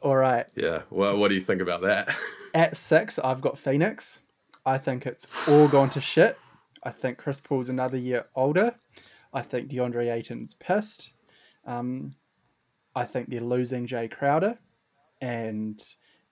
All 0.00 0.16
right. 0.16 0.46
Yeah. 0.54 0.82
Well, 0.90 1.16
what 1.18 1.28
do 1.28 1.34
you 1.34 1.40
think 1.40 1.60
about 1.60 1.82
that? 1.82 2.14
At 2.54 2.76
six, 2.76 3.18
I've 3.18 3.40
got 3.40 3.58
Phoenix. 3.58 4.20
I 4.64 4.78
think 4.78 5.06
it's 5.06 5.48
all 5.48 5.68
gone 5.68 5.90
to 5.90 6.00
shit. 6.00 6.38
I 6.84 6.90
think 6.90 7.18
Chris 7.18 7.40
Paul's 7.40 7.68
another 7.68 7.96
year 7.96 8.26
older. 8.34 8.74
I 9.32 9.42
think 9.42 9.68
DeAndre 9.68 10.12
Ayton's 10.12 10.54
pissed. 10.54 11.12
Um, 11.66 12.14
I 12.94 13.04
think 13.04 13.28
they're 13.28 13.40
losing 13.40 13.86
Jay 13.86 14.08
Crowder. 14.08 14.56
And 15.20 15.82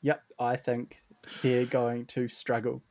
yep, 0.00 0.22
I 0.38 0.56
think 0.56 1.02
they're 1.42 1.66
going 1.66 2.06
to 2.06 2.28
struggle. 2.28 2.82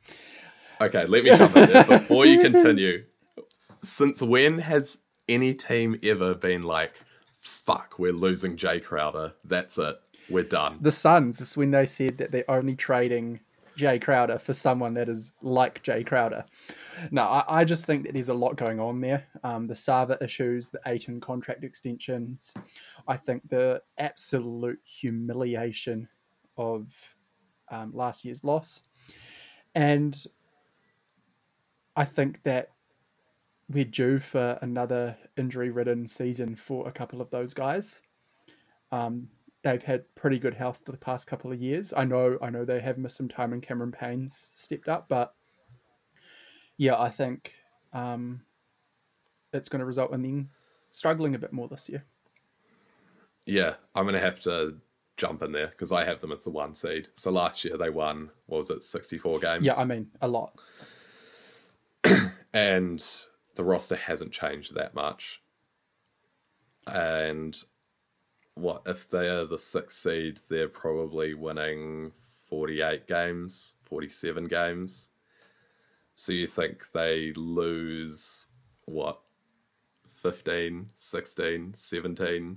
Okay, 0.80 1.06
let 1.06 1.24
me 1.24 1.36
jump 1.36 1.56
in 1.56 1.70
there 1.70 1.84
before 1.84 2.26
you 2.26 2.40
continue. 2.40 3.04
Since 3.82 4.22
when 4.22 4.58
has 4.58 4.98
any 5.28 5.54
team 5.54 5.98
ever 6.02 6.34
been 6.34 6.62
like, 6.62 6.92
fuck, 7.32 7.98
we're 7.98 8.12
losing 8.12 8.56
Jay 8.56 8.80
Crowder. 8.80 9.32
That's 9.44 9.78
it. 9.78 9.96
We're 10.28 10.44
done. 10.44 10.78
The 10.80 10.92
Suns, 10.92 11.56
when 11.56 11.70
they 11.70 11.86
said 11.86 12.18
that 12.18 12.32
they're 12.32 12.50
only 12.50 12.74
trading 12.74 13.40
Jay 13.76 13.98
Crowder 13.98 14.38
for 14.38 14.54
someone 14.54 14.94
that 14.94 15.08
is 15.08 15.32
like 15.42 15.82
Jay 15.82 16.02
Crowder. 16.02 16.44
No, 17.10 17.22
I, 17.22 17.60
I 17.60 17.64
just 17.64 17.84
think 17.84 18.04
that 18.04 18.14
there's 18.14 18.30
a 18.30 18.34
lot 18.34 18.56
going 18.56 18.80
on 18.80 19.00
there. 19.00 19.26
Um, 19.44 19.66
the 19.66 19.74
Sarver 19.74 20.20
issues, 20.22 20.70
the 20.70 20.80
Ayton 20.86 21.20
contract 21.20 21.62
extensions. 21.62 22.54
I 23.06 23.16
think 23.16 23.48
the 23.48 23.82
absolute 23.98 24.80
humiliation 24.84 26.08
of 26.56 26.92
um, 27.70 27.92
last 27.94 28.24
year's 28.24 28.44
loss. 28.44 28.82
And 29.74 30.16
I 31.94 32.04
think 32.04 32.42
that 32.44 32.70
we're 33.68 33.84
due 33.84 34.18
for 34.18 34.58
another 34.62 35.16
injury 35.36 35.70
ridden 35.70 36.08
season 36.08 36.56
for 36.56 36.88
a 36.88 36.92
couple 36.92 37.20
of 37.20 37.30
those 37.30 37.52
guys. 37.52 38.00
Um, 38.90 39.28
they've 39.66 39.82
had 39.82 40.04
pretty 40.14 40.38
good 40.38 40.54
health 40.54 40.80
for 40.84 40.92
the 40.92 40.98
past 40.98 41.26
couple 41.26 41.50
of 41.50 41.60
years. 41.60 41.92
I 41.96 42.04
know, 42.04 42.38
I 42.40 42.50
know 42.50 42.64
they 42.64 42.80
have 42.80 42.98
missed 42.98 43.16
some 43.16 43.26
time, 43.26 43.52
and 43.52 43.60
Cameron 43.60 43.90
Payne's 43.90 44.48
stepped 44.54 44.88
up, 44.88 45.08
but 45.08 45.34
yeah, 46.76 47.00
I 47.00 47.10
think 47.10 47.52
um, 47.92 48.42
it's 49.52 49.68
going 49.68 49.80
to 49.80 49.84
result 49.84 50.12
in 50.12 50.22
them 50.22 50.50
struggling 50.90 51.34
a 51.34 51.38
bit 51.38 51.52
more 51.52 51.66
this 51.66 51.88
year. 51.88 52.04
Yeah, 53.44 53.74
I'm 53.96 54.04
going 54.04 54.14
to 54.14 54.20
have 54.20 54.38
to 54.42 54.76
jump 55.16 55.42
in 55.42 55.50
there 55.50 55.68
because 55.68 55.90
I 55.90 56.04
have 56.04 56.20
them 56.20 56.30
as 56.30 56.44
the 56.44 56.50
one 56.50 56.76
seed. 56.76 57.08
So 57.14 57.32
last 57.32 57.64
year 57.64 57.76
they 57.76 57.90
won, 57.90 58.30
what 58.46 58.58
was 58.58 58.70
it, 58.70 58.84
64 58.84 59.40
games? 59.40 59.64
Yeah, 59.64 59.74
I 59.76 59.84
mean, 59.84 60.08
a 60.20 60.28
lot. 60.28 60.60
and 62.54 63.04
the 63.56 63.64
roster 63.64 63.96
hasn't 63.96 64.30
changed 64.30 64.76
that 64.76 64.94
much. 64.94 65.42
And 66.86 67.60
what 68.56 68.82
if 68.86 69.08
they 69.08 69.28
are 69.28 69.44
the 69.44 69.58
sixth 69.58 69.98
seed? 69.98 70.40
They're 70.48 70.68
probably 70.68 71.34
winning 71.34 72.10
48 72.48 73.06
games, 73.06 73.76
47 73.84 74.44
games. 74.46 75.10
So 76.14 76.32
you 76.32 76.46
think 76.46 76.90
they 76.92 77.32
lose 77.34 78.48
what 78.86 79.20
15, 80.14 80.88
16, 80.94 81.74
17 81.74 82.56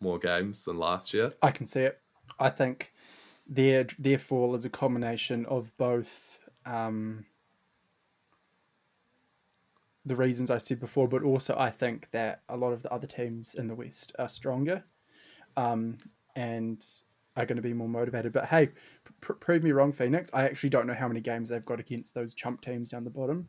more 0.00 0.18
games 0.20 0.64
than 0.64 0.78
last 0.78 1.12
year? 1.12 1.30
I 1.42 1.50
can 1.50 1.66
see 1.66 1.82
it. 1.82 2.00
I 2.38 2.48
think 2.48 2.92
their 3.46 3.86
their 3.98 4.18
fall 4.18 4.54
is 4.54 4.64
a 4.64 4.70
combination 4.70 5.44
of 5.46 5.76
both 5.76 6.38
um, 6.64 7.26
the 10.06 10.14
reasons 10.14 10.52
I 10.52 10.58
said 10.58 10.78
before, 10.78 11.08
but 11.08 11.24
also 11.24 11.56
I 11.58 11.70
think 11.70 12.12
that 12.12 12.42
a 12.48 12.56
lot 12.56 12.72
of 12.72 12.82
the 12.82 12.92
other 12.92 13.08
teams 13.08 13.56
in 13.56 13.66
the 13.66 13.74
West 13.74 14.12
are 14.20 14.28
stronger 14.28 14.84
um, 15.56 15.98
and 16.36 16.84
are 17.36 17.46
going 17.46 17.56
to 17.56 17.62
be 17.62 17.72
more 17.72 17.88
motivated. 17.88 18.32
But 18.32 18.46
hey, 18.46 18.70
pr- 19.20 19.32
prove 19.34 19.64
me 19.64 19.72
wrong, 19.72 19.92
Phoenix. 19.92 20.30
I 20.34 20.44
actually 20.44 20.70
don't 20.70 20.86
know 20.86 20.94
how 20.94 21.08
many 21.08 21.20
games 21.20 21.48
they've 21.48 21.64
got 21.64 21.80
against 21.80 22.14
those 22.14 22.34
chump 22.34 22.62
teams 22.62 22.90
down 22.90 23.04
the 23.04 23.10
bottom, 23.10 23.48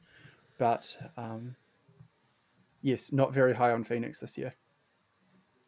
but 0.57 0.95
um, 1.17 1.55
yes, 2.81 3.11
not 3.11 3.33
very 3.33 3.53
high 3.53 3.71
on 3.71 3.83
Phoenix 3.83 4.19
this 4.19 4.37
year. 4.37 4.53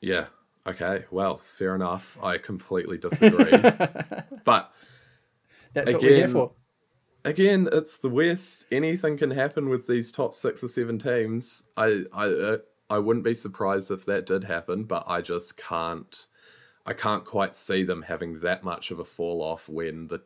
Yeah. 0.01 0.27
Okay. 0.67 1.05
Well, 1.11 1.37
fair 1.37 1.75
enough. 1.75 2.17
I 2.21 2.37
completely 2.37 2.97
disagree. 2.97 3.51
but 4.43 4.71
that's 5.73 5.93
again, 5.93 5.93
what 5.93 6.01
we're 6.01 6.15
here 6.15 6.27
for 6.27 6.51
again, 7.25 7.67
it's 7.71 7.97
the 7.97 8.09
West. 8.09 8.65
Anything 8.71 9.17
can 9.17 9.31
happen 9.31 9.67
with 9.67 9.87
these 9.87 10.11
top 10.11 10.33
six 10.33 10.63
or 10.63 10.67
seven 10.67 10.97
teams. 10.97 11.63
I 11.75 12.05
I 12.13 12.27
uh, 12.27 12.57
I 12.89 12.99
wouldn't 12.99 13.25
be 13.25 13.33
surprised 13.33 13.91
if 13.91 14.05
that 14.05 14.25
did 14.25 14.43
happen, 14.43 14.83
but 14.83 15.03
I 15.07 15.21
just 15.21 15.57
can't. 15.57 16.27
I 16.85 16.93
can't 16.93 17.25
quite 17.25 17.55
see 17.55 17.83
them 17.83 18.03
having 18.03 18.39
that 18.39 18.63
much 18.63 18.91
of 18.91 18.99
a 18.99 19.05
fall 19.05 19.41
off 19.41 19.67
when 19.67 20.07
the 20.07 20.21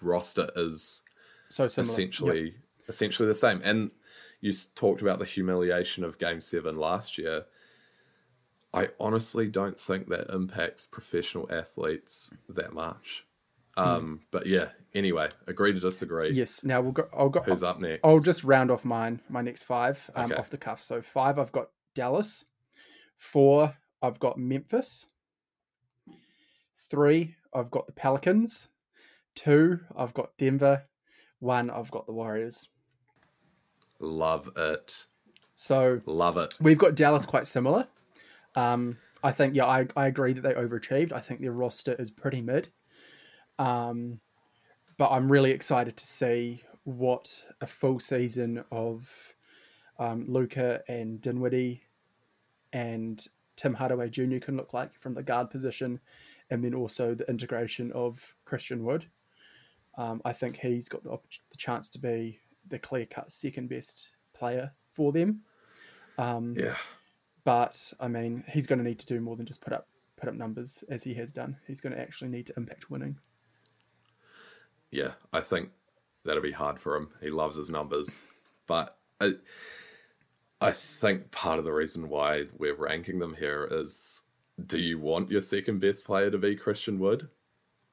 roster 0.00 0.50
is 0.54 1.02
so 1.48 1.66
similar. 1.66 1.90
essentially 1.90 2.44
yep. 2.44 2.54
essentially 2.88 3.26
the 3.26 3.34
same. 3.34 3.60
And 3.64 3.90
you 4.40 4.52
talked 4.74 5.02
about 5.02 5.18
the 5.18 5.24
humiliation 5.24 6.04
of 6.04 6.18
Game 6.18 6.40
Seven 6.40 6.76
last 6.76 7.18
year. 7.18 7.46
I 8.72 8.90
honestly 9.00 9.48
don't 9.48 9.78
think 9.78 10.08
that 10.08 10.32
impacts 10.32 10.84
professional 10.84 11.50
athletes 11.50 12.32
that 12.48 12.72
much. 12.72 13.24
Hmm. 13.76 13.82
Um, 13.82 14.20
but 14.30 14.46
yeah, 14.46 14.68
anyway, 14.94 15.28
agree 15.46 15.72
to 15.72 15.80
disagree. 15.80 16.30
Yes. 16.30 16.64
Now 16.64 16.80
we'll 16.80 16.92
go. 16.92 17.08
I'll 17.16 17.28
go. 17.28 17.40
Who's 17.40 17.62
up 17.62 17.80
next? 17.80 18.00
I'll 18.04 18.20
just 18.20 18.44
round 18.44 18.70
off 18.70 18.84
mine. 18.84 19.20
My 19.28 19.42
next 19.42 19.64
five 19.64 20.08
um, 20.14 20.30
okay. 20.30 20.38
off 20.38 20.50
the 20.50 20.58
cuff. 20.58 20.82
So 20.82 21.02
five, 21.02 21.38
I've 21.38 21.52
got 21.52 21.70
Dallas. 21.96 22.44
Four, 23.18 23.76
I've 24.00 24.20
got 24.20 24.38
Memphis. 24.38 25.06
Three, 26.76 27.34
I've 27.52 27.72
got 27.72 27.86
the 27.86 27.92
Pelicans. 27.92 28.68
Two, 29.34 29.80
I've 29.96 30.14
got 30.14 30.36
Denver. 30.38 30.84
One, 31.40 31.70
I've 31.70 31.90
got 31.90 32.06
the 32.06 32.12
Warriors. 32.12 32.68
Love 33.98 34.50
it. 34.56 35.06
So 35.54 36.00
love 36.06 36.36
it. 36.36 36.54
We've 36.60 36.78
got 36.78 36.94
Dallas 36.94 37.26
quite 37.26 37.46
similar. 37.46 37.88
Um, 38.54 38.98
I 39.24 39.32
think 39.32 39.56
yeah, 39.56 39.64
I, 39.64 39.88
I 39.96 40.06
agree 40.06 40.34
that 40.34 40.42
they 40.42 40.52
overachieved. 40.52 41.12
I 41.12 41.20
think 41.20 41.40
their 41.40 41.52
roster 41.52 41.94
is 41.98 42.10
pretty 42.10 42.42
mid. 42.42 42.68
Um, 43.58 44.20
but 44.98 45.10
I'm 45.10 45.32
really 45.32 45.50
excited 45.50 45.96
to 45.96 46.06
see 46.06 46.62
what 46.84 47.42
a 47.60 47.66
full 47.66 48.00
season 48.00 48.64
of 48.70 49.34
um, 49.98 50.26
Luka 50.28 50.82
and 50.88 51.20
Dinwiddie 51.20 51.82
and 52.72 53.26
Tim 53.56 53.74
Hardaway 53.74 54.08
Jr. 54.10 54.38
can 54.38 54.56
look 54.56 54.74
like 54.74 54.94
from 54.98 55.12
the 55.12 55.22
guard 55.22 55.50
position, 55.50 56.00
and 56.50 56.62
then 56.62 56.74
also 56.74 57.14
the 57.14 57.28
integration 57.28 57.92
of 57.92 58.34
Christian 58.44 58.84
Wood. 58.84 59.06
Um, 59.98 60.20
I 60.24 60.32
think 60.32 60.58
he's 60.58 60.88
got 60.88 61.02
the, 61.02 61.18
the, 61.50 61.56
chance 61.56 61.88
to 61.90 61.98
be 61.98 62.38
the 62.68 62.78
clear 62.78 63.06
cut 63.06 63.32
second 63.32 63.70
best 63.70 64.10
player 64.34 64.70
for 64.92 65.10
them. 65.10 65.40
Um, 66.18 66.54
yeah. 66.58 66.74
But 67.44 67.92
I 67.98 68.08
mean, 68.08 68.44
he's 68.48 68.66
going 68.66 68.78
to 68.78 68.84
need 68.84 68.98
to 68.98 69.06
do 69.06 69.20
more 69.20 69.36
than 69.36 69.46
just 69.46 69.62
put 69.62 69.72
up 69.72 69.88
put 70.16 70.28
up 70.28 70.34
numbers 70.34 70.84
as 70.90 71.02
he 71.02 71.14
has 71.14 71.32
done. 71.32 71.56
He's 71.66 71.80
going 71.80 71.94
to 71.94 72.00
actually 72.00 72.28
need 72.28 72.46
to 72.46 72.54
impact 72.56 72.90
winning 72.90 73.16
yeah, 74.90 75.12
I 75.32 75.40
think 75.40 75.70
that'll 76.24 76.42
be 76.42 76.52
hard 76.52 76.78
for 76.78 76.96
him. 76.96 77.10
He 77.20 77.30
loves 77.30 77.56
his 77.56 77.70
numbers, 77.70 78.26
but 78.66 78.96
I, 79.20 79.34
I 80.60 80.70
think 80.70 81.30
part 81.30 81.58
of 81.58 81.64
the 81.64 81.72
reason 81.72 82.08
why 82.08 82.46
we're 82.56 82.74
ranking 82.74 83.18
them 83.18 83.34
here 83.34 83.68
is: 83.70 84.22
Do 84.64 84.78
you 84.78 84.98
want 84.98 85.30
your 85.30 85.40
second 85.40 85.80
best 85.80 86.04
player 86.04 86.30
to 86.30 86.38
be 86.38 86.56
Christian 86.56 86.98
Wood? 86.98 87.28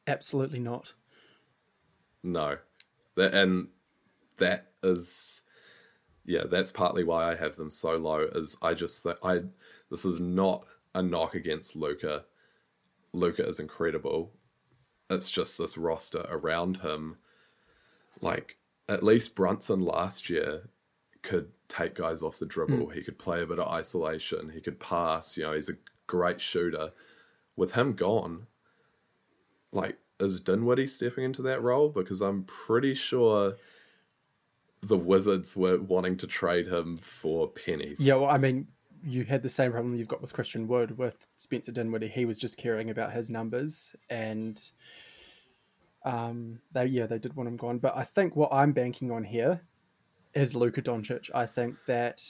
Absolutely 0.08 0.60
not. 0.60 0.94
No, 2.24 2.58
that 3.16 3.34
and 3.34 3.68
that 4.38 4.72
is, 4.82 5.42
yeah, 6.26 6.44
that's 6.50 6.72
partly 6.72 7.04
why 7.04 7.32
I 7.32 7.36
have 7.36 7.56
them 7.56 7.70
so 7.70 7.98
low. 7.98 8.28
Is 8.34 8.58
I 8.62 8.74
just 8.74 9.04
think 9.04 9.18
I 9.24 9.42
this 9.90 10.06
is 10.06 10.20
not 10.20 10.66
a 10.96 11.04
knock 11.04 11.36
against 11.36 11.76
Luka. 11.76 12.26
Luka 13.14 13.46
is 13.46 13.60
incredible 13.60 14.32
it's 15.14 15.32
just 15.32 15.58
this 15.58 15.78
roster 15.78 16.26
around 16.30 16.78
him. 16.78 17.18
Like 18.22 18.58
at 18.88 19.04
least 19.04 19.36
Brunson 19.36 19.82
last 19.82 20.30
year 20.30 20.70
could 21.24 21.50
take 21.68 21.96
guys 21.96 22.22
off 22.22 22.38
the 22.38 22.46
dribble. 22.46 22.88
Mm. 22.88 22.94
He 22.94 23.02
could 23.02 23.18
play 23.18 23.42
a 23.42 23.48
bit 23.48 23.58
of 23.58 23.68
isolation. 23.68 24.50
He 24.50 24.62
could 24.62 24.80
pass. 24.80 25.36
You 25.36 25.44
know, 25.44 25.54
he's 25.54 25.70
a 25.70 25.78
great 26.06 26.40
shooter. 26.40 26.92
With 27.56 27.74
him 27.74 27.94
gone, 27.94 28.48
like 29.72 29.98
is 30.20 30.40
Dinwiddie 30.40 30.88
stepping 30.88 31.24
into 31.24 31.42
that 31.44 31.62
role? 31.62 31.90
Because 31.90 32.22
I'm 32.22 32.44
pretty 32.44 32.94
sure 32.94 33.56
the 34.82 34.98
Wizards 34.98 35.56
were 35.56 35.80
wanting 35.80 36.18
to 36.18 36.28
trade 36.28 36.68
him 36.68 36.98
for 36.98 37.48
pennies. 37.48 38.00
Yeah, 38.00 38.16
well, 38.16 38.30
I 38.30 38.38
mean, 38.38 38.68
you 39.04 39.24
had 39.24 39.44
the 39.44 39.50
same 39.50 39.72
problem 39.72 39.96
you've 39.96 40.08
got 40.08 40.22
with 40.22 40.34
Christian 40.34 40.68
Wood 40.68 40.98
with 40.98 41.28
Spencer 41.38 41.72
Dinwiddie. 41.72 42.08
He 42.08 42.26
was 42.26 42.38
just 42.38 42.58
caring 42.58 42.90
about 42.90 43.12
his 43.12 43.30
numbers, 43.30 43.96
and 44.10 44.62
um, 46.06 46.60
they 46.72 46.86
yeah 46.86 47.06
they 47.06 47.20
did 47.20 47.36
want 47.36 47.48
him 47.50 47.58
gone. 47.58 47.78
But 47.80 47.96
I 47.96 48.04
think 48.04 48.36
what 48.36 48.50
I'm 48.52 48.72
banking 48.72 49.12
on 49.12 49.24
here 49.24 49.62
is 50.34 50.56
Luka 50.56 50.82
Doncic. 50.82 51.30
I 51.34 51.46
think 51.46 51.76
that 51.88 52.22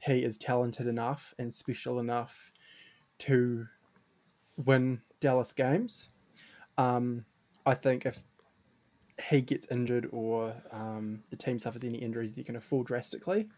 he 0.00 0.24
is 0.24 0.38
talented 0.38 0.86
enough 0.86 1.34
and 1.38 1.52
special 1.52 2.00
enough 2.00 2.52
to 3.18 3.66
win 4.64 5.00
Dallas 5.20 5.52
games. 5.52 6.10
Um, 6.78 7.24
I 7.64 7.74
think 7.74 8.06
if 8.06 8.18
he 9.30 9.40
gets 9.40 9.66
injured 9.70 10.08
or 10.12 10.54
um, 10.72 11.22
the 11.30 11.36
team 11.36 11.58
suffers 11.58 11.84
any 11.84 11.98
injuries, 11.98 12.34
they're 12.34 12.44
going 12.44 12.54
to 12.54 12.60
fall 12.60 12.82
drastically. 12.82 13.48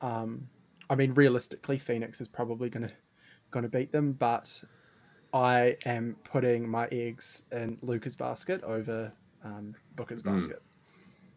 Um, 0.00 0.48
I 0.90 0.94
mean, 0.94 1.14
realistically, 1.14 1.78
Phoenix 1.78 2.20
is 2.20 2.28
probably 2.28 2.68
going 2.68 2.88
to 2.88 2.94
going 3.50 3.62
to 3.62 3.68
beat 3.68 3.92
them, 3.92 4.12
but 4.12 4.62
I 5.32 5.76
am 5.84 6.16
putting 6.24 6.68
my 6.68 6.88
eggs 6.90 7.42
in 7.52 7.78
Luka's 7.82 8.16
basket 8.16 8.62
over 8.64 9.12
um, 9.44 9.74
Booker's 9.94 10.22
hmm. 10.22 10.32
basket. 10.32 10.62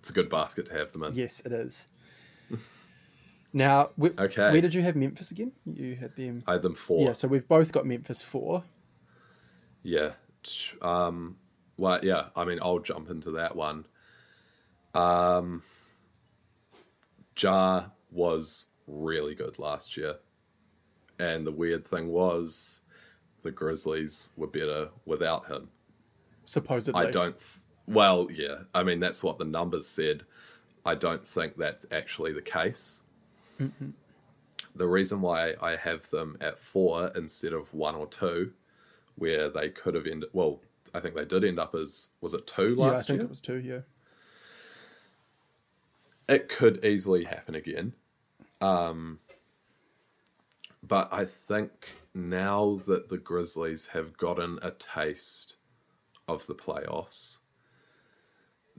It's 0.05 0.11
a 0.11 0.13
good 0.13 0.29
basket 0.29 0.67
to 0.67 0.73
have 0.75 0.91
them 0.91 1.01
in. 1.01 1.15
Yes, 1.15 1.43
it 1.47 1.51
is. 1.51 1.87
now, 3.53 3.89
okay. 3.99 4.51
where 4.51 4.61
did 4.61 4.71
you 4.75 4.83
have 4.83 4.95
Memphis 4.95 5.31
again? 5.31 5.51
You 5.65 5.95
had 5.95 6.15
them. 6.15 6.43
I 6.45 6.51
had 6.51 6.61
them 6.61 6.75
four. 6.75 7.07
Yeah, 7.07 7.13
so 7.13 7.27
we've 7.27 7.47
both 7.47 7.71
got 7.71 7.87
Memphis 7.87 8.21
four. 8.21 8.63
Yeah. 9.81 10.11
Um. 10.83 11.37
Well, 11.79 12.01
yeah. 12.03 12.25
I 12.35 12.45
mean, 12.45 12.59
I'll 12.61 12.77
jump 12.77 13.09
into 13.09 13.31
that 13.31 13.55
one. 13.55 13.87
Um, 14.93 15.63
Ja 17.35 17.85
was 18.11 18.67
really 18.85 19.33
good 19.33 19.57
last 19.57 19.97
year, 19.97 20.17
and 21.17 21.47
the 21.47 21.51
weird 21.51 21.83
thing 21.83 22.09
was, 22.09 22.83
the 23.41 23.49
Grizzlies 23.49 24.33
were 24.37 24.45
better 24.45 24.89
without 25.05 25.47
him. 25.47 25.69
Supposedly, 26.45 27.07
I 27.07 27.09
don't. 27.09 27.35
Th- 27.35 27.64
well, 27.87 28.27
yeah. 28.31 28.63
I 28.73 28.83
mean, 28.83 28.99
that's 28.99 29.23
what 29.23 29.37
the 29.37 29.45
numbers 29.45 29.87
said. 29.87 30.23
I 30.85 30.95
don't 30.95 31.25
think 31.25 31.57
that's 31.57 31.85
actually 31.91 32.33
the 32.33 32.41
case. 32.41 33.03
Mm-hmm. 33.59 33.89
The 34.75 34.87
reason 34.87 35.21
why 35.21 35.55
I 35.61 35.75
have 35.77 36.09
them 36.09 36.37
at 36.41 36.59
four 36.59 37.11
instead 37.15 37.53
of 37.53 37.73
one 37.73 37.95
or 37.95 38.07
two, 38.07 38.53
where 39.15 39.49
they 39.49 39.69
could 39.69 39.95
have 39.95 40.07
ended. 40.07 40.29
Well, 40.33 40.61
I 40.93 40.99
think 40.99 41.15
they 41.15 41.25
did 41.25 41.43
end 41.43 41.59
up 41.59 41.75
as 41.75 42.09
was 42.21 42.33
it 42.33 42.45
two 42.47 42.75
last 42.75 42.91
Yeah, 42.91 42.97
I 42.99 43.03
think 43.03 43.17
year? 43.19 43.25
it 43.25 43.29
was 43.29 43.41
two. 43.41 43.59
Yeah. 43.59 43.79
it 46.27 46.49
could 46.49 46.83
easily 46.85 47.23
happen 47.25 47.55
again. 47.55 47.93
Um, 48.61 49.19
but 50.83 51.09
I 51.13 51.25
think 51.25 51.95
now 52.13 52.79
that 52.87 53.09
the 53.09 53.17
Grizzlies 53.17 53.87
have 53.87 54.17
gotten 54.17 54.59
a 54.61 54.71
taste 54.71 55.57
of 56.27 56.47
the 56.47 56.55
playoffs, 56.55 57.39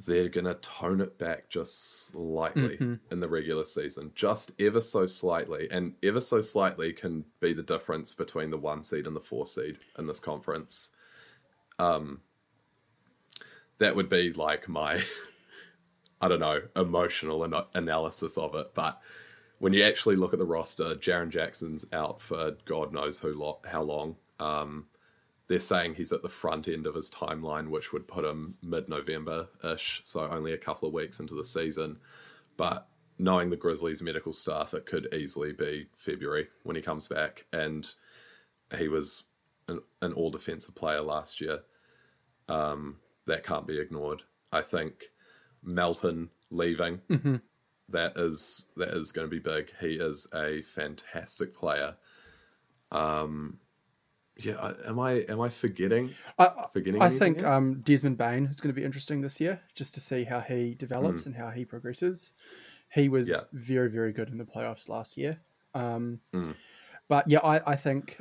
they're 0.05 0.29
going 0.29 0.45
to 0.45 0.55
tone 0.55 1.01
it 1.01 1.17
back 1.19 1.49
just 1.49 2.09
slightly 2.09 2.77
in 3.11 3.21
the 3.21 3.29
regular 3.29 3.65
season, 3.65 4.13
just 4.15 4.53
ever 4.61 4.81
so 4.81 5.07
slightly. 5.07 5.69
And 5.71 5.95
ever 6.03 6.21
so 6.21 6.41
slightly 6.43 6.93
can 6.93 7.25
be 7.41 7.55
the 7.55 7.63
difference 7.63 8.13
between 8.13 8.51
the 8.51 8.59
one 8.59 8.83
seed 8.83 9.07
and 9.07 9.17
the 9.17 9.21
four 9.21 9.47
seed 9.47 9.79
in 9.99 10.07
this 10.07 10.21
conference. 10.21 10.91
Um, 11.79 12.21
that 13.79 13.97
would 13.97 14.09
be 14.09 14.33
like 14.33 14.69
my 14.69 15.03
I 16.21 16.29
don't 16.29 16.41
know, 16.41 16.63
emotional 16.75 17.45
an- 17.45 17.65
analysis 17.75 18.39
of 18.39 18.55
it. 18.55 18.75
But 18.75 19.01
when 19.59 19.73
you 19.73 19.83
actually 19.85 20.17
look 20.17 20.33
at 20.33 20.39
the 20.39 20.45
roster, 20.47 20.95
Jaren 20.95 21.31
Jackson's 21.31 21.87
out 21.93 22.21
for 22.21 22.57
God 22.65 22.93
knows 22.93 23.19
who 23.19 23.35
lo- 23.35 23.61
how 23.65 23.83
long. 23.83 24.17
Um, 24.39 24.87
they're 25.49 25.59
saying 25.59 25.95
he's 25.95 26.13
at 26.13 26.23
the 26.23 26.29
front 26.29 26.69
end 26.69 26.87
of 26.87 26.95
his 26.95 27.11
timeline, 27.11 27.69
which 27.69 27.93
would 27.93 28.09
put 28.09 28.25
him 28.25 28.57
mid 28.63 28.89
November 28.89 29.49
ish, 29.65 30.01
so 30.05 30.29
only 30.29 30.53
a 30.53 30.59
couple 30.59 30.89
of 30.89 30.95
weeks 30.95 31.21
into 31.21 31.35
the 31.35 31.45
season. 31.45 31.99
But 32.57 32.89
knowing 33.19 33.51
the 33.51 33.57
Grizzlies' 33.57 34.03
medical 34.03 34.33
staff, 34.33 34.75
it 34.75 34.87
could 34.87 35.13
easily 35.15 35.53
be 35.53 35.89
February 35.95 36.49
when 36.65 36.77
he 36.77 36.83
comes 36.83 37.07
back. 37.07 37.45
And 37.53 37.89
he 38.77 38.89
was 38.89 39.25
an, 39.69 39.81
an 40.03 40.13
all 40.13 40.31
defensive 40.31 40.75
player 40.75 41.01
last 41.01 41.41
year. 41.41 41.61
Um, 42.49 42.97
that 43.27 43.45
can't 43.45 43.67
be 43.67 43.79
ignored. 43.79 44.23
I 44.53 44.63
think 44.63 45.07
Melton 45.63 46.31
leaving. 46.51 47.01
that 47.89 48.13
is 48.17 48.67
that 48.77 48.89
is 48.89 49.13
going 49.13 49.29
to 49.29 49.31
be 49.31 49.39
big. 49.39 49.73
He 49.81 49.95
is 49.95 50.27
a 50.35 50.63
fantastic 50.63 51.55
player. 51.55 51.97
Um, 52.91 53.59
yeah, 54.39 54.73
am 54.87 54.99
I 54.99 55.13
am 55.29 55.41
I 55.41 55.49
forgetting 55.49 56.15
I, 56.39 56.67
forgetting? 56.73 57.01
I 57.03 57.11
think 57.11 57.39
here? 57.39 57.47
um, 57.49 57.81
Desmond 57.81 58.19
Bane 58.19 58.47
is 58.47 58.61
going 58.61 58.75
to 58.75 58.79
be 58.81 58.85
interesting 58.85 59.21
this 59.21 59.41
year, 59.41 59.61
just 59.75 59.95
to 59.95 60.01
see 60.01 60.25
how 60.25 60.41
he 60.41 60.75
develops 60.75 61.23
Mm. 61.23 61.27
and 61.27 61.37
how 61.37 61.51
he 61.51 61.65
progresses. 61.65 62.33
He 62.93 63.09
was 63.09 63.29
Yeah. 63.29 63.41
very, 63.53 63.89
very 63.91 64.13
good 64.13 64.29
in 64.29 64.39
the 64.39 64.45
playoffs 64.45 64.89
last 64.89 65.17
year. 65.17 65.39
Um, 65.75 66.21
Mm. 66.33 66.55
But 67.09 67.29
yeah, 67.29 67.39
I, 67.41 67.73
I 67.73 67.77
think 67.77 68.19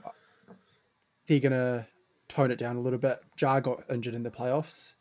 they're 1.28 1.40
going 1.40 1.52
to 1.54 1.88
tone 2.28 2.52
it 2.52 2.58
down 2.58 2.76
a 2.76 2.80
little 2.82 3.00
bit. 3.00 3.20
Ja 3.40 3.60
got 3.60 3.84
injured 3.90 4.14
in 4.16 4.24
the 4.24 4.30
playoffs. 4.32 4.94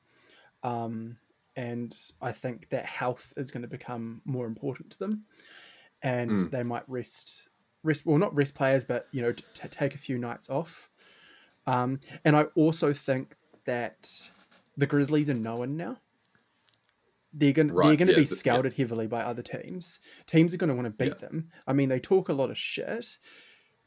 Um, 0.62 1.16
and 1.56 1.94
I 2.22 2.32
think 2.32 2.68
that 2.70 2.84
health 2.86 3.32
is 3.36 3.50
going 3.50 3.62
to 3.62 3.68
become 3.68 4.20
more 4.24 4.46
important 4.46 4.90
to 4.90 4.98
them. 4.98 5.24
And 6.02 6.30
Mm. 6.30 6.50
they 6.50 6.62
might 6.62 6.88
rest, 6.88 7.48
rest, 7.82 8.04
well, 8.06 8.18
not 8.18 8.34
rest 8.34 8.54
players, 8.54 8.84
but, 8.84 9.08
you 9.12 9.22
know, 9.22 9.32
t- 9.32 9.44
t- 9.54 9.68
take 9.68 9.94
a 9.94 9.98
few 9.98 10.18
nights 10.18 10.50
off. 10.50 10.88
Um, 11.66 12.00
and 12.24 12.36
I 12.36 12.44
also 12.54 12.92
think 12.92 13.36
that 13.64 14.10
the 14.76 14.86
Grizzlies 14.86 15.30
are 15.30 15.34
known 15.34 15.76
now. 15.76 15.98
They're 17.32 17.52
going 17.52 17.68
they're 17.68 17.76
Right, 17.76 17.98
going 17.98 18.08
to 18.08 18.12
yeah, 18.12 18.18
be 18.20 18.24
th- 18.26 18.30
yeah. 18.30 18.36
scouted 18.36 18.74
heavily 18.74 19.06
by 19.06 19.22
other 19.22 19.42
teams. 19.42 20.00
Teams 20.26 20.54
are 20.54 20.56
going 20.56 20.68
to 20.68 20.74
want 20.74 20.86
to 20.86 20.90
beat 20.90 21.14
Yeah. 21.20 21.28
them. 21.28 21.50
I 21.66 21.72
mean, 21.72 21.88
they 21.88 21.98
talk 21.98 22.28
a 22.28 22.32
lot 22.32 22.50
of 22.50 22.58
shit. 22.58 23.16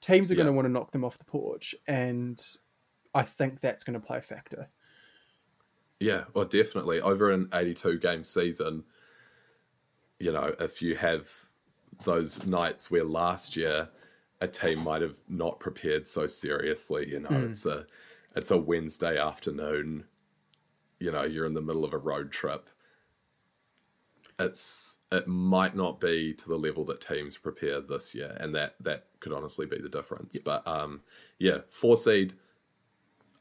Teams 0.01 0.31
are 0.31 0.35
going 0.35 0.47
to 0.47 0.53
want 0.53 0.65
to 0.65 0.71
knock 0.71 0.91
them 0.91 1.03
off 1.05 1.17
the 1.17 1.23
porch, 1.23 1.73
and 1.87 2.39
I 3.15 3.23
think 3.23 3.61
that's 3.61 3.83
going 3.83 3.99
to 3.99 4.05
play 4.05 4.17
a 4.17 4.21
factor. 4.21 4.67
Yeah, 5.99 6.25
well, 6.33 6.45
definitely. 6.45 7.01
Over 7.01 7.31
an 7.31 7.49
82 7.53 7.97
game 7.99 8.21
season, 8.21 8.83
you 10.19 10.31
know, 10.31 10.53
if 10.59 10.81
you 10.81 10.95
have 10.95 11.31
those 12.03 12.45
nights 12.45 12.91
where 12.91 13.03
last 13.03 13.55
year 13.55 13.89
a 14.41 14.47
team 14.47 14.83
might 14.83 15.01
have 15.01 15.17
not 15.27 15.59
prepared 15.59 16.07
so 16.07 16.27
seriously, 16.27 17.09
you 17.09 17.19
know, 17.19 17.29
Mm. 17.29 17.51
it's 17.51 17.65
a 17.65 17.85
it's 18.35 18.51
a 18.51 18.57
Wednesday 18.57 19.17
afternoon, 19.17 20.05
you 20.99 21.11
know, 21.11 21.23
you're 21.23 21.45
in 21.47 21.55
the 21.55 21.61
middle 21.61 21.83
of 21.83 21.93
a 21.93 21.97
road 21.97 22.31
trip. 22.31 22.69
It's 24.39 24.99
it 25.11 25.27
might 25.27 25.75
not 25.75 25.99
be 25.99 26.33
to 26.35 26.47
the 26.47 26.57
level 26.57 26.83
that 26.85 27.01
teams 27.01 27.37
prepare 27.37 27.81
this 27.81 28.13
year, 28.13 28.37
and 28.39 28.53
that 28.53 28.75
that 28.81 29.07
could 29.19 29.33
honestly 29.33 29.65
be 29.65 29.79
the 29.79 29.89
difference. 29.89 30.37
But 30.37 30.67
um, 30.67 31.01
yeah, 31.39 31.59
four 31.69 31.97
seed 31.97 32.35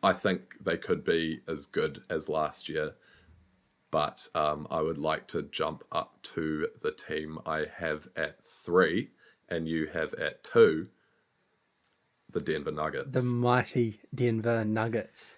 I 0.02 0.12
think 0.12 0.56
they 0.62 0.76
could 0.76 1.04
be 1.04 1.40
as 1.48 1.66
good 1.66 2.04
as 2.08 2.28
last 2.28 2.68
year, 2.68 2.94
but 3.90 4.28
um, 4.34 4.66
I 4.70 4.80
would 4.80 4.98
like 4.98 5.26
to 5.28 5.42
jump 5.42 5.84
up 5.90 6.22
to 6.34 6.68
the 6.80 6.92
team 6.92 7.38
I 7.44 7.66
have 7.76 8.08
at 8.16 8.42
three 8.42 9.10
and 9.48 9.68
you 9.68 9.86
have 9.86 10.14
at 10.14 10.42
two, 10.44 10.88
the 12.30 12.40
Denver 12.40 12.72
Nuggets. 12.72 13.10
The 13.12 13.22
mighty 13.22 14.00
Denver 14.14 14.64
Nuggets. 14.64 15.36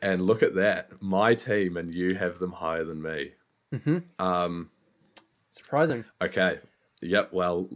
And 0.00 0.26
look 0.26 0.42
at 0.42 0.54
that, 0.56 1.00
my 1.00 1.34
team 1.34 1.76
and 1.76 1.94
you 1.94 2.16
have 2.16 2.38
them 2.38 2.52
higher 2.52 2.84
than 2.84 3.00
me. 3.02 3.32
Hmm. 3.84 3.98
Um, 4.18 4.70
Surprising. 5.48 6.04
okay, 6.20 6.58
yep. 7.00 7.32
Well, 7.32 7.68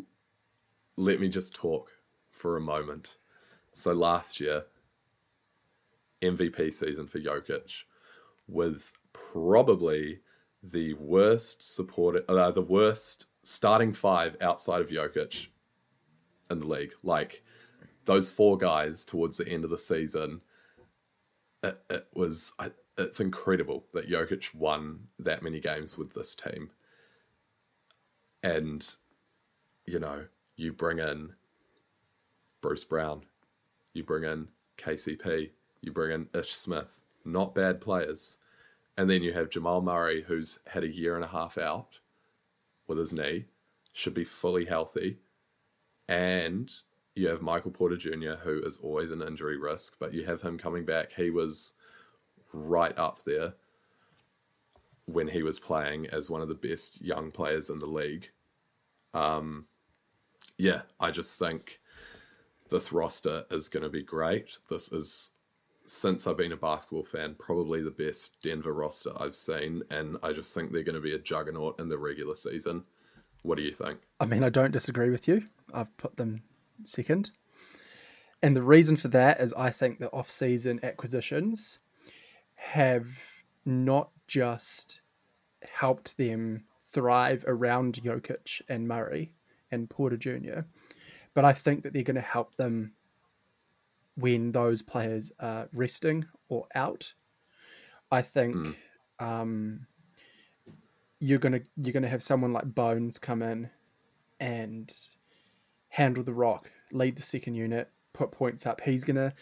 let 0.96 1.20
me 1.20 1.28
just 1.28 1.54
talk 1.54 1.90
for 2.30 2.56
a 2.56 2.60
moment. 2.60 3.16
So 3.74 3.92
last 3.92 4.40
year, 4.40 4.64
MVP 6.22 6.72
season 6.72 7.06
for 7.06 7.18
Jokic, 7.20 7.82
was 8.48 8.92
probably 9.12 10.20
the 10.62 10.94
worst 10.94 11.74
supported, 11.74 12.24
uh, 12.28 12.50
the 12.50 12.62
worst 12.62 13.26
starting 13.42 13.92
five 13.92 14.36
outside 14.40 14.80
of 14.80 14.88
Jokic 14.88 15.48
in 16.50 16.60
the 16.60 16.66
league. 16.66 16.94
Like 17.02 17.42
those 18.04 18.30
four 18.30 18.56
guys 18.56 19.04
towards 19.04 19.36
the 19.36 19.48
end 19.48 19.64
of 19.64 19.70
the 19.70 19.78
season, 19.78 20.40
it, 21.62 21.78
it 21.90 22.06
was 22.14 22.52
it's 22.98 23.20
incredible 23.20 23.84
that 23.92 24.08
Jokic 24.08 24.54
won 24.54 25.08
that 25.18 25.42
many 25.42 25.60
games 25.60 25.98
with 25.98 26.14
this 26.14 26.34
team. 26.34 26.70
And 28.42 28.86
you 29.86 29.98
know, 29.98 30.26
you 30.56 30.72
bring 30.72 30.98
in 30.98 31.32
Bruce 32.60 32.84
Brown, 32.84 33.22
you 33.92 34.02
bring 34.02 34.24
in 34.24 34.48
KCP, 34.78 35.50
you 35.80 35.92
bring 35.92 36.12
in 36.12 36.28
Ish 36.38 36.54
Smith, 36.54 37.02
not 37.24 37.54
bad 37.54 37.80
players. 37.80 38.38
And 38.98 39.10
then 39.10 39.22
you 39.22 39.34
have 39.34 39.50
Jamal 39.50 39.82
Murray, 39.82 40.22
who's 40.22 40.58
had 40.68 40.82
a 40.82 40.88
year 40.88 41.16
and 41.16 41.24
a 41.24 41.28
half 41.28 41.58
out 41.58 41.98
with 42.86 42.96
his 42.96 43.12
knee, 43.12 43.44
should 43.92 44.14
be 44.14 44.24
fully 44.24 44.64
healthy. 44.64 45.18
And 46.08 46.70
you 47.14 47.28
have 47.28 47.42
Michael 47.42 47.70
Porter 47.70 47.96
Jr., 47.96 48.34
who 48.42 48.62
is 48.62 48.78
always 48.78 49.10
an 49.10 49.22
injury 49.22 49.56
risk, 49.56 49.96
but 49.98 50.12
you 50.12 50.24
have 50.26 50.42
him 50.42 50.58
coming 50.58 50.84
back. 50.84 51.12
He 51.12 51.30
was 51.30 51.74
right 52.52 52.96
up 52.98 53.22
there 53.24 53.54
when 55.06 55.28
he 55.28 55.42
was 55.42 55.58
playing 55.58 56.06
as 56.08 56.28
one 56.28 56.42
of 56.42 56.48
the 56.48 56.54
best 56.54 57.00
young 57.00 57.30
players 57.30 57.70
in 57.70 57.78
the 57.78 57.86
league. 57.86 58.30
Um, 59.14 59.66
yeah, 60.58 60.82
I 61.00 61.10
just 61.10 61.38
think 61.38 61.80
this 62.70 62.92
roster 62.92 63.44
is 63.50 63.68
going 63.68 63.82
to 63.82 63.88
be 63.88 64.02
great. 64.02 64.58
This 64.68 64.92
is, 64.92 65.30
since 65.86 66.26
I've 66.26 66.36
been 66.36 66.52
a 66.52 66.56
basketball 66.56 67.04
fan, 67.04 67.36
probably 67.38 67.82
the 67.82 67.90
best 67.90 68.42
Denver 68.42 68.72
roster 68.72 69.10
I've 69.18 69.36
seen, 69.36 69.82
and 69.90 70.16
I 70.22 70.32
just 70.32 70.54
think 70.54 70.72
they're 70.72 70.82
going 70.82 70.96
to 70.96 71.00
be 71.00 71.14
a 71.14 71.18
juggernaut 71.18 71.80
in 71.80 71.88
the 71.88 71.98
regular 71.98 72.34
season. 72.34 72.84
What 73.42 73.56
do 73.56 73.62
you 73.62 73.72
think? 73.72 73.98
I 74.20 74.26
mean, 74.26 74.42
I 74.42 74.48
don't 74.48 74.72
disagree 74.72 75.10
with 75.10 75.28
you. 75.28 75.44
I've 75.72 75.94
put 75.96 76.16
them 76.16 76.42
second. 76.84 77.30
And 78.42 78.56
the 78.56 78.62
reason 78.62 78.96
for 78.96 79.08
that 79.08 79.40
is 79.40 79.52
I 79.54 79.70
think 79.70 79.98
the 79.98 80.10
off 80.12 80.30
season 80.30 80.80
acquisitions 80.82 81.78
have 82.54 83.08
not 83.64 84.10
just 84.26 85.00
helped 85.70 86.16
them 86.16 86.64
thrive 86.90 87.44
around 87.46 87.94
Jokic 87.94 88.62
and 88.68 88.86
Murray 88.86 89.32
and 89.70 89.90
Porter 89.90 90.16
Jr., 90.16 90.60
but 91.34 91.44
I 91.44 91.52
think 91.52 91.82
that 91.82 91.92
they're 91.92 92.02
going 92.02 92.14
to 92.14 92.20
help 92.22 92.56
them 92.56 92.92
when 94.16 94.52
those 94.52 94.80
players 94.80 95.32
are 95.38 95.68
resting 95.72 96.24
or 96.48 96.66
out. 96.74 97.12
I 98.10 98.22
think 98.22 98.78
um, 99.18 99.86
you're 101.18 101.38
gonna 101.38 101.60
you're 101.76 101.92
gonna 101.92 102.08
have 102.08 102.22
someone 102.22 102.52
like 102.52 102.74
Bones 102.74 103.18
come 103.18 103.42
in 103.42 103.70
and 104.40 104.92
handle 105.88 106.22
the 106.22 106.34
rock, 106.34 106.70
lead 106.92 107.16
the 107.16 107.22
second 107.22 107.54
unit, 107.54 107.90
put 108.12 108.30
points 108.30 108.66
up. 108.66 108.80
He's 108.80 109.04
gonna 109.04 109.32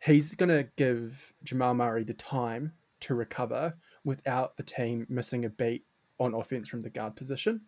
he's 0.00 0.34
gonna 0.34 0.64
give 0.76 1.34
Jamal 1.44 1.74
Murray 1.74 2.04
the 2.04 2.14
time 2.14 2.72
to 3.00 3.14
recover 3.14 3.74
without 4.04 4.56
the 4.56 4.62
team 4.62 5.06
missing 5.08 5.44
a 5.44 5.48
beat 5.48 5.84
on 6.18 6.34
offense 6.34 6.68
from 6.68 6.80
the 6.80 6.90
guard 6.90 7.14
position. 7.14 7.60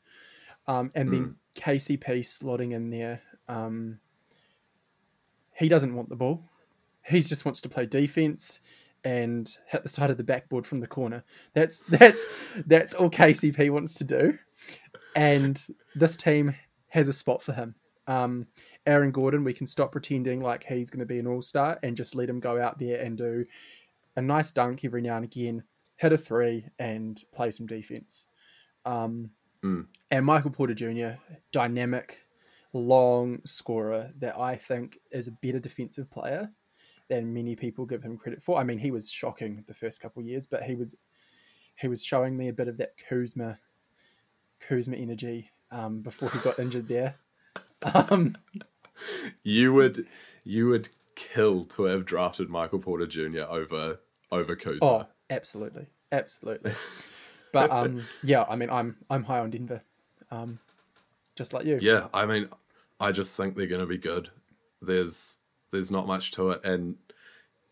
Um, 0.66 0.90
and 0.94 1.10
then 1.12 1.34
KCP 1.56 2.20
slotting 2.20 2.72
in 2.72 2.90
there. 2.90 3.20
Um, 3.48 3.98
he 5.54 5.68
doesn't 5.68 5.94
want 5.94 6.08
the 6.08 6.16
ball. 6.16 6.42
He 7.06 7.22
just 7.22 7.44
wants 7.44 7.60
to 7.62 7.68
play 7.68 7.86
defense 7.86 8.60
and 9.04 9.56
hit 9.66 9.82
the 9.82 9.88
side 9.88 10.10
of 10.10 10.16
the 10.16 10.24
backboard 10.24 10.66
from 10.66 10.78
the 10.78 10.86
corner. 10.86 11.24
That's 11.54 11.80
that's 11.80 12.24
that's 12.66 12.94
all 12.94 13.10
KCP 13.10 13.70
wants 13.70 13.94
to 13.94 14.04
do. 14.04 14.38
And 15.16 15.62
this 15.94 16.16
team 16.16 16.54
has 16.88 17.08
a 17.08 17.12
spot 17.12 17.42
for 17.42 17.52
him. 17.52 17.74
Um, 18.06 18.46
Aaron 18.86 19.10
Gordon, 19.10 19.44
we 19.44 19.52
can 19.52 19.66
stop 19.66 19.92
pretending 19.92 20.40
like 20.40 20.64
he's 20.64 20.90
going 20.90 21.00
to 21.00 21.06
be 21.06 21.18
an 21.18 21.26
all 21.26 21.42
star 21.42 21.78
and 21.82 21.96
just 21.96 22.14
let 22.14 22.28
him 22.28 22.40
go 22.40 22.60
out 22.60 22.78
there 22.78 23.00
and 23.00 23.16
do 23.16 23.44
a 24.16 24.22
nice 24.22 24.52
dunk 24.52 24.84
every 24.84 25.02
now 25.02 25.16
and 25.16 25.24
again, 25.24 25.62
hit 25.96 26.12
a 26.12 26.18
three, 26.18 26.64
and 26.78 27.22
play 27.32 27.50
some 27.50 27.66
defense. 27.66 28.26
Um, 28.84 29.30
Mm. 29.64 29.86
And 30.10 30.26
Michael 30.26 30.50
Porter 30.50 30.74
Jr., 30.74 31.20
dynamic, 31.52 32.18
long 32.72 33.40
scorer 33.44 34.10
that 34.18 34.38
I 34.38 34.56
think 34.56 34.98
is 35.10 35.28
a 35.28 35.32
better 35.32 35.58
defensive 35.58 36.10
player 36.10 36.50
than 37.10 37.34
many 37.34 37.54
people 37.54 37.84
give 37.84 38.02
him 38.02 38.16
credit 38.16 38.42
for. 38.42 38.58
I 38.58 38.64
mean, 38.64 38.78
he 38.78 38.90
was 38.90 39.10
shocking 39.10 39.62
the 39.66 39.74
first 39.74 40.00
couple 40.00 40.22
of 40.22 40.26
years, 40.26 40.46
but 40.46 40.62
he 40.62 40.74
was 40.74 40.96
he 41.76 41.88
was 41.88 42.02
showing 42.02 42.34
me 42.36 42.48
a 42.48 42.52
bit 42.54 42.68
of 42.68 42.78
that 42.78 42.94
Kuzma 43.06 43.58
Kuzma 44.60 44.96
energy 44.96 45.50
um, 45.70 46.00
before 46.00 46.30
he 46.30 46.38
got 46.38 46.58
injured 46.58 46.88
there. 46.88 47.14
Um, 47.82 48.36
You 49.42 49.72
would 49.72 50.06
you 50.44 50.68
would 50.68 50.88
kill 51.14 51.64
to 51.64 51.84
have 51.84 52.04
drafted 52.04 52.50
Michael 52.50 52.78
Porter 52.78 53.06
Jr. 53.06 53.42
over 53.48 54.00
over 54.30 54.56
Kuzma. 54.56 54.86
oh, 54.86 55.06
absolutely, 55.30 55.86
absolutely. 56.12 56.72
But 57.52 57.70
um, 57.70 58.02
yeah, 58.22 58.44
I 58.48 58.54
mean, 58.54 58.70
I'm 58.70 58.96
I'm 59.08 59.24
high 59.24 59.40
on 59.40 59.50
Denver, 59.50 59.82
um, 60.30 60.60
just 61.34 61.52
like 61.52 61.64
you. 61.66 61.78
Yeah, 61.80 62.06
I 62.14 62.26
mean, 62.26 62.48
I 63.00 63.10
just 63.10 63.36
think 63.36 63.56
they're 63.56 63.66
going 63.66 63.80
to 63.80 63.86
be 63.86 63.98
good. 63.98 64.30
There's 64.80 65.38
there's 65.70 65.90
not 65.90 66.06
much 66.06 66.32
to 66.32 66.50
it, 66.50 66.64
and 66.64 66.96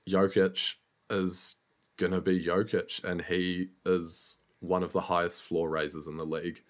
Jokic 0.08 0.74
is 1.11 1.56
going 1.96 2.12
to 2.12 2.20
be 2.20 2.44
Jokic, 2.44 3.04
and 3.04 3.22
he 3.22 3.68
is 3.84 4.38
one 4.61 4.82
of 4.82 4.92
the 4.92 5.00
highest 5.00 5.42
floor 5.42 5.68
raisers 5.68 6.08
in 6.08 6.16
the 6.16 6.26
league. 6.26 6.62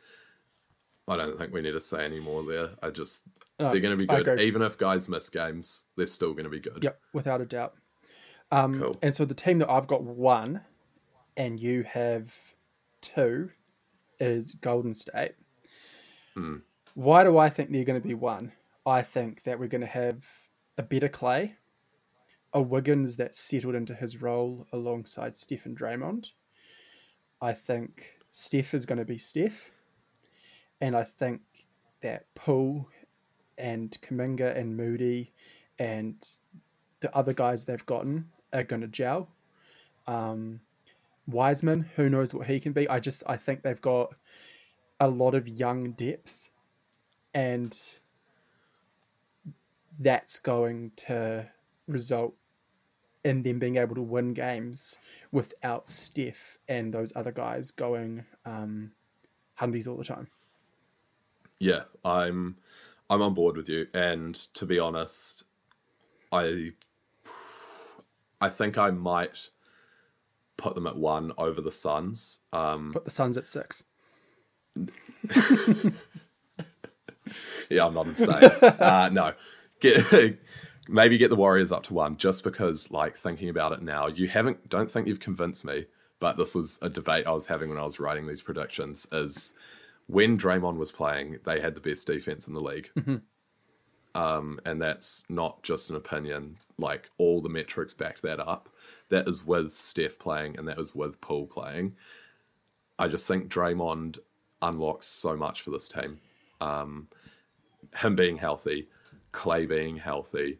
I 1.07 1.17
don't 1.17 1.39
think 1.39 1.53
we 1.53 1.63
need 1.63 1.73
to 1.73 1.81
say 1.81 2.05
any 2.05 2.21
more 2.21 2.43
there. 2.43 2.71
I 2.83 2.91
just 2.91 3.25
No, 3.59 3.71
they're 3.71 3.81
going 3.81 3.97
to 3.97 4.07
be 4.07 4.07
good, 4.07 4.41
even 4.41 4.63
if 4.63 4.77
guys 4.77 5.09
miss 5.09 5.31
games. 5.31 5.85
They're 5.97 6.07
still 6.07 6.33
going 6.33 6.45
to 6.45 6.51
be 6.51 6.61
good. 6.61 6.83
Yep, 6.83 7.01
without 7.13 7.41
a 7.41 7.47
doubt. 7.47 7.75
Um, 8.51 8.79
Cool. 8.79 8.97
And 9.03 9.15
so 9.15 9.25
the 9.25 9.35
team 9.35 9.59
that 9.59 9.71
I've 9.71 9.87
got 9.87 10.03
one, 10.03 10.61
and 11.37 11.59
you 11.59 11.83
have 11.85 12.35
two, 13.01 13.51
is 14.21 14.55
Golden 14.55 14.95
State. 14.95 15.33
Hmm. 16.35 16.57
Why 16.95 17.25
do 17.25 17.39
I 17.39 17.49
think 17.49 17.71
they're 17.71 17.85
going 17.85 18.01
to 18.01 18.07
be 18.07 18.15
one? 18.15 18.53
I 18.85 19.03
think 19.03 19.45
that 19.45 19.59
we're 19.59 19.69
going 19.69 19.83
to 19.83 19.87
have 19.87 20.27
a 20.79 20.83
better 20.83 21.09
Clay, 21.09 21.57
a 22.53 22.63
Wiggins 22.63 23.17
that's 23.17 23.39
settled 23.39 23.75
into 23.75 23.95
his 23.95 24.23
role 24.23 24.67
alongside 24.73 25.37
Steph 25.37 25.67
and 25.67 25.77
Draymond. 25.77 26.29
I 27.43 27.53
think 27.53 28.19
Steph 28.31 28.73
is 28.73 28.87
going 28.87 28.99
to 28.99 29.05
be 29.05 29.19
Steph, 29.19 29.73
and 30.81 30.97
I 30.97 31.03
think 31.03 31.41
that 32.01 32.33
Poole 32.35 32.89
and 33.59 33.97
Kuminga 34.01 34.57
and 34.57 34.77
Moody 34.77 35.33
and 35.81 36.15
the 37.01 37.15
other 37.15 37.33
guys 37.33 37.65
they've 37.65 37.85
gotten 37.87 38.29
are 38.53 38.63
going 38.63 38.83
to 38.83 38.89
gel. 38.89 39.29
Um, 40.07 40.61
Wiseman, 41.27 41.91
who 41.97 42.09
knows 42.09 42.33
what 42.33 42.47
he 42.47 42.61
can 42.61 42.73
be? 42.73 42.89
I 42.89 43.01
just 43.01 43.23
I 43.27 43.37
think 43.37 43.63
they've 43.63 43.81
got 43.83 44.15
a 45.01 45.09
lot 45.09 45.35
of 45.35 45.47
young 45.49 45.93
depth, 45.93 46.51
and 47.35 47.77
that's 49.99 50.39
going 50.39 50.93
to 50.97 51.47
result 51.87 52.35
in 53.25 53.43
them 53.43 53.59
being 53.59 53.77
able 53.77 53.95
to 53.95 54.03
win 54.03 54.33
games 54.33 54.97
without 55.33 55.89
Steph 55.89 56.59
and 56.69 56.93
those 56.93 57.13
other 57.17 57.33
guys 57.33 57.71
going 57.71 58.25
um, 58.47 58.93
hundies 59.61 59.89
all 59.89 59.97
the 59.97 60.05
time. 60.05 60.29
Yeah, 61.59 61.83
I'm 62.05 62.57
I'm 63.11 63.23
on 63.23 63.35
board 63.35 63.57
with 63.57 63.69
you. 63.69 63.87
And 63.93 64.35
to 64.55 64.67
be 64.67 64.79
honest, 64.79 65.45
I 66.31 66.73
I 68.41 68.49
think 68.49 68.79
I 68.79 68.91
might 68.91 69.51
put 70.57 70.75
them 70.75 70.87
at 70.87 70.97
one 70.97 71.33
over 71.39 71.61
the 71.61 71.71
Suns. 71.71 72.41
Um, 72.53 72.93
Put 72.93 73.05
the 73.05 73.11
Suns 73.11 73.37
at 73.37 73.47
six. 73.47 73.85
yeah, 77.69 77.87
I'm 77.87 77.95
not 77.95 78.07
insane. 78.07 78.45
uh, 78.45 79.09
no, 79.13 79.33
get 79.81 80.39
maybe 80.89 81.19
get 81.19 81.31
the 81.31 81.37
Warriors 81.37 81.73
up 81.73 81.83
to 81.85 81.95
one, 81.95 82.17
just 82.17 82.45
because 82.45 82.91
like 82.91 83.17
thinking 83.17 83.49
about 83.49 83.73
it 83.73 83.83
now, 83.83 84.07
you 84.07 84.29
haven't. 84.29 84.69
Don't 84.69 84.91
think 84.91 85.07
you've 85.07 85.21
convinced 85.21 85.65
me. 85.65 85.87
But 86.21 86.37
this 86.37 86.55
was 86.55 86.81
a 86.83 86.89
debate 86.89 87.27
I 87.29 87.31
was 87.31 87.47
having 87.47 87.69
when 87.69 87.79
I 87.79 87.85
was 87.85 88.01
writing 88.01 88.27
these 88.27 88.43
predictions. 88.43 89.07
Is 89.13 89.55
when 90.07 90.37
Draymond 90.39 90.77
was 90.77 90.91
playing, 90.91 91.39
they 91.45 91.61
had 91.61 91.75
the 91.75 91.81
best 91.81 92.07
defense 92.07 92.49
in 92.49 92.55
the 92.55 92.61
league. 92.61 92.91
Um, 94.15 94.59
and 94.65 94.83
that's 94.83 95.25
not 95.29 95.63
just 95.63 95.91
an 95.91 95.97
opinion. 95.97 96.57
Like 96.77 97.09
all 97.19 97.41
the 97.41 97.49
metrics 97.49 97.95
back 97.95 98.21
that 98.21 98.41
up. 98.41 98.69
That 99.11 99.29
is 99.29 99.47
with 99.47 99.75
Steph 99.75 100.19
playing, 100.19 100.59
and 100.59 100.67
that 100.67 100.79
is 100.79 100.95
with 100.95 101.21
Poole 101.21 101.47
playing. 101.47 101.95
I 102.99 103.07
just 103.07 103.29
think 103.29 103.49
Draymond 103.49 104.19
unlocks 104.61 105.07
so 105.07 105.37
much 105.37 105.63
for 105.63 105.71
this 105.71 105.89
team. 105.89 106.19
Um, 106.61 107.09
him 107.97 108.17
being 108.17 108.39
healthy, 108.39 108.89
Clay 109.33 109.67
being 109.67 109.97
healthy, 109.97 110.59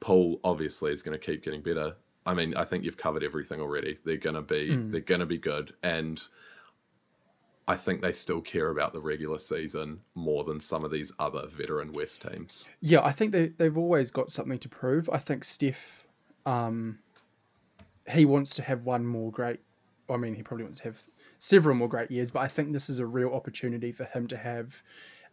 Poole 0.00 0.40
obviously 0.44 0.92
is 0.92 1.02
going 1.02 1.18
to 1.18 1.24
keep 1.24 1.44
getting 1.44 1.62
better. 1.62 1.96
I 2.26 2.34
mean, 2.34 2.54
I 2.56 2.64
think 2.64 2.84
you've 2.84 2.96
covered 2.96 3.22
everything 3.22 3.60
already. 3.60 3.96
They're 4.04 4.16
going 4.16 4.36
to 4.36 4.42
be 4.42 4.76
they're 4.76 5.00
going 5.00 5.20
to 5.20 5.26
be 5.26 5.38
good, 5.38 5.72
and 5.82 6.20
I 7.66 7.76
think 7.76 8.02
they 8.02 8.12
still 8.12 8.40
care 8.40 8.70
about 8.70 8.92
the 8.92 9.00
regular 9.00 9.38
season 9.38 10.00
more 10.14 10.44
than 10.44 10.60
some 10.60 10.84
of 10.84 10.90
these 10.90 11.12
other 11.18 11.46
veteran 11.48 11.92
West 11.92 12.22
teams. 12.22 12.70
Yeah, 12.80 13.00
I 13.02 13.12
think 13.12 13.32
they 13.32 13.48
they've 13.48 13.76
always 13.76 14.10
got 14.10 14.30
something 14.30 14.58
to 14.58 14.68
prove. 14.68 15.08
I 15.10 15.18
think 15.18 15.44
Steph, 15.44 16.04
um, 16.44 16.98
he 18.08 18.24
wants 18.24 18.54
to 18.56 18.62
have 18.62 18.84
one 18.84 19.06
more 19.06 19.30
great. 19.30 19.60
I 20.08 20.16
mean, 20.16 20.34
he 20.34 20.42
probably 20.42 20.64
wants 20.64 20.80
to 20.80 20.84
have 20.84 21.00
several 21.38 21.76
more 21.76 21.88
great 21.88 22.10
years, 22.10 22.30
but 22.30 22.40
I 22.40 22.48
think 22.48 22.72
this 22.72 22.88
is 22.88 22.98
a 22.98 23.06
real 23.06 23.32
opportunity 23.32 23.92
for 23.92 24.04
him 24.04 24.26
to 24.28 24.36
have 24.36 24.82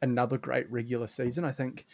another 0.02 0.38
great 0.38 0.72
regular 0.72 1.08
season. 1.08 1.44
I 1.44 1.52
think 1.52 1.88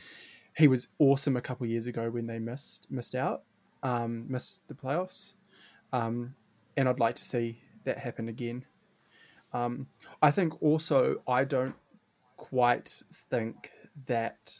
he 0.56 0.68
was 0.68 0.88
awesome 1.00 1.36
a 1.36 1.42
couple 1.42 1.66
years 1.66 1.88
ago 1.88 2.10
when 2.10 2.28
they 2.28 2.40
missed 2.40 2.88
missed 2.90 3.16
out, 3.16 3.44
um, 3.82 4.26
missed 4.30 4.68
the 4.68 4.74
playoffs, 4.74 5.34
um, 5.92 6.36
and 6.78 6.88
I'd 6.88 7.00
like 7.00 7.16
to 7.16 7.26
see 7.26 7.60
that 7.86 7.98
happen 7.98 8.30
again. 8.30 8.66
Um, 9.54 9.88
I 10.22 10.32
think 10.32 10.62
also 10.62 11.22
I 11.28 11.44
don't 11.44 11.76
quite 12.38 13.02
think 13.30 13.72
that 14.08 14.60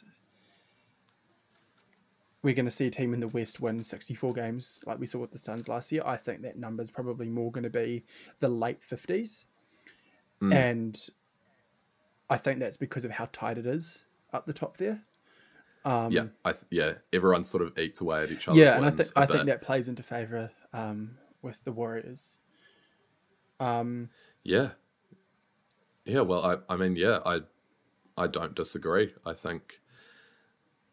we're 2.42 2.54
going 2.54 2.66
to 2.66 2.70
see 2.70 2.86
a 2.86 2.90
team 2.90 3.14
in 3.14 3.20
the 3.20 3.28
West 3.28 3.60
win 3.60 3.82
64 3.82 4.34
games 4.34 4.80
like 4.86 4.98
we 5.00 5.06
saw 5.06 5.18
with 5.18 5.32
the 5.32 5.38
Suns 5.38 5.66
last 5.66 5.90
year. 5.90 6.02
I 6.04 6.16
think 6.16 6.42
that 6.42 6.58
number's 6.58 6.90
probably 6.90 7.26
more 7.26 7.50
going 7.50 7.64
to 7.64 7.70
be 7.70 8.04
the 8.40 8.48
late 8.48 8.82
50s. 8.82 9.46
Mm. 10.42 10.54
And 10.54 11.00
I 12.28 12.36
think 12.36 12.60
that's 12.60 12.76
because 12.76 13.04
of 13.04 13.10
how 13.10 13.28
tight 13.32 13.56
it 13.56 13.66
is 13.66 14.04
up 14.34 14.44
the 14.44 14.52
top 14.52 14.76
there. 14.76 15.00
Um, 15.84 16.10
yeah, 16.12 16.26
I 16.44 16.52
th- 16.52 16.64
yeah, 16.70 16.92
everyone 17.12 17.44
sort 17.44 17.62
of 17.62 17.76
eats 17.78 18.00
away 18.00 18.22
at 18.22 18.30
each 18.30 18.48
other. 18.48 18.58
yeah, 18.58 18.76
and 18.76 18.84
I 18.86 18.88
a 18.88 19.04
I 19.16 19.26
think 19.26 19.46
that 19.46 19.60
plays 19.62 19.86
into 19.88 20.02
favor 20.02 20.50
um, 20.72 21.16
with 21.42 21.62
the 21.64 21.72
Warriors. 21.72 22.38
Um, 23.60 24.08
Yeah. 24.42 24.70
Yeah, 26.06 26.20
well, 26.20 26.44
I, 26.44 26.56
I 26.72 26.76
mean, 26.76 26.96
yeah, 26.96 27.18
I, 27.24 27.40
I 28.18 28.26
don't 28.26 28.54
disagree. 28.54 29.14
I 29.24 29.32
think 29.32 29.80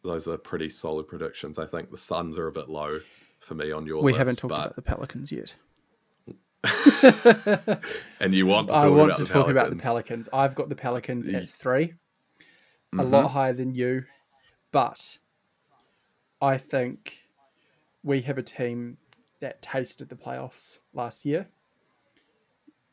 those 0.04 0.28
are 0.28 0.38
pretty 0.38 0.70
solid 0.70 1.08
predictions. 1.08 1.60
I 1.60 1.66
think 1.66 1.92
the 1.92 1.98
Suns 1.98 2.38
are 2.38 2.48
a 2.48 2.52
bit 2.52 2.70
low 2.70 3.00
for 3.40 3.56
me 3.56 3.72
on 3.72 3.86
your 3.86 4.02
we 4.02 4.12
list, 4.14 4.18
haven't 4.20 4.36
talked 4.38 4.50
but 4.52 4.60
about 4.60 4.76
the 4.76 4.82
Pelicans 4.82 5.32
yet. 5.32 5.54
and 8.20 8.34
you 8.34 8.46
want 8.46 8.68
to 8.68 8.74
talk 8.74 8.84
I 8.84 8.88
want 8.88 9.10
about 9.12 9.18
to 9.18 9.24
the 9.24 9.30
talk 9.34 9.50
about 9.50 9.70
the 9.70 9.76
Pelicans. 9.76 9.84
Pelicans. 9.84 10.30
I've 10.34 10.56
got 10.56 10.70
the 10.70 10.76
Pelicans 10.76 11.28
at 11.30 11.50
3 11.50 11.94
a 12.94 12.96
Mhm. 12.98 13.10
lot 13.10 13.32
higher 13.32 13.54
than 13.54 13.74
you, 13.74 14.04
but 14.72 15.18
I 16.42 16.58
think 16.58 17.24
we 18.04 18.22
have 18.22 18.38
a 18.38 18.44
team 18.44 18.98
that 19.40 19.62
tasted 19.62 20.10
the 20.10 20.16
playoffs 20.16 20.80
last 20.94 21.26
year. 21.26 21.48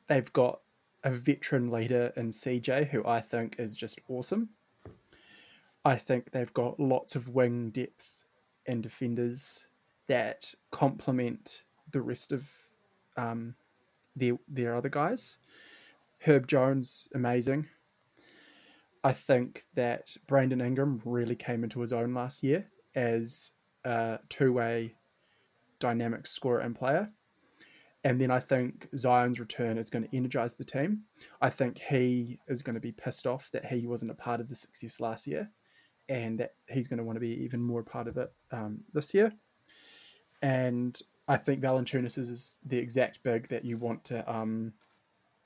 They've 0.09 0.33
got 0.33 0.61
a 1.05 1.11
veteran 1.11 1.71
leader 1.71 2.13
in 2.17 2.29
CJ 2.29 2.89
who 2.89 3.07
I 3.07 3.21
think 3.21 3.57
is 3.59 3.77
just 3.77 4.01
awesome. 4.09 4.51
I 5.85 5.97
think 5.97 6.31
they've 6.33 6.53
got 6.53 6.81
lots 6.81 7.15
of 7.15 7.29
wing 7.29 7.71
depth 7.71 8.25
and 8.67 8.83
defenders 8.83 9.69
that 10.09 10.53
complement 10.71 11.63
the 11.93 12.01
rest 12.01 12.33
of 12.33 12.51
um, 13.17 13.55
their 14.17 14.39
their 14.49 14.75
other 14.75 14.89
guys. 14.89 15.39
Herb 16.21 16.47
Jones, 16.49 17.09
amazing. 17.15 17.69
I 19.09 19.15
think 19.15 19.65
that 19.75 20.15
Brandon 20.27 20.61
Ingram 20.61 21.01
really 21.03 21.35
came 21.35 21.65
into 21.65 21.81
his 21.81 21.95
own 21.95 22.13
last 22.13 22.43
year 22.43 22.67
as 22.95 23.53
a 23.83 24.19
two 24.29 24.53
way 24.53 24.97
dynamic 25.79 26.27
scorer 26.27 26.61
and 26.61 26.77
player. 26.77 27.09
And 28.05 28.21
then 28.21 28.31
I 28.31 28.39
think 28.39 28.87
Zion's 28.95 29.41
return 29.41 29.79
is 29.79 29.89
going 29.89 30.07
to 30.07 30.15
energize 30.15 30.57
the 30.57 30.65
team. 30.65 31.05
I 31.41 31.49
think 31.49 31.79
he 31.79 32.39
is 32.49 32.61
going 32.61 32.75
to 32.75 32.83
be 32.83 32.93
pissed 32.93 33.27
off 33.27 33.49
that 33.53 33.65
he 33.65 33.87
wasn't 33.87 34.11
a 34.11 34.15
part 34.15 34.41
of 34.41 34.51
the 34.51 34.55
success 34.55 35.01
last 35.01 35.27
year 35.27 35.49
and 36.11 36.39
that 36.41 36.53
he's 36.69 36.87
going 36.87 36.99
to 36.99 37.05
want 37.05 37.17
to 37.17 37.21
be 37.21 37.43
even 37.43 37.63
more 37.63 37.83
part 37.83 38.09
of 38.09 38.19
it 38.19 38.31
um, 38.53 38.81
this 38.93 39.15
year. 39.15 39.33
And 40.43 41.01
I 41.27 41.39
think 41.39 41.63
Valanciunas 41.63 42.19
is 42.19 42.59
the 42.63 42.77
exact 42.77 43.23
big 43.23 43.49
that 43.49 43.65
you 43.65 43.79
want 43.79 44.05
to 44.05 44.31
um, 44.31 44.75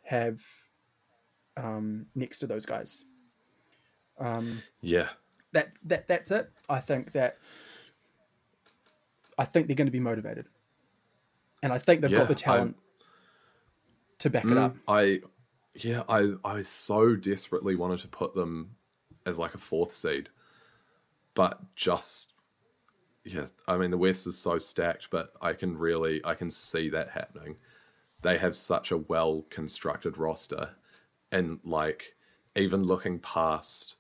have 0.03 0.43
um, 1.57 2.07
next 2.17 2.41
to 2.41 2.49
those 2.49 2.67
guys. 2.67 3.05
Um, 4.19 4.63
yeah, 4.83 5.09
that 5.53 5.73
that 5.85 6.09
that's 6.09 6.31
it. 6.31 6.51
I 6.69 6.81
think 6.81 7.13
that 7.13 7.39
I 9.39 9.45
think 9.45 9.67
they're 9.67 9.77
going 9.77 9.87
to 9.87 9.93
be 9.93 10.01
motivated, 10.01 10.49
and 11.63 11.73
I 11.73 11.79
think 11.79 12.01
they've 12.01 12.13
Yeah, 12.13 12.15
got 12.15 12.29
the 12.29 12.35
talent 12.35 12.77
to 14.19 14.31
back 14.31 14.51
it 14.53 14.59
Mm, 14.59 14.59
up. 14.59 14.77
I 14.89 15.21
yeah, 15.75 16.03
I 16.09 16.35
I 16.45 16.63
so 16.63 17.17
desperately 17.17 17.75
wanted 17.77 18.01
to 18.01 18.09
put 18.09 18.35
them 18.35 18.77
as 19.27 19.39
like 19.39 19.55
a 19.55 19.59
fourth 19.59 19.93
seed, 19.93 20.29
but 21.35 21.75
just 21.75 22.33
yeah, 23.25 23.47
I 23.69 23.79
mean 23.79 23.91
the 23.93 23.99
West 23.99 24.27
is 24.27 24.39
so 24.39 24.59
stacked, 24.59 25.11
but 25.11 25.33
I 25.43 25.55
can 25.55 25.79
really 25.79 26.23
I 26.25 26.35
can 26.35 26.51
see 26.51 26.91
that 26.91 27.11
happening. 27.11 27.57
They 28.23 28.39
have 28.39 28.57
such 28.57 28.93
a 28.93 28.99
well 28.99 29.47
constructed 29.51 30.19
roster, 30.19 30.71
and 31.33 31.61
like 31.65 32.17
even 32.57 32.85
looking 32.85 33.21
past 33.21 33.97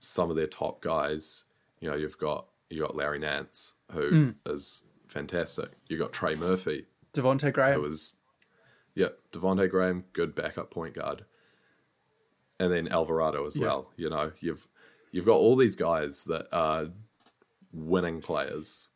some 0.00 0.30
of 0.30 0.36
their 0.36 0.48
top 0.48 0.82
guys, 0.82 1.44
you 1.78 1.88
know, 1.88 1.96
you've 1.96 2.18
got 2.18 2.46
you 2.68 2.80
got 2.80 2.96
Larry 2.96 3.18
Nance 3.18 3.76
who 3.92 4.08
hmm. 4.08 4.30
is 4.50 4.84
fantastic. 5.06 5.70
You 5.88 5.98
got 5.98 6.12
Trey 6.12 6.34
Murphy 6.34 6.86
Devonte 7.12 7.52
Graham, 7.52 7.82
was, 7.82 8.14
yeah, 8.94 9.08
Devonte 9.32 9.68
Graham, 9.70 10.04
good 10.12 10.34
backup 10.34 10.70
point 10.70 10.94
guard, 10.94 11.24
and 12.58 12.72
then 12.72 12.88
Alvarado 12.88 13.44
as 13.44 13.56
Yeah. 13.56 13.66
well. 13.66 13.90
You 13.96 14.10
know, 14.10 14.32
you've 14.40 14.68
you've 15.10 15.26
got 15.26 15.36
all 15.36 15.56
these 15.56 15.76
guys 15.76 16.24
that 16.24 16.46
are 16.52 16.88
winning 17.72 18.20
players. 18.20 18.90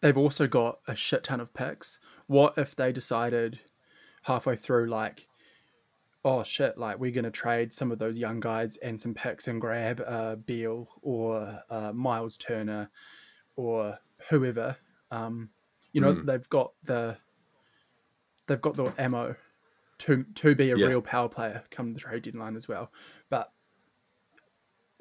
they've 0.00 0.16
also 0.16 0.46
got 0.46 0.78
a 0.86 0.94
shit 0.94 1.24
ton 1.24 1.40
of 1.40 1.52
picks. 1.52 1.98
What 2.28 2.54
if 2.56 2.76
they 2.76 2.92
decided 2.92 3.58
halfway 4.22 4.54
through, 4.54 4.86
like, 4.86 5.26
oh 6.28 6.42
shit, 6.42 6.76
like 6.76 6.98
we're 6.98 7.10
gonna 7.10 7.30
trade 7.30 7.72
some 7.72 7.90
of 7.90 7.98
those 7.98 8.18
young 8.18 8.38
guys 8.38 8.76
and 8.76 9.00
some 9.00 9.14
picks 9.14 9.48
and 9.48 9.62
grab 9.62 10.02
uh, 10.06 10.36
Beal 10.36 10.86
or 11.00 11.58
uh, 11.70 11.90
Miles 11.94 12.36
Turner 12.36 12.90
or 13.56 13.98
whoever. 14.28 14.76
Um, 15.10 15.48
you 15.94 16.02
know, 16.02 16.12
they've 16.26 16.48
got 16.50 16.72
the 16.84 17.16
they've 18.46 18.60
got 18.60 18.74
the 18.76 18.92
ammo 18.98 19.36
to 20.00 20.24
to 20.34 20.54
be 20.54 20.70
a 20.70 20.76
Yeah. 20.76 20.88
real 20.88 21.00
power 21.00 21.30
player 21.30 21.62
come 21.70 21.94
the 21.94 21.98
trade 21.98 22.24
deadline 22.24 22.56
as 22.56 22.68
well. 22.68 22.92
But 23.30 23.50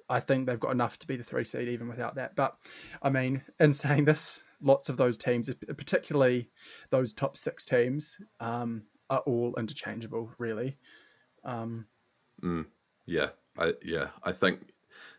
I 0.09 0.21
think 0.21 0.45
they've 0.47 0.57
got 0.57 0.71
enough 0.71 0.97
to 0.99 1.07
be 1.07 1.17
the 1.17 1.25
three 1.25 1.43
seed 1.43 1.67
even 1.67 1.89
without 1.89 2.15
that. 2.15 2.38
But 2.38 2.55
I 3.01 3.09
mean, 3.09 3.41
in 3.59 3.73
saying 3.73 4.05
this, 4.05 4.45
lots 4.61 4.88
of 4.88 4.95
those 4.95 5.17
teams, 5.17 5.49
particularly 5.78 6.49
those 6.89 7.13
top 7.13 7.36
six 7.36 7.65
teams, 7.65 8.21
um, 8.39 8.84
are 9.09 9.19
all 9.19 9.53
interchangeable, 9.57 10.32
really. 10.38 10.78
Um, 11.48 11.88
Yeah, 13.08 13.30
I 13.58 13.74
yeah, 13.84 14.10
I 14.24 14.32
think 14.34 14.60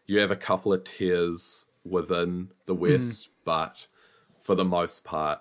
you 0.07 0.21
have 0.21 0.31
a 0.31 0.37
couple 0.37 0.73
of 0.73 0.85
tiers 0.85 1.67
within 1.85 2.51
the 2.67 2.75
West, 2.75 3.31
but 3.45 3.89
for 4.39 4.55
the 4.55 4.65
most 4.65 5.05
part, 5.05 5.41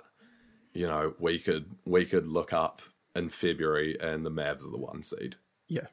you 0.74 0.88
know, 0.88 1.14
we 1.20 1.40
could 1.40 1.66
we 1.86 2.06
could 2.06 2.28
look 2.28 2.54
up 2.54 2.82
in 3.16 3.30
February 3.30 4.00
and 4.00 4.26
the 4.26 4.32
Mavs 4.32 4.66
are 4.66 4.72
the 4.72 4.78
one 4.78 5.04
seed. 5.04 5.36
yeah, 5.68 5.88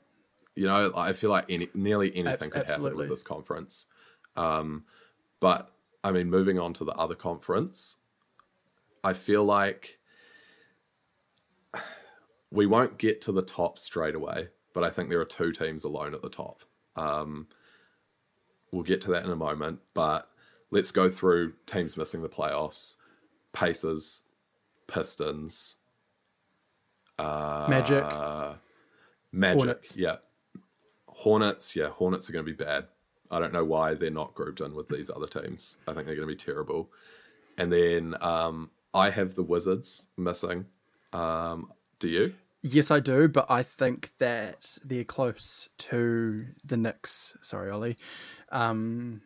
You 0.55 0.67
know, 0.67 0.93
I 0.95 1.13
feel 1.13 1.31
like 1.31 1.47
any, 1.49 1.69
nearly 1.75 2.15
anything 2.15 2.49
Abs- 2.49 2.49
could 2.49 2.67
happen 2.67 2.97
with 2.97 3.09
this 3.09 3.23
conference. 3.23 3.89
Um, 4.37 4.85
but 5.41 5.71
I 6.03 6.13
mean, 6.13 6.31
moving 6.31 6.59
on 6.59 6.73
to 6.75 6.85
the 6.85 6.93
other 6.93 7.15
conference, 7.15 7.97
I 9.03 9.15
feel 9.15 9.45
like 9.45 9.99
we 12.51 12.67
won't 12.67 12.99
get 12.99 13.21
to 13.23 13.33
the 13.33 13.43
top 13.43 13.79
straight 13.79 14.15
away. 14.15 14.49
But 14.75 14.85
I 14.85 14.91
think 14.91 15.09
there 15.09 15.21
are 15.21 15.25
two 15.25 15.53
teams 15.53 15.85
alone 15.85 16.15
at 16.15 16.21
the 16.21 16.29
top. 16.29 16.63
Um, 16.97 17.47
we'll 18.71 18.83
get 18.83 19.01
to 19.03 19.13
that 19.13 19.25
in 19.25 19.31
a 19.31 19.37
moment. 19.37 19.79
But 19.95 20.29
let's 20.71 20.91
go 20.91 21.09
through 21.09 21.55
teams 21.65 21.97
missing 21.97 22.21
the 22.23 22.29
playoffs: 22.29 22.97
Pacers, 23.55 24.25
Pistons, 24.87 25.79
Magic, 27.19 28.05
uh, 28.05 28.55
Magic, 29.33 29.59
Hornets. 29.59 29.97
yeah. 29.97 30.17
Hornets, 31.07 31.77
yeah, 31.77 31.91
Hornets 31.91 32.29
are 32.29 32.33
going 32.33 32.45
to 32.45 32.53
be 32.53 32.65
bad. 32.65 32.89
I 33.31 33.39
don't 33.39 33.53
know 33.53 33.65
why 33.65 33.95
they're 33.95 34.11
not 34.11 34.35
grouped 34.35 34.61
in 34.61 34.75
with 34.75 34.89
these 34.89 35.11
other 35.11 35.29
teams. 35.29 35.79
I 35.87 35.95
think 35.95 36.07
they're 36.07 36.17
going 36.17 36.29
to 36.29 36.35
be 36.35 36.37
terrible. 36.37 36.91
And 37.57 37.73
then 37.73 38.17
um, 38.21 38.71
I 38.93 39.11
have 39.11 39.35
the 39.37 39.45
Wizards 39.45 40.09
missing. 40.17 40.67
Um, 41.13 41.73
do 42.01 42.09
you? 42.09 42.35
Yes, 42.65 42.91
I 42.91 42.99
do. 42.99 43.29
But 43.29 43.47
I 43.49 43.63
think 43.63 44.11
that 44.19 44.79
they're 44.85 45.05
close 45.05 45.69
to 45.79 46.47
the 46.65 46.77
Knicks. 46.77 47.37
Sorry, 47.43 47.71
Ollie. 47.71 47.99
Um, 48.51 49.21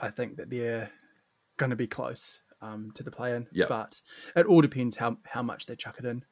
I 0.00 0.10
think 0.10 0.36
that 0.36 0.50
they're 0.50 0.90
going 1.56 1.70
to 1.70 1.76
be 1.76 1.86
close 1.86 2.40
um, 2.60 2.90
to 2.94 3.02
the 3.02 3.10
play-in. 3.10 3.46
Yeah. 3.52 3.66
But 3.68 4.00
it 4.34 4.46
all 4.46 4.60
depends 4.60 4.96
how 4.96 5.18
how 5.24 5.42
much 5.42 5.66
they 5.66 5.76
chuck 5.76 5.96
it 5.98 6.04
in. 6.04 6.24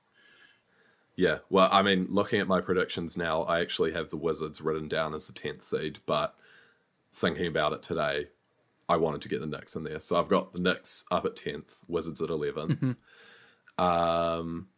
Yeah. 1.14 1.38
Well, 1.48 1.68
I 1.72 1.82
mean, 1.82 2.08
looking 2.10 2.40
at 2.40 2.48
my 2.48 2.60
predictions 2.60 3.16
now, 3.16 3.42
I 3.42 3.60
actually 3.60 3.92
have 3.92 4.10
the 4.10 4.16
Wizards 4.16 4.60
written 4.60 4.88
down 4.88 5.14
as 5.14 5.26
the 5.26 5.32
10th 5.32 5.62
seed, 5.62 5.98
but 6.04 6.34
thinking 7.10 7.46
about 7.46 7.72
it 7.72 7.82
today, 7.82 8.28
I 8.88 8.96
wanted 8.96 9.22
to 9.22 9.28
get 9.28 9.40
the 9.40 9.46
Knicks 9.46 9.74
in 9.74 9.84
there. 9.84 9.98
So 9.98 10.18
I've 10.18 10.28
got 10.28 10.52
the 10.52 10.60
Knicks 10.60 11.04
up 11.10 11.24
at 11.24 11.34
10th, 11.34 11.84
Wizards 11.88 12.20
at 12.20 12.28
11th. 12.28 12.96
Um, 13.78 14.68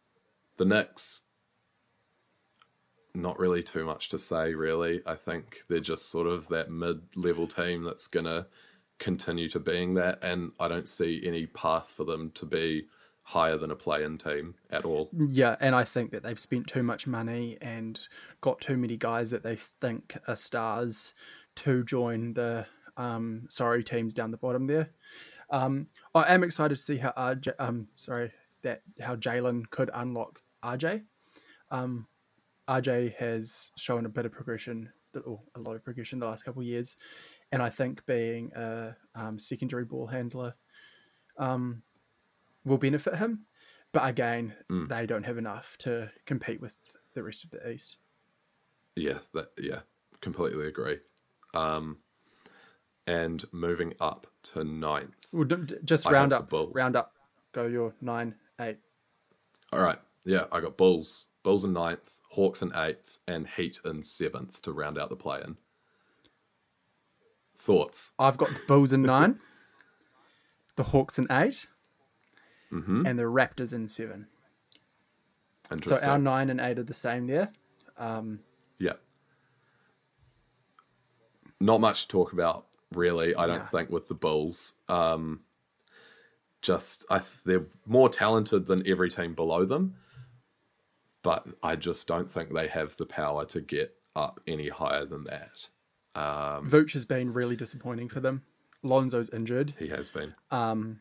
the 0.57 0.65
Knicks, 0.65 1.21
not 3.21 3.39
really 3.39 3.63
too 3.63 3.85
much 3.85 4.09
to 4.09 4.17
say, 4.17 4.53
really. 4.53 5.01
I 5.05 5.15
think 5.15 5.61
they're 5.67 5.79
just 5.79 6.09
sort 6.09 6.27
of 6.27 6.47
that 6.49 6.69
mid 6.69 7.01
level 7.15 7.47
team 7.47 7.83
that's 7.83 8.07
going 8.07 8.25
to 8.25 8.47
continue 8.99 9.49
to 9.49 9.59
being 9.59 9.95
that. 9.95 10.19
And 10.21 10.51
I 10.59 10.67
don't 10.67 10.87
see 10.87 11.21
any 11.23 11.45
path 11.47 11.89
for 11.95 12.03
them 12.03 12.31
to 12.35 12.45
be 12.45 12.87
higher 13.23 13.57
than 13.57 13.69
a 13.69 13.75
play 13.75 14.03
in 14.03 14.17
team 14.17 14.55
at 14.71 14.85
all. 14.85 15.09
Yeah, 15.13 15.55
and 15.59 15.75
I 15.75 15.83
think 15.83 16.11
that 16.11 16.23
they've 16.23 16.39
spent 16.39 16.67
too 16.67 16.81
much 16.81 17.05
money 17.05 17.57
and 17.61 17.99
got 18.41 18.59
too 18.59 18.75
many 18.75 18.97
guys 18.97 19.31
that 19.31 19.43
they 19.43 19.55
think 19.55 20.17
are 20.27 20.35
stars 20.35 21.13
to 21.57 21.83
join 21.83 22.33
the 22.33 22.65
um, 22.97 23.43
sorry 23.49 23.83
teams 23.83 24.13
down 24.13 24.31
the 24.31 24.37
bottom 24.37 24.65
there. 24.65 24.89
Um, 25.51 25.87
I 26.13 26.33
am 26.33 26.43
excited 26.43 26.77
to 26.77 26.83
see 26.83 26.97
how 26.97 27.11
RJ, 27.11 27.53
um, 27.59 27.87
sorry 27.95 28.31
that 28.61 28.81
how 28.99 29.15
Jalen 29.15 29.69
could 29.69 29.89
unlock 29.93 30.41
RJ. 30.63 31.03
Um, 31.71 32.07
RJ 32.69 33.15
has 33.15 33.71
shown 33.77 34.05
a 34.05 34.09
bit 34.09 34.25
of 34.25 34.31
progression, 34.31 34.89
or 35.25 35.41
a 35.55 35.59
lot 35.59 35.75
of 35.75 35.83
progression 35.83 36.19
the 36.19 36.27
last 36.27 36.45
couple 36.45 36.61
of 36.61 36.67
years, 36.67 36.95
and 37.51 37.61
I 37.61 37.69
think 37.69 38.05
being 38.05 38.51
a 38.55 38.95
um, 39.15 39.39
secondary 39.39 39.85
ball 39.85 40.05
handler 40.05 40.53
um, 41.37 41.81
will 42.63 42.77
benefit 42.77 43.15
him. 43.15 43.45
But 43.91 44.07
again, 44.07 44.53
they 44.87 45.07
don't 45.07 45.23
have 45.23 45.39
enough 45.39 45.75
to 45.79 46.11
compete 46.27 46.61
with 46.61 46.75
the 47.15 47.23
rest 47.23 47.43
of 47.43 47.49
the 47.49 47.71
East. 47.71 47.97
Yeah, 48.95 49.17
that 49.33 49.47
yeah, 49.57 49.79
completely 50.21 50.67
agree. 50.67 50.99
Um, 51.55 51.97
and 53.07 53.43
moving 53.51 53.95
up 53.99 54.27
to 54.43 54.63
ninth. 54.63 55.25
Well, 55.33 55.47
just 55.83 56.05
round 56.05 56.33
up, 56.33 56.53
round 56.75 56.95
up. 56.95 57.13
Go 57.51 57.65
your 57.65 57.93
nine, 57.99 58.35
eight. 58.61 58.77
All 59.73 59.81
right, 59.81 59.97
yeah, 60.25 60.45
I 60.51 60.59
got 60.59 60.77
Bulls. 60.77 61.27
Bulls 61.43 61.65
in 61.65 61.73
ninth, 61.73 62.19
Hawks 62.29 62.61
in 62.61 62.71
eighth, 62.75 63.19
and 63.27 63.47
Heat 63.47 63.79
in 63.85 64.03
seventh 64.03 64.61
to 64.63 64.71
round 64.71 64.97
out 64.97 65.09
the 65.09 65.15
play 65.15 65.41
in. 65.43 65.57
Thoughts? 67.55 68.13
I've 68.19 68.37
got 68.37 68.49
the 68.49 68.63
Bulls 68.67 68.93
in 68.93 69.01
nine, 69.01 69.37
the 70.75 70.83
Hawks 70.83 71.19
in 71.19 71.27
8 71.29 71.67
mm-hmm. 72.71 73.05
and 73.05 73.19
the 73.19 73.23
Raptors 73.23 73.73
in 73.73 73.87
seven. 73.87 74.27
So 75.81 75.97
our 76.07 76.17
nine 76.17 76.49
and 76.49 76.59
eight 76.59 76.79
are 76.79 76.83
the 76.83 76.93
same 76.93 77.27
there. 77.27 77.51
Um, 77.97 78.39
yeah. 78.79 78.93
Not 81.59 81.81
much 81.81 82.03
to 82.03 82.07
talk 82.07 82.33
about, 82.33 82.65
really, 82.93 83.35
I 83.35 83.45
don't 83.45 83.67
think, 83.67 83.89
with 83.89 84.07
the 84.07 84.15
Bulls. 84.15 84.75
Um, 84.87 85.41
just, 86.61 87.05
I 87.09 87.19
th- 87.19 87.43
they're 87.45 87.67
more 87.85 88.09
talented 88.09 88.65
than 88.65 88.87
every 88.87 89.09
team 89.09 89.35
below 89.35 89.65
them 89.65 89.95
but 91.21 91.47
I 91.61 91.75
just 91.75 92.07
don't 92.07 92.29
think 92.29 92.53
they 92.53 92.67
have 92.67 92.95
the 92.97 93.05
power 93.05 93.45
to 93.45 93.61
get 93.61 93.95
up 94.15 94.39
any 94.47 94.69
higher 94.69 95.05
than 95.05 95.25
that. 95.25 95.69
Um, 96.15 96.69
Vooch 96.69 96.93
has 96.93 97.05
been 97.05 97.33
really 97.33 97.55
disappointing 97.55 98.09
for 98.09 98.19
them. 98.19 98.43
Lonzo's 98.83 99.29
injured, 99.29 99.73
he 99.77 99.89
has 99.89 100.09
been. 100.09 100.33
um, 100.51 100.99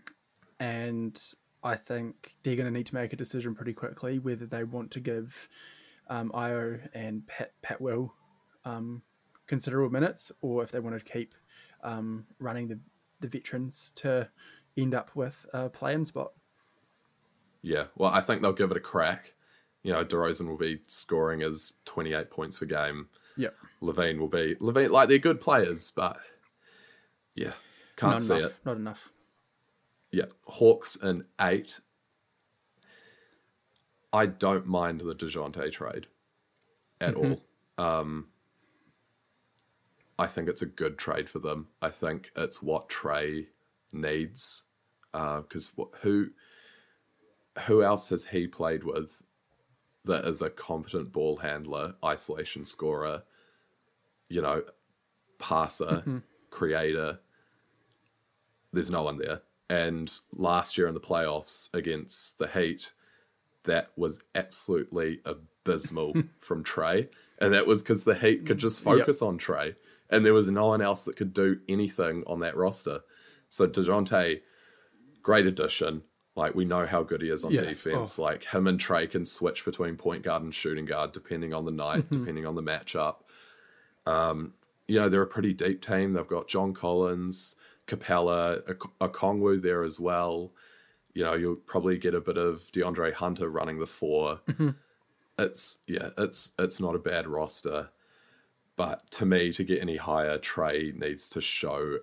and 0.60 1.20
I 1.62 1.76
think 1.76 2.34
they're 2.42 2.56
going 2.56 2.66
to 2.66 2.72
need 2.76 2.86
to 2.86 2.94
make 2.94 3.12
a 3.12 3.16
decision 3.16 3.54
pretty 3.54 3.72
quickly 3.72 4.18
whether 4.18 4.46
they 4.46 4.64
want 4.64 4.90
to 4.92 5.00
give 5.00 5.48
um, 6.08 6.30
Ayo 6.34 6.80
and 6.94 7.26
Pat, 7.26 7.52
Pat 7.62 7.80
Will 7.80 8.12
um, 8.64 9.02
considerable 9.46 9.90
minutes, 9.92 10.32
or 10.40 10.62
if 10.62 10.70
they 10.70 10.80
want 10.80 10.98
to 10.98 11.12
keep 11.12 11.34
um, 11.82 12.26
running 12.38 12.68
the, 12.68 12.78
the 13.20 13.28
veterans 13.28 13.92
to 13.96 14.28
end 14.76 14.94
up 14.94 15.10
with 15.14 15.46
a 15.52 15.68
play-in 15.68 16.04
spot. 16.04 16.32
Yeah, 17.62 17.84
well, 17.96 18.10
I 18.10 18.20
think 18.20 18.42
they'll 18.42 18.52
give 18.52 18.70
it 18.70 18.76
a 18.76 18.80
crack. 18.80 19.34
You 19.88 19.94
know, 19.94 20.04
DeRozan 20.04 20.46
will 20.46 20.58
be 20.58 20.80
scoring 20.86 21.42
as 21.42 21.72
28 21.86 22.30
points 22.30 22.58
per 22.58 22.66
game. 22.66 23.08
Yeah. 23.38 23.48
LaVine 23.82 24.18
will 24.18 24.28
be 24.28 24.54
LaVine. 24.60 24.90
Like 24.90 25.08
they're 25.08 25.16
good 25.16 25.40
players, 25.40 25.90
but 25.96 26.18
yeah, 27.34 27.52
can't 27.96 28.12
not 28.12 28.22
see 28.22 28.36
enough. 28.36 28.50
it. 28.50 28.56
Not 28.66 28.76
enough. 28.76 29.08
Yeah, 30.10 30.26
Hawks 30.44 30.96
in 30.96 31.24
eight. 31.40 31.80
I 34.12 34.26
don't 34.26 34.66
mind 34.66 35.00
the 35.00 35.14
Dejounte 35.14 35.72
trade 35.72 36.06
at 37.00 37.14
all. 37.14 37.40
Um, 37.78 38.26
I 40.18 40.26
think 40.26 40.48
it's 40.48 40.62
a 40.62 40.66
good 40.66 40.98
trade 40.98 41.30
for 41.30 41.38
them. 41.38 41.68
I 41.80 41.88
think 41.88 42.30
it's 42.36 42.62
what 42.62 42.88
Trey 42.90 43.46
needs 43.92 44.64
because 45.12 45.72
who 46.02 46.28
who 47.66 47.82
else 47.82 48.10
has 48.10 48.26
he 48.26 48.46
played 48.46 48.84
with 48.84 49.22
that 50.08 50.24
is 50.26 50.42
a 50.42 50.50
competent 50.50 51.12
ball 51.12 51.36
handler, 51.38 51.94
isolation 52.04 52.64
scorer, 52.64 53.22
you 54.28 54.42
know, 54.42 54.62
passer, 55.38 55.84
mm-hmm. 55.86 56.18
creator? 56.50 57.20
There's 58.72 58.90
no 58.90 59.04
one 59.04 59.18
there. 59.18 59.42
And 59.70 60.12
last 60.32 60.76
year 60.76 60.88
in 60.88 60.94
the 60.94 61.00
playoffs 61.00 61.72
against 61.74 62.38
the 62.38 62.48
Heat, 62.48 62.92
that 63.64 63.90
was 63.96 64.24
absolutely 64.34 65.20
abysmal 65.24 66.14
from 66.40 66.64
Trey. 66.64 67.08
And 67.38 67.54
that 67.54 67.66
was 67.66 67.82
because 67.82 68.04
the 68.04 68.14
Heat 68.14 68.46
could 68.46 68.58
just 68.58 68.82
focus 68.82 69.22
on 69.22 69.38
Trey. 69.38 69.76
And 70.10 70.24
there 70.24 70.34
was 70.34 70.50
no 70.50 70.68
one 70.68 70.82
else 70.82 71.04
that 71.04 71.16
could 71.16 71.32
do 71.32 71.60
anything 71.68 72.24
on 72.26 72.40
that 72.40 72.56
roster. 72.56 73.00
So 73.50 73.66
DeJounte, 73.66 74.40
great 75.22 75.46
addition. 75.46 76.02
Like 76.38 76.54
we 76.54 76.64
know 76.64 76.86
how 76.86 77.02
good 77.02 77.20
he 77.20 77.30
is 77.30 77.44
on 77.44 77.50
Yeah. 77.52 77.60
defense. 77.60 78.18
Like 78.18 78.44
him 78.44 78.66
and 78.68 78.78
Trey 78.78 79.06
can 79.08 79.24
switch 79.24 79.64
between 79.64 79.96
point 79.96 80.22
guard 80.22 80.42
and 80.42 80.54
shooting 80.54 80.84
guard 80.86 81.12
depending 81.12 81.52
on 81.52 81.64
the 81.64 81.72
night, 81.72 82.04
Mm-hmm. 82.04 82.18
depending 82.20 82.46
on 82.46 82.54
the 82.54 82.62
matchup. 82.62 83.16
Um, 84.06 84.54
you 84.86 84.98
know, 84.98 85.08
they're 85.08 85.22
a 85.22 85.26
pretty 85.26 85.52
deep 85.52 85.82
team. 85.82 86.12
They've 86.14 86.26
got 86.26 86.48
John 86.48 86.72
Collins, 86.72 87.56
Capela, 87.86 88.62
a, 89.00 89.08
Kongwu 89.08 89.60
there 89.60 89.82
as 89.82 89.98
well. 90.00 90.52
You 91.12 91.24
know, 91.24 91.34
you'll 91.34 91.56
probably 91.56 91.98
get 91.98 92.14
a 92.14 92.20
bit 92.20 92.38
of 92.38 92.60
DeAndre 92.72 93.12
Hunter 93.12 93.48
running 93.50 93.78
the 93.80 93.86
4 93.86 94.40
Mm-hmm. 94.48 94.68
It's 95.40 95.78
yeah, 95.86 96.10
it's 96.18 96.52
it's 96.58 96.80
not 96.80 96.94
a 96.96 96.98
bad 96.98 97.26
roster. 97.28 97.90
But 98.76 99.10
to 99.12 99.26
me, 99.26 99.52
to 99.52 99.62
get 99.64 99.80
any 99.80 99.96
higher, 99.96 100.36
Trey 100.38 100.92
needs 100.96 101.28
to 101.30 101.40
show 101.40 101.98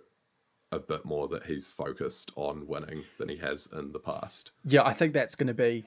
a 0.75 0.79
bit 0.79 1.05
more 1.05 1.27
that 1.29 1.45
he's 1.45 1.67
focused 1.67 2.31
on 2.35 2.67
winning 2.67 3.03
than 3.17 3.29
he 3.29 3.37
has 3.37 3.67
in 3.73 3.91
the 3.91 3.99
past. 3.99 4.51
Yeah, 4.63 4.83
I 4.83 4.93
think 4.93 5.13
that's 5.13 5.35
going 5.35 5.47
to 5.47 5.53
be 5.53 5.85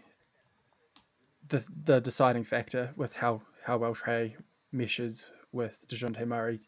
the 1.48 1.64
the 1.84 2.00
deciding 2.00 2.44
factor 2.44 2.92
with 2.96 3.12
how 3.12 3.42
how 3.64 3.76
well 3.78 3.94
Trey 3.94 4.36
meshes 4.72 5.30
with 5.52 5.84
Dejounte 5.88 6.26
Murray. 6.26 6.60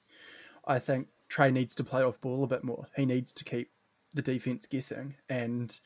I 0.66 0.78
think 0.78 1.08
Trey 1.28 1.50
needs 1.50 1.74
to 1.76 1.84
play 1.84 2.02
off 2.02 2.20
ball 2.20 2.44
a 2.44 2.46
bit 2.46 2.64
more. 2.64 2.86
He 2.96 3.06
needs 3.06 3.32
to 3.34 3.44
keep 3.44 3.70
the 4.14 4.22
defense 4.22 4.66
guessing, 4.66 5.14
and 5.28 5.78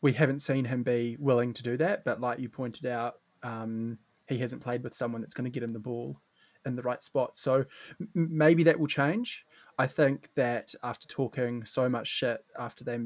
we 0.00 0.12
haven't 0.12 0.40
seen 0.40 0.64
him 0.64 0.82
be 0.82 1.16
willing 1.18 1.52
to 1.54 1.62
do 1.62 1.76
that. 1.78 2.04
But 2.04 2.20
like 2.20 2.38
you 2.38 2.48
pointed 2.48 2.86
out, 2.86 3.16
um, 3.42 3.98
he 4.28 4.38
hasn't 4.38 4.62
played 4.62 4.82
with 4.84 4.94
someone 4.94 5.20
that's 5.20 5.34
going 5.34 5.44
to 5.44 5.50
get 5.50 5.62
him 5.62 5.72
the 5.72 5.78
ball 5.78 6.20
in 6.66 6.76
the 6.76 6.82
right 6.82 7.02
spot. 7.02 7.36
So 7.36 7.64
maybe 8.14 8.62
that 8.64 8.78
will 8.78 8.86
change. 8.86 9.44
I 9.78 9.86
think 9.86 10.28
that 10.34 10.74
after 10.82 11.06
talking 11.06 11.64
so 11.64 11.88
much 11.88 12.08
shit 12.08 12.44
after 12.58 12.82
they 12.84 12.98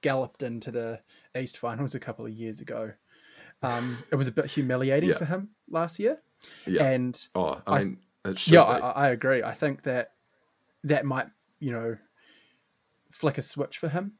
galloped 0.00 0.42
into 0.42 0.70
the 0.70 1.00
East 1.38 1.58
Finals 1.58 1.94
a 1.94 2.00
couple 2.00 2.26
of 2.26 2.32
years 2.32 2.60
ago. 2.60 2.92
Um, 3.62 3.96
it 4.10 4.16
was 4.16 4.26
a 4.26 4.32
bit 4.32 4.46
humiliating 4.46 5.10
Yeah. 5.10 5.16
for 5.18 5.24
him 5.24 5.50
last 5.70 5.98
year, 6.00 6.20
Yeah. 6.66 6.84
and 6.90 7.26
oh, 7.36 7.62
I 7.66 7.76
I- 7.76 7.78
mean, 7.84 7.98
yeah. 8.46 8.62
I, 8.62 9.06
I 9.06 9.08
agree. 9.10 9.42
I 9.44 9.52
think 9.54 9.82
that 9.84 10.14
that 10.84 11.04
might, 11.04 11.28
you 11.60 11.70
know, 11.70 11.96
flick 13.12 13.38
a 13.38 13.42
switch 13.42 13.78
for 13.78 13.88
him 13.88 14.14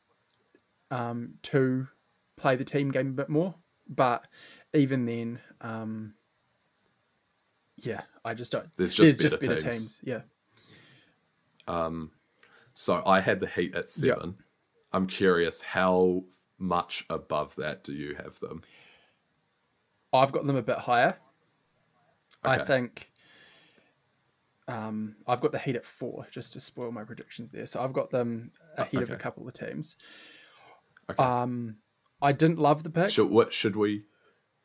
um, 0.92 1.34
to 1.42 1.88
play 2.36 2.54
the 2.54 2.64
team 2.64 2.90
game 2.92 3.08
a 3.08 3.12
bit 3.12 3.28
more. 3.28 3.54
But 3.88 4.26
even 4.74 5.06
then, 5.06 5.40
um, 5.60 6.14
yeah, 7.78 8.02
I 8.24 8.34
just 8.34 8.52
don't. 8.52 8.68
There's 8.76 8.94
just 8.94 9.18
there's 9.18 9.34
better 9.34 9.48
better 9.54 9.60
teams. 9.60 9.76
teams. 9.98 10.00
Yeah, 10.04 10.20
Um, 11.68 12.10
so 12.74 13.02
I 13.06 13.20
had 13.20 13.40
the 13.40 13.46
Heat 13.46 13.74
at 13.74 13.88
seven. 13.88 14.36
I'm 14.92 15.06
curious, 15.06 15.62
how 15.62 16.24
much 16.58 17.04
above 17.10 17.56
that 17.56 17.82
do 17.84 17.92
you 17.92 18.14
have 18.16 18.38
them? 18.40 18.62
I've 20.12 20.32
got 20.32 20.46
them 20.46 20.56
a 20.56 20.62
bit 20.62 20.78
higher. 20.78 21.16
I 22.44 22.58
think 22.58 23.10
um, 24.68 25.16
I've 25.26 25.40
got 25.40 25.52
the 25.52 25.58
Heat 25.58 25.76
at 25.76 25.84
four, 25.84 26.26
just 26.30 26.52
to 26.54 26.60
spoil 26.60 26.90
my 26.92 27.04
predictions 27.04 27.50
there. 27.50 27.66
So 27.66 27.82
I've 27.82 27.92
got 27.92 28.10
them 28.10 28.52
ahead 28.76 29.02
of 29.02 29.10
a 29.10 29.16
couple 29.16 29.46
of 29.46 29.54
teams. 29.54 29.96
Okay. 31.10 31.22
Um, 31.22 31.76
I 32.20 32.32
didn't 32.32 32.58
love 32.58 32.82
the 32.82 32.90
pick. 32.90 33.10
Should 33.10 33.30
what 33.30 33.52
should 33.52 33.76
we 33.76 34.04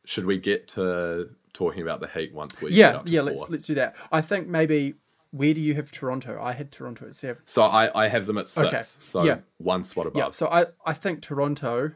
should 0.04 0.24
we 0.24 0.38
get 0.38 0.68
to 0.68 1.30
talking 1.52 1.82
about 1.82 2.00
the 2.00 2.08
Heat 2.08 2.32
once 2.32 2.62
we 2.62 2.70
get 2.70 2.76
yeah, 2.76 3.02
yeah. 3.04 3.20
Let's 3.22 3.48
let's 3.48 3.66
do 3.66 3.74
that. 3.74 3.96
I 4.12 4.20
think 4.20 4.48
maybe 4.48 4.94
where 5.30 5.52
do 5.54 5.60
you 5.60 5.74
have 5.74 5.90
Toronto? 5.90 6.40
I 6.40 6.52
had 6.52 6.72
Toronto 6.72 7.06
at 7.06 7.14
seven. 7.14 7.42
So 7.44 7.64
I, 7.64 8.04
I 8.04 8.08
have 8.08 8.26
them 8.26 8.38
at 8.38 8.48
six. 8.48 8.66
Okay. 8.68 8.80
So 8.82 9.24
Yeah. 9.24 9.38
one 9.58 9.84
spot 9.84 10.06
above. 10.06 10.18
Yeah, 10.18 10.30
so 10.30 10.48
I, 10.48 10.66
I 10.86 10.94
think 10.94 11.20
Toronto. 11.22 11.92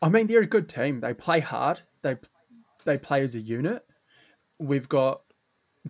I 0.00 0.08
mean, 0.08 0.26
they're 0.26 0.40
a 0.40 0.46
good 0.46 0.68
team. 0.68 1.00
They 1.00 1.14
play 1.14 1.40
hard. 1.40 1.80
They 2.02 2.16
they 2.84 2.98
play 2.98 3.22
as 3.22 3.34
a 3.36 3.40
unit. 3.40 3.84
We've 4.58 4.88
got 4.88 5.22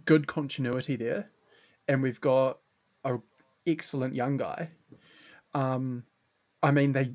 good 0.04 0.26
continuity 0.26 0.96
there, 0.96 1.30
and 1.88 2.02
we've 2.02 2.20
got 2.20 2.58
a 3.04 3.18
excellent 3.66 4.14
young 4.14 4.36
guy. 4.36 4.68
Um, 5.54 6.04
I 6.62 6.70
mean, 6.70 6.92
they 6.92 7.14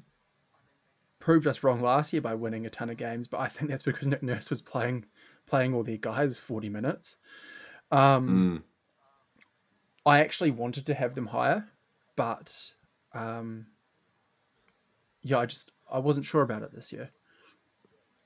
proved 1.20 1.46
us 1.46 1.62
wrong 1.64 1.82
last 1.82 2.14
year 2.14 2.22
by 2.22 2.34
winning 2.34 2.66
a 2.66 2.70
ton 2.70 2.90
of 2.90 2.98
games, 2.98 3.28
but 3.28 3.40
I 3.40 3.48
think 3.48 3.70
that's 3.70 3.84
because 3.84 4.08
Nick 4.08 4.24
Nurse 4.24 4.50
was 4.50 4.62
playing 4.62 5.06
playing 5.46 5.76
all 5.76 5.84
their 5.84 5.98
guys 5.98 6.38
forty 6.40 6.70
minutes. 6.70 7.18
Um, 7.92 8.30
Mm. 8.30 8.64
I 10.06 10.20
actually 10.20 10.52
wanted 10.52 10.86
to 10.86 10.94
have 10.94 11.16
them 11.16 11.26
higher, 11.26 11.68
but 12.16 12.72
um, 13.14 13.68
yeah, 15.22 15.40
I 15.40 15.46
just 15.46 15.72
I 15.92 16.00
wasn't 16.00 16.26
sure 16.26 16.42
about 16.42 16.64
it 16.64 16.74
this 16.74 16.94
year. 16.94 17.10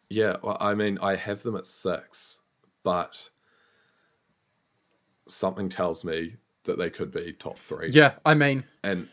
Yeah, 0.10 0.38
well, 0.44 0.58
I 0.60 0.74
mean, 0.76 1.00
I 1.02 1.16
have 1.16 1.42
them 1.42 1.56
at 1.56 1.66
six, 1.66 2.42
but 2.84 3.30
something 5.28 5.70
tells 5.70 6.04
me 6.04 6.36
that 6.66 6.78
they 6.78 6.90
could 6.90 7.12
be 7.12 7.34
top 7.34 7.58
three. 7.60 7.90
Yeah, 7.90 8.14
I 8.26 8.34
mean 8.36 8.64
And 8.84 9.08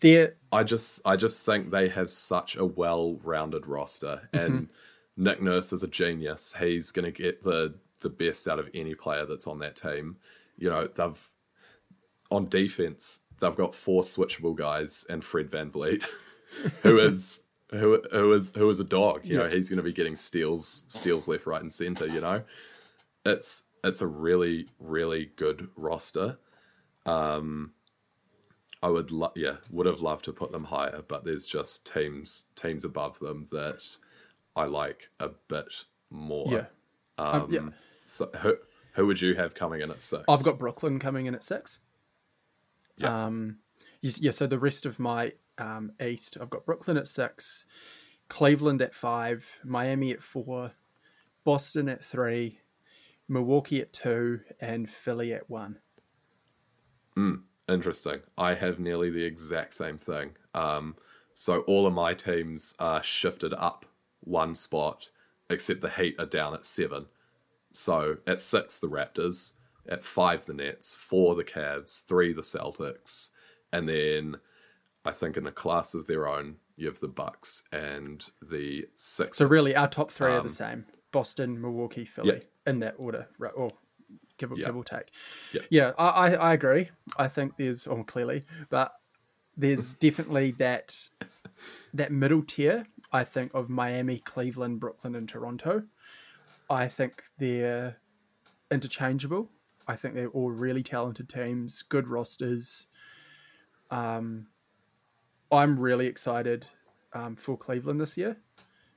they're 0.00 0.34
I 0.52 0.62
just 0.62 1.00
I 1.04 1.16
just 1.16 1.44
think 1.44 1.70
they 1.70 1.88
have 1.88 2.08
such 2.10 2.56
a 2.56 2.64
well-rounded 2.64 3.66
roster, 3.66 4.28
Mm-hmm. 4.32 4.38
and 4.54 4.68
Nick 5.16 5.42
Nurse 5.42 5.72
is 5.72 5.82
a 5.82 5.88
genius. 5.88 6.54
He's 6.58 6.92
going 6.92 7.04
to 7.04 7.10
get 7.10 7.42
the 7.42 7.74
the 8.00 8.10
best 8.10 8.48
out 8.48 8.58
of 8.58 8.68
any 8.74 8.94
player 8.94 9.26
that's 9.26 9.46
on 9.46 9.58
that 9.60 9.76
team. 9.76 10.16
You 10.56 10.70
know, 10.70 10.86
they've 10.86 11.28
on 12.30 12.48
defense 12.48 13.20
they've 13.40 13.56
got 13.56 13.74
four 13.74 14.02
switchable 14.02 14.56
guys 14.56 15.06
and 15.08 15.24
Fred 15.24 15.50
VanVleet, 15.50 16.04
who 16.82 16.98
is 16.98 17.44
who 17.70 18.02
who 18.10 18.32
is 18.32 18.52
who 18.54 18.68
is 18.68 18.80
a 18.80 18.84
dog. 18.84 19.24
You 19.24 19.38
know, 19.38 19.48
he's 19.48 19.68
going 19.68 19.78
to 19.78 19.82
be 19.82 19.92
getting 19.92 20.16
steals 20.16 20.84
steals 20.88 21.28
left, 21.28 21.46
right, 21.46 21.62
and 21.62 21.72
center. 21.72 22.06
You 22.06 22.20
know, 22.20 22.42
it's 23.24 23.64
it's 23.84 24.00
a 24.00 24.06
really 24.06 24.68
really 24.78 25.30
good 25.36 25.68
roster. 25.76 26.38
Um, 27.06 27.72
I 28.82 28.90
would, 28.90 29.10
lo- 29.10 29.32
yeah, 29.34 29.56
would 29.72 29.86
have 29.86 30.02
loved 30.02 30.24
to 30.26 30.32
put 30.32 30.52
them 30.52 30.64
higher, 30.64 31.02
but 31.08 31.24
there's 31.24 31.46
just 31.46 31.90
teams 31.90 32.44
teams 32.54 32.84
above 32.84 33.18
them 33.18 33.46
that 33.50 33.82
I 34.54 34.64
like 34.64 35.10
a 35.18 35.30
bit 35.48 35.84
more. 36.10 36.46
yeah 36.50 36.66
Um, 37.18 37.42
Um, 37.42 37.52
yeah. 37.52 37.68
So 38.08 38.30
who 38.38 38.56
Who 38.94 39.06
would 39.06 39.20
you 39.20 39.34
have 39.34 39.54
coming 39.54 39.80
in 39.80 39.90
at 39.90 40.00
six? 40.00 40.24
I've 40.28 40.42
got 40.42 40.58
Brooklyn 40.58 40.98
coming 40.98 41.26
in 41.26 41.34
at 41.34 41.44
six. 41.44 41.78
Yeah. 42.96 43.26
Um, 43.26 43.58
yeah. 44.00 44.32
So 44.32 44.46
the 44.46 44.58
rest 44.58 44.86
of 44.86 44.98
my 44.98 45.34
um, 45.58 45.92
East, 46.02 46.36
I've 46.40 46.50
got 46.50 46.66
Brooklyn 46.66 46.96
at 46.96 47.06
six, 47.06 47.66
Cleveland 48.28 48.82
at 48.82 48.94
five, 48.94 49.60
Miami 49.62 50.10
at 50.10 50.22
four, 50.22 50.72
Boston 51.44 51.88
at 51.88 52.02
three, 52.02 52.58
Milwaukee 53.28 53.80
at 53.80 53.92
two, 53.92 54.40
and 54.60 54.90
Philly 54.90 55.32
at 55.32 55.48
one. 55.48 55.78
Interesting. 57.68 58.20
I 58.36 58.54
have 58.54 58.80
nearly 58.80 59.10
the 59.10 59.24
exact 59.24 59.74
same 59.74 59.98
thing. 59.98 60.30
Um, 60.54 60.96
so 61.34 61.60
all 61.60 61.86
of 61.86 61.92
my 61.92 62.14
teams 62.14 62.74
are 62.78 63.02
shifted 63.02 63.52
up 63.54 63.84
one 64.20 64.54
spot, 64.54 65.10
except 65.50 65.82
the 65.82 65.90
Heat 65.90 66.16
are 66.18 66.26
down 66.26 66.54
at 66.54 66.64
seven. 66.64 67.06
So 67.72 68.18
at 68.26 68.40
six, 68.40 68.78
the 68.78 68.88
Raptors. 68.88 69.54
At 69.88 70.02
five, 70.02 70.44
the 70.44 70.54
Nets. 70.54 70.94
Four, 70.94 71.34
the 71.34 71.44
Cavs. 71.44 72.04
Three, 72.04 72.32
the 72.32 72.42
Celtics. 72.42 73.30
And 73.72 73.88
then 73.88 74.36
I 75.04 75.12
think 75.12 75.36
in 75.36 75.46
a 75.46 75.52
class 75.52 75.94
of 75.94 76.06
their 76.06 76.26
own, 76.28 76.56
you 76.76 76.86
have 76.86 77.00
the 77.00 77.08
Bucks 77.08 77.64
and 77.72 78.24
the 78.42 78.86
Sixers. 78.94 79.36
So 79.38 79.46
really, 79.46 79.74
our 79.74 79.88
top 79.88 80.10
three 80.10 80.32
are 80.32 80.38
Um, 80.40 80.46
the 80.46 80.52
same: 80.52 80.84
Boston, 81.12 81.60
Milwaukee, 81.60 82.04
Philly, 82.04 82.42
in 82.66 82.80
that 82.80 82.94
order, 82.98 83.26
right? 83.38 83.52
Or 83.56 83.70
give, 84.36 84.52
Yeah. 84.56 84.66
give 84.66 84.76
or 84.76 84.84
take. 84.84 85.10
Yeah. 85.52 85.62
Yeah, 85.70 85.92
I, 85.98 86.06
I, 86.08 86.30
I 86.34 86.52
agree. 86.52 86.90
I 87.16 87.26
think 87.28 87.56
there's, 87.56 87.86
oh, 87.86 88.04
clearly, 88.04 88.44
but 88.68 88.92
there's 89.56 89.94
definitely 90.06 90.52
that 90.52 91.08
that 91.94 92.12
middle 92.12 92.42
tier. 92.42 92.86
I 93.10 93.24
think 93.24 93.52
of 93.54 93.68
Miami, 93.70 94.18
Cleveland, 94.18 94.80
Brooklyn, 94.80 95.14
and 95.14 95.28
Toronto. 95.28 95.82
I 96.70 96.88
think 96.88 97.22
they're 97.38 97.96
interchangeable. 98.70 99.50
I 99.86 99.96
think 99.96 100.14
they're 100.14 100.28
all 100.28 100.50
really 100.50 100.82
talented 100.82 101.28
teams, 101.28 101.82
good 101.82 102.06
rosters. 102.06 102.86
Um, 103.90 104.48
I'm 105.50 105.78
really 105.78 106.06
excited 106.06 106.66
um, 107.14 107.36
for 107.36 107.56
Cleveland 107.56 108.00
this 108.00 108.18
year, 108.18 108.36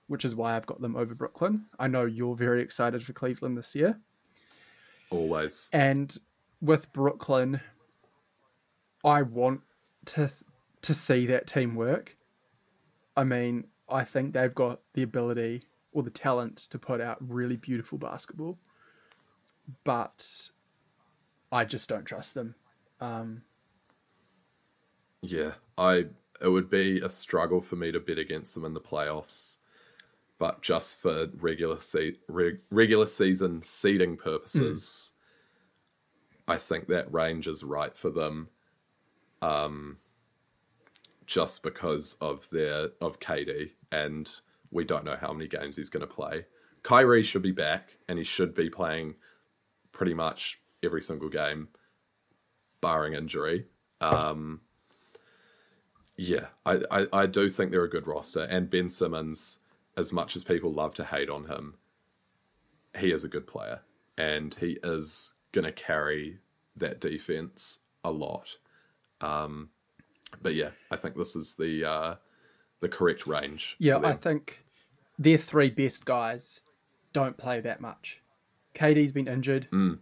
which 0.07 0.25
is 0.25 0.35
why 0.35 0.55
I've 0.55 0.65
got 0.65 0.81
them 0.81 0.97
over 0.97 1.15
Brooklyn. 1.15 1.65
I 1.79 1.87
know 1.87 2.05
you're 2.05 2.35
very 2.35 2.61
excited 2.61 3.03
for 3.03 3.13
Cleveland 3.13 3.57
this 3.57 3.73
year. 3.73 3.97
Always. 5.09 5.69
And 5.71 6.17
with 6.61 6.91
Brooklyn, 6.91 7.61
I 9.03 9.21
want 9.21 9.61
to 10.05 10.29
to 10.81 10.93
see 10.93 11.27
that 11.27 11.47
team 11.47 11.75
work. 11.75 12.17
I 13.15 13.23
mean, 13.23 13.67
I 13.87 14.03
think 14.03 14.33
they've 14.33 14.53
got 14.53 14.79
the 14.93 15.03
ability 15.03 15.63
or 15.93 16.03
the 16.03 16.09
talent 16.09 16.57
to 16.69 16.79
put 16.79 17.01
out 17.01 17.17
really 17.19 17.57
beautiful 17.57 17.97
basketball, 17.97 18.57
but 19.83 20.49
I 21.51 21.65
just 21.65 21.89
don't 21.89 22.05
trust 22.05 22.33
them. 22.33 22.55
Um, 22.99 23.41
Yeah, 25.21 25.51
I 25.77 26.07
it 26.41 26.47
would 26.47 26.69
be 26.69 26.99
a 27.01 27.09
struggle 27.09 27.61
for 27.61 27.75
me 27.75 27.91
to 27.91 27.99
bet 27.99 28.17
against 28.17 28.55
them 28.55 28.65
in 28.65 28.73
the 28.73 28.81
playoffs, 28.81 29.59
but 30.39 30.61
just 30.63 30.99
for 30.99 31.27
regular 31.35 31.77
se- 31.77 32.17
reg- 32.27 32.61
regular 32.71 33.05
season 33.05 33.61
seeding 33.61 34.17
purposes, 34.17 35.13
I 36.47 36.57
think 36.57 36.87
that 36.87 37.13
range 37.13 37.47
is 37.47 37.63
right 37.63 37.95
for 37.95 38.09
them. 38.09 38.49
Um, 39.41 39.97
just 41.27 41.63
because 41.63 42.17
of 42.21 42.49
their 42.49 42.89
of 42.99 43.19
KD, 43.19 43.71
and 43.91 44.41
we 44.71 44.83
don't 44.83 45.05
know 45.05 45.17
how 45.19 45.33
many 45.33 45.47
games 45.47 45.75
he's 45.75 45.89
going 45.89 46.01
to 46.01 46.13
play. 46.13 46.45
Kyrie 46.83 47.23
should 47.23 47.41
be 47.41 47.51
back, 47.51 47.97
and 48.07 48.17
he 48.17 48.23
should 48.23 48.55
be 48.55 48.69
playing 48.69 49.15
pretty 49.91 50.13
much 50.13 50.59
every 50.83 51.01
single 51.01 51.29
game, 51.29 51.67
barring 52.79 53.13
injury. 53.13 53.65
Um, 53.99 54.61
yeah, 56.17 56.47
I, 56.65 56.81
I, 56.89 57.07
I 57.13 57.25
do 57.25 57.49
think 57.49 57.71
they're 57.71 57.83
a 57.83 57.89
good 57.89 58.07
roster. 58.07 58.43
And 58.43 58.69
Ben 58.69 58.89
Simmons, 58.89 59.59
as 59.95 60.11
much 60.11 60.35
as 60.35 60.43
people 60.43 60.71
love 60.71 60.95
to 60.95 61.03
hate 61.03 61.29
on 61.29 61.45
him, 61.45 61.75
he 62.97 63.11
is 63.11 63.23
a 63.23 63.29
good 63.29 63.47
player. 63.47 63.81
And 64.17 64.53
he 64.55 64.77
is 64.83 65.33
going 65.51 65.65
to 65.65 65.71
carry 65.71 66.39
that 66.75 66.99
defense 66.99 67.79
a 68.03 68.11
lot. 68.11 68.57
Um, 69.19 69.69
but 70.41 70.55
yeah, 70.55 70.71
I 70.89 70.95
think 70.95 71.15
this 71.15 71.35
is 71.35 71.55
the 71.55 71.87
uh, 71.87 72.15
the 72.79 72.89
correct 72.89 73.27
range. 73.27 73.75
yeah, 73.79 73.99
I 74.03 74.13
think 74.13 74.60
their 75.21 75.37
three 75.37 75.69
best 75.69 76.03
guys 76.03 76.61
don't 77.13 77.37
play 77.37 77.61
that 77.61 77.79
much. 77.79 78.21
KD's 78.73 79.11
been 79.11 79.27
injured. 79.27 79.67
Hmm. 79.69 79.93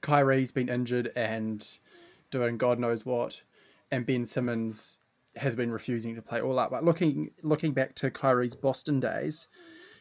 Kyrie's 0.00 0.52
been 0.52 0.68
injured 0.68 1.12
and 1.14 1.66
doing 2.30 2.56
God 2.56 2.78
knows 2.78 3.04
what, 3.04 3.42
and 3.90 4.06
Ben 4.06 4.24
Simmons 4.24 4.98
has 5.36 5.54
been 5.54 5.70
refusing 5.70 6.14
to 6.14 6.22
play 6.22 6.40
all 6.40 6.58
out. 6.58 6.70
But 6.70 6.84
looking 6.84 7.30
looking 7.42 7.72
back 7.72 7.94
to 7.96 8.10
Kyrie's 8.10 8.54
Boston 8.54 8.98
days, 8.98 9.48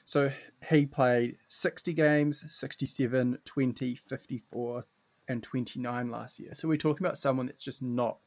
so 0.05 0.31
he 0.69 0.85
played 0.85 1.37
60 1.47 1.91
games, 1.93 2.45
67, 2.47 3.39
20, 3.43 3.95
54, 3.95 4.85
and 5.27 5.43
29 5.43 6.11
last 6.11 6.39
year. 6.39 6.53
So 6.53 6.67
we're 6.67 6.77
talking 6.77 7.05
about 7.05 7.17
someone 7.17 7.47
that's 7.47 7.63
just 7.63 7.83
not 7.83 8.19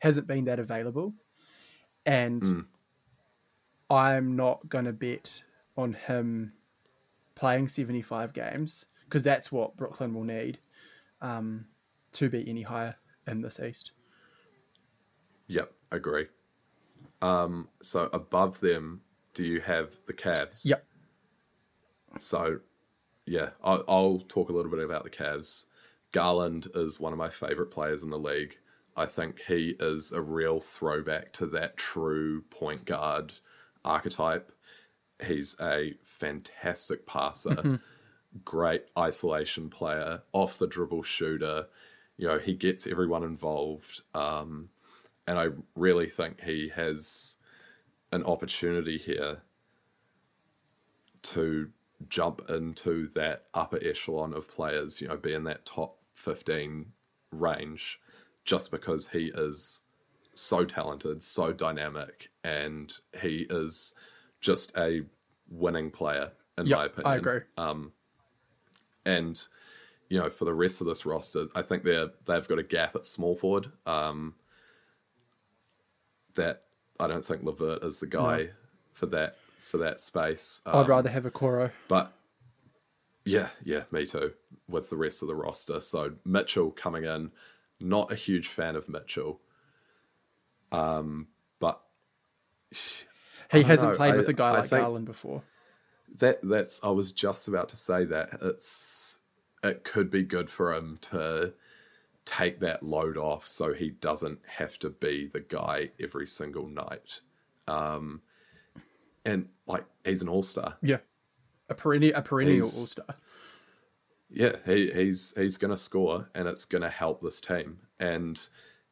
hasn't 0.00 0.26
been 0.26 0.44
that 0.44 0.58
available, 0.58 1.14
and 2.04 2.44
hmm. 2.44 2.60
I'm 3.88 4.36
not 4.36 4.68
going 4.68 4.84
to 4.84 4.92
bet 4.92 5.42
on 5.80 5.94
him 5.94 6.52
playing 7.34 7.68
75 7.68 8.32
games 8.32 8.86
because 9.04 9.22
that's 9.22 9.50
what 9.50 9.76
Brooklyn 9.76 10.14
will 10.14 10.24
need 10.24 10.58
um, 11.20 11.66
to 12.12 12.28
be 12.28 12.48
any 12.48 12.62
higher 12.62 12.96
in 13.26 13.40
this 13.42 13.60
East. 13.60 13.92
Yep, 15.48 15.72
agree. 15.90 16.26
Um, 17.22 17.68
so 17.82 18.08
above 18.12 18.60
them, 18.60 19.02
do 19.34 19.44
you 19.44 19.60
have 19.60 19.98
the 20.06 20.12
Cavs? 20.12 20.64
Yep. 20.64 20.84
So, 22.18 22.60
yeah, 23.26 23.50
I'll, 23.62 23.84
I'll 23.88 24.18
talk 24.20 24.48
a 24.48 24.52
little 24.52 24.70
bit 24.70 24.80
about 24.80 25.04
the 25.04 25.10
Cavs. 25.10 25.66
Garland 26.12 26.68
is 26.74 26.98
one 26.98 27.12
of 27.12 27.18
my 27.18 27.30
favorite 27.30 27.70
players 27.70 28.02
in 28.02 28.10
the 28.10 28.18
league. 28.18 28.56
I 28.96 29.06
think 29.06 29.40
he 29.46 29.76
is 29.78 30.12
a 30.12 30.20
real 30.20 30.60
throwback 30.60 31.32
to 31.34 31.46
that 31.46 31.76
true 31.76 32.42
point 32.50 32.84
guard 32.84 33.32
archetype. 33.84 34.52
He's 35.24 35.56
a 35.60 35.94
fantastic 36.02 37.06
passer, 37.06 37.80
great 38.44 38.84
isolation 38.98 39.70
player, 39.70 40.22
off 40.32 40.58
the 40.58 40.66
dribble 40.66 41.02
shooter. 41.02 41.66
You 42.16 42.28
know, 42.28 42.38
he 42.38 42.54
gets 42.54 42.86
everyone 42.86 43.22
involved. 43.22 44.02
Um, 44.14 44.70
and 45.26 45.38
I 45.38 45.48
really 45.76 46.08
think 46.08 46.40
he 46.42 46.70
has 46.74 47.38
an 48.12 48.24
opportunity 48.24 48.98
here 48.98 49.42
to 51.22 51.70
jump 52.08 52.48
into 52.48 53.06
that 53.08 53.44
upper 53.54 53.78
echelon 53.82 54.34
of 54.34 54.50
players, 54.50 55.00
you 55.00 55.08
know, 55.08 55.16
be 55.16 55.34
in 55.34 55.44
that 55.44 55.66
top 55.66 55.98
15 56.14 56.86
range 57.32 58.00
just 58.44 58.70
because 58.70 59.08
he 59.08 59.30
is 59.34 59.82
so 60.34 60.64
talented, 60.64 61.22
so 61.22 61.52
dynamic, 61.52 62.30
and 62.42 62.92
he 63.20 63.46
is 63.50 63.94
just 64.40 64.76
a 64.76 65.02
winning 65.48 65.90
player, 65.90 66.32
in 66.58 66.68
my 66.68 66.86
opinion. 66.86 67.12
I 67.12 67.16
agree. 67.16 67.40
And, 69.06 69.42
you 70.08 70.18
know, 70.18 70.28
for 70.28 70.44
the 70.44 70.52
rest 70.54 70.80
of 70.80 70.86
this 70.86 71.06
roster, 71.06 71.46
I 71.54 71.62
think 71.62 71.82
they're 71.84 72.10
they've 72.26 72.46
got 72.46 72.58
a 72.58 72.62
gap 72.62 72.94
at 72.94 73.06
small 73.06 73.34
forward. 73.34 73.70
Um, 73.86 74.34
that 76.34 76.64
I 76.98 77.06
don't 77.06 77.24
think 77.24 77.42
Levert 77.42 77.82
is 77.82 78.00
the 78.00 78.06
guy 78.06 78.50
for 78.92 79.06
that 79.06 79.36
for 79.58 79.78
that 79.78 80.00
space. 80.00 80.62
I'd 80.66 80.74
Um, 80.74 80.86
rather 80.86 81.08
have 81.08 81.26
a 81.26 81.30
Coro. 81.30 81.70
but 81.88 82.12
yeah, 83.24 83.48
yeah, 83.64 83.84
me 83.90 84.06
too. 84.06 84.32
With 84.68 84.90
the 84.90 84.96
rest 84.96 85.22
of 85.22 85.28
the 85.28 85.34
roster, 85.34 85.80
so 85.80 86.12
Mitchell 86.24 86.70
coming 86.70 87.04
in, 87.04 87.32
not 87.80 88.12
a 88.12 88.14
huge 88.16 88.48
fan 88.48 88.76
of 88.76 88.88
Mitchell. 88.88 89.40
Um, 90.72 91.28
but 91.58 91.80
He 93.52 93.62
hasn't 93.62 93.92
know, 93.92 93.96
played 93.96 94.14
I- 94.14 94.16
with 94.16 94.28
a 94.28 94.32
guy 94.32 94.50
I 94.50 94.60
like 94.60 94.70
Garland 94.70 95.06
before. 95.06 95.42
that 96.18 96.40
that's 96.42 96.82
I 96.84 96.90
was 96.90 97.12
just 97.12 97.48
about 97.48 97.68
to 97.70 97.76
say 97.76 98.04
that 98.04 98.38
it's 98.42 99.18
it 99.62 99.84
could 99.84 100.10
be 100.10 100.22
good 100.22 100.48
for 100.50 100.72
him 100.72 100.98
to 101.02 101.52
take 102.24 102.60
that 102.60 102.82
load 102.82 103.16
off 103.16 103.46
so 103.46 103.72
he 103.72 103.90
doesn't 103.90 104.40
have 104.46 104.78
to 104.78 104.90
be 104.90 105.26
the 105.26 105.40
guy 105.40 105.90
every 106.00 106.26
single 106.26 106.66
night. 106.68 107.20
Um, 107.66 108.22
and 109.24 109.48
like 109.66 109.84
he's 110.04 110.22
an 110.22 110.28
all 110.28 110.42
star. 110.42 110.76
Yeah, 110.82 110.98
a 111.68 111.74
perennial, 111.74 112.16
a 112.18 112.22
perennial 112.22 112.56
He's- 112.66 112.78
All 112.78 112.86
Star. 112.86 113.16
Yeah, 114.32 114.56
he, 114.64 114.90
he's 114.92 115.34
he's 115.36 115.56
going 115.56 115.72
to 115.72 115.76
score, 115.76 116.30
and 116.36 116.46
it's 116.46 116.64
going 116.64 116.82
to 116.82 116.88
help 116.88 117.20
this 117.20 117.40
team. 117.40 117.78
And 117.98 118.40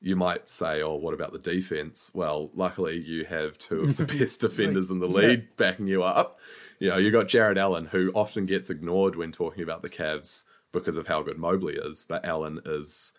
you 0.00 0.16
might 0.16 0.48
say, 0.48 0.82
"Oh, 0.82 0.96
what 0.96 1.14
about 1.14 1.32
the 1.32 1.38
defense?" 1.38 2.10
Well, 2.14 2.50
luckily 2.54 2.98
you 3.00 3.24
have 3.24 3.58
two 3.58 3.82
of 3.82 3.96
the 3.96 4.04
best 4.18 4.40
defenders 4.40 4.90
in 4.90 5.00
the 5.00 5.08
league 5.08 5.56
backing 5.56 5.88
you 5.88 6.02
up. 6.02 6.38
You 6.78 6.90
know, 6.90 6.96
you 6.96 7.10
got 7.10 7.28
Jarrett 7.28 7.58
Allen, 7.58 7.86
who 7.86 8.12
often 8.14 8.46
gets 8.46 8.70
ignored 8.70 9.16
when 9.16 9.32
talking 9.32 9.62
about 9.62 9.82
the 9.82 9.88
Cavs, 9.88 10.44
because 10.72 10.96
of 10.96 11.06
how 11.06 11.22
good 11.22 11.38
Mobley 11.38 11.74
is, 11.74 12.04
but 12.08 12.24
Allen 12.24 12.60
is 12.64 13.14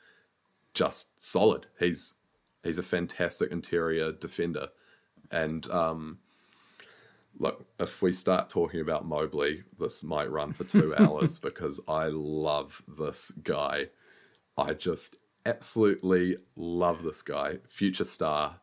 just 0.73 1.21
solid. 1.21 1.65
He's 1.79 2.15
he's 2.63 2.77
a 2.77 2.83
fantastic 2.83 3.51
interior 3.51 4.11
defender, 4.11 4.69
and 5.31 5.69
um, 5.69 6.19
look, 7.37 7.65
if 7.79 8.01
we 8.01 8.11
start 8.11 8.49
talking 8.49 8.81
about 8.81 9.05
Mobley, 9.05 9.63
this 9.77 10.03
might 10.03 10.31
run 10.31 10.53
for 10.53 10.63
two 10.63 10.95
hours 10.99 11.37
because 11.37 11.81
I 11.87 12.07
love 12.07 12.81
this 12.87 13.31
guy. 13.31 13.87
I 14.57 14.73
just 14.73 15.15
absolutely 15.49 16.37
love 16.55 17.03
this 17.03 17.21
guy. 17.21 17.57
Future 17.67 18.03
star. 18.03 18.59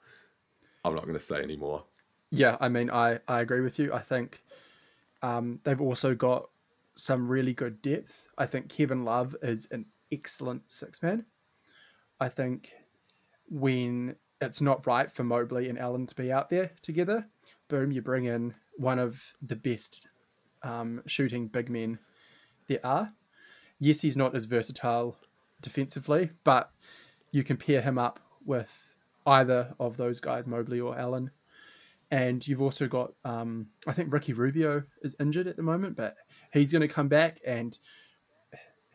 I'm 0.85 0.95
not 0.95 1.03
going 1.03 1.19
to 1.19 1.21
say 1.21 1.37
anymore. 1.37 1.85
Yeah, 2.31 2.57
I 2.61 2.69
mean, 2.69 2.91
I, 2.91 3.19
I 3.29 3.41
agree 3.41 3.61
with 3.61 3.79
you. 3.79 3.93
I 3.93 4.01
think 4.01 4.43
um, 5.23 5.61
they've 5.65 5.81
also 5.81 6.15
got 6.15 6.49
some 6.95 7.29
really 7.29 7.53
good 7.53 7.83
depth. 7.83 8.29
I 8.39 8.47
think 8.47 8.69
Kevin 8.69 9.05
Love 9.05 9.37
is 9.43 9.69
an 9.71 9.87
excellent 10.11 10.63
six 10.69 11.03
man. 11.03 11.25
I 12.21 12.29
think 12.29 12.73
when 13.49 14.17
it's 14.41 14.61
not 14.61 14.87
right 14.87 15.11
for 15.11 15.25
Mobley 15.25 15.69
and 15.69 15.79
Allen 15.79 16.07
to 16.07 16.15
be 16.15 16.33
out 16.33 16.51
there 16.51 16.71
together, 16.83 17.27
boom, 17.69 17.93
you 17.93 18.03
bring 18.03 18.25
in 18.25 18.55
one 18.77 18.99
of 18.99 19.23
the 19.43 19.57
best 19.57 20.07
um, 20.63 21.03
shooting 21.07 21.49
big 21.49 21.69
men 21.69 21.99
there 22.69 22.85
are. 22.85 23.13
Yes, 23.79 24.01
he's 24.01 24.17
not 24.17 24.35
as 24.35 24.45
versatile 24.45 25.17
defensively, 25.61 26.31
but 26.45 26.71
you 27.31 27.43
can 27.45 27.57
pair 27.57 27.81
him 27.81 27.99
up 27.99 28.21
with 28.45 28.95
either 29.27 29.75
of 29.81 29.97
those 29.97 30.21
guys, 30.21 30.47
Mobley 30.47 30.81
or 30.81 30.99
Allen. 30.99 31.31
And 32.11 32.47
you've 32.47 32.63
also 32.63 32.87
got, 32.87 33.13
um, 33.25 33.67
I 33.87 33.93
think 33.93 34.13
Ricky 34.13 34.33
Rubio 34.33 34.85
is 35.03 35.17
injured 35.19 35.49
at 35.49 35.57
the 35.57 35.63
moment, 35.63 35.97
but 35.97 36.17
he's 36.53 36.71
going 36.71 36.83
to 36.83 36.89
come 36.89 37.09
back 37.09 37.41
and 37.45 37.77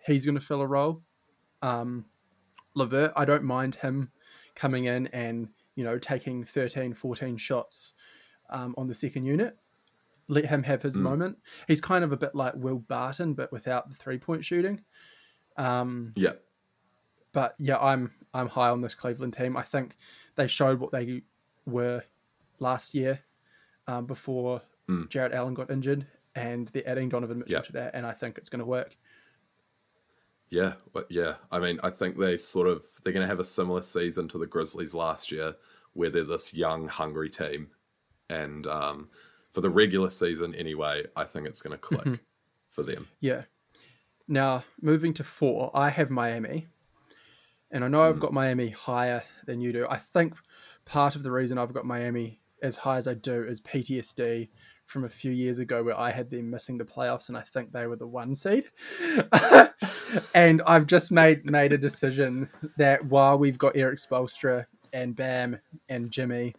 he's 0.06 0.26
going 0.26 0.36
to 0.36 0.44
fill 0.44 0.62
a 0.62 0.68
role. 0.68 1.02
Um, 1.62 2.06
Levert, 2.74 3.12
I 3.16 3.26
don't 3.26 3.44
mind 3.44 3.76
him 3.76 4.12
coming 4.56 4.86
in 4.86 5.08
and, 5.08 5.50
you 5.76 5.84
know, 5.84 5.98
taking 5.98 6.46
13, 6.46 6.94
14 6.94 7.38
shots 7.38 7.94
um, 8.50 8.74
on 8.78 8.88
the 8.88 8.94
second 8.94 9.26
unit. 9.26 9.58
Let 10.30 10.46
him 10.46 10.64
have 10.64 10.82
his 10.82 10.96
mm. 10.96 11.02
moment. 11.02 11.38
He's 11.68 11.82
kind 11.82 12.06
of 12.06 12.14
a 12.14 12.18
bit 12.18 12.34
like 12.34 12.54
Will 12.56 12.80
Barton, 12.80 13.34
but 13.34 13.52
without 13.52 13.90
the 13.90 13.96
three 13.96 14.18
point 14.18 14.46
shooting. 14.46 14.82
Um, 15.58 16.14
yeah. 16.16 16.32
But 17.34 17.56
yeah, 17.60 17.78
I'm 17.78 18.12
I'm 18.34 18.48
high 18.48 18.70
on 18.70 18.82
this 18.82 18.94
Cleveland 18.94 19.34
team. 19.34 19.56
I 19.58 19.64
think 19.64 19.96
they 20.36 20.48
showed 20.48 20.80
what 20.80 20.92
they 20.92 21.22
were 21.66 22.04
last 22.60 22.94
year 22.94 23.20
um, 23.88 24.06
before 24.06 24.62
mm. 24.90 25.10
Jarrett 25.10 25.34
Allen 25.34 25.54
got 25.54 25.70
injured, 25.70 26.06
and 26.36 26.68
they're 26.70 26.88
adding 26.88 27.10
Donovan 27.10 27.40
Mitchell 27.40 27.54
yep. 27.54 27.64
to 27.66 27.74
that, 27.74 27.96
and 27.96 28.06
I 28.06 28.14
think 28.14 28.38
it's 28.38 28.50
going 28.50 28.60
to 28.60 28.66
work. 28.66 28.96
Yeah, 30.50 30.74
but 30.92 31.08
yeah, 31.10 31.36
I 31.50 31.60
mean, 31.60 31.80
I 31.82 31.90
think 31.90 32.18
they 32.18 32.36
sort 32.36 32.68
of 32.68 32.84
they're 33.04 33.14
going 33.14 33.24
to 33.24 33.30
have 33.30 33.40
a 33.40 33.44
similar 33.44 33.82
season 33.82 34.28
to 34.30 34.38
the 34.38 34.48
Grizzlies 34.48 34.94
last 34.94 35.32
year, 35.32 35.56
where 35.94 36.10
they're 36.10 36.24
this 36.24 36.54
young, 36.54 36.88
hungry 36.88 37.30
team, 37.30 37.70
and 38.30 38.68
um, 38.68 39.10
for 39.52 39.62
the 39.62 39.70
regular 39.70 40.10
season 40.10 40.54
anyway, 40.56 41.06
I 41.16 41.24
think 41.24 41.48
it's 41.48 41.62
going 41.62 41.72
to 41.72 41.78
click 41.78 42.02
mm-hmm. 42.02 42.16
for 42.70 42.84
them. 42.84 43.08
Yeah. 43.20 43.44
Now 44.28 44.64
moving 44.82 45.14
to 45.16 45.24
four, 45.24 45.72
I 45.74 45.90
have 45.90 46.10
Miami, 46.10 46.68
and 47.72 47.84
I 47.84 47.88
know 47.88 48.00
mm. 48.00 48.10
I've 48.10 48.20
got 48.20 48.34
Miami 48.34 48.70
higher 48.70 49.24
than 49.46 49.62
you 49.62 49.74
do. 49.74 49.88
I 49.90 49.98
think 49.98 50.36
part 50.86 51.16
of 51.16 51.24
the 51.24 51.32
reason 51.32 51.58
I've 51.58 51.74
got 51.74 51.86
Miami 51.86 52.42
as 52.62 52.78
high 52.78 52.98
as 52.98 53.08
I 53.08 53.14
do 53.16 53.44
is 53.44 53.62
PTSD 53.62 54.50
from 54.86 55.06
a 55.06 55.10
few 55.10 55.32
years 55.32 55.60
ago 55.60 55.84
where 55.84 55.98
I 55.98 56.12
had 56.12 56.30
them 56.30 56.50
missing 56.50 56.78
the 56.78 56.84
playoffs 56.84 57.30
and 57.30 57.38
I 57.38 57.42
think 57.42 57.72
they 57.72 57.88
were 57.88 57.96
the 57.96 58.08
one 58.08 58.36
seed. 58.36 58.70
and 60.36 60.62
I've 60.68 60.86
just 60.86 61.12
made 61.12 61.50
made 61.50 61.74
a 61.74 61.78
decision 61.78 62.50
that 62.78 63.06
while 63.06 63.38
we've 63.38 63.58
got 63.58 63.78
Erik 63.78 64.00
Spoelstra 64.00 64.66
and 64.94 65.16
Bam 65.16 65.58
and 65.90 66.12
Jimmy 66.12 66.56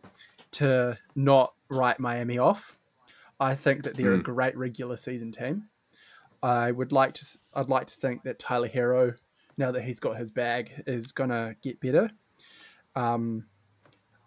to 0.52 0.96
not 1.14 1.52
write 1.68 2.00
Miami 2.00 2.38
off. 2.38 2.78
I 3.40 3.54
think 3.54 3.82
that 3.82 3.94
they're 3.94 4.16
mm. 4.16 4.20
a 4.20 4.22
great 4.22 4.56
regular 4.56 4.96
season 4.96 5.32
team. 5.32 5.68
I 6.42 6.70
would 6.70 6.92
like 6.92 7.14
to 7.14 7.38
I'd 7.54 7.68
like 7.68 7.88
to 7.88 7.94
think 7.94 8.22
that 8.22 8.38
Tyler 8.38 8.68
Herro, 8.68 9.16
now 9.56 9.70
that 9.72 9.82
he's 9.82 10.00
got 10.00 10.16
his 10.16 10.30
bag, 10.30 10.82
is 10.86 11.12
gonna 11.12 11.56
get 11.62 11.80
better. 11.80 12.10
Um, 12.94 13.46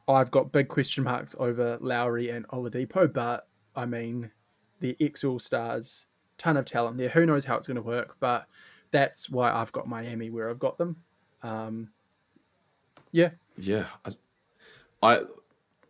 I've 0.08 0.32
got 0.32 0.52
big 0.52 0.68
question 0.68 1.04
marks 1.04 1.36
over 1.40 1.78
Lowry 1.82 2.30
and 2.30 2.48
Oladipo, 2.50 3.12
but 3.12 3.48
I 3.76 3.86
mean, 3.86 4.32
the 4.80 4.96
ex 5.00 5.24
All 5.24 5.40
Stars, 5.40 6.06
ton 6.38 6.58
of 6.58 6.66
talent 6.66 6.98
there. 6.98 7.10
Who 7.10 7.26
knows 7.26 7.46
how 7.46 7.58
it's 7.58 7.68
going 7.68 7.76
to 7.76 7.82
work? 7.82 8.18
But 8.20 8.48
that's 8.92 9.30
why 9.30 9.52
I've 9.52 9.72
got 9.72 9.88
Miami 9.88 10.30
where 10.30 10.50
I've 10.50 10.60
got 10.60 10.78
them. 10.78 10.98
Um, 11.42 11.90
yeah, 13.12 13.32
yeah. 13.58 13.86
I, 14.06 14.12
I 15.02 15.22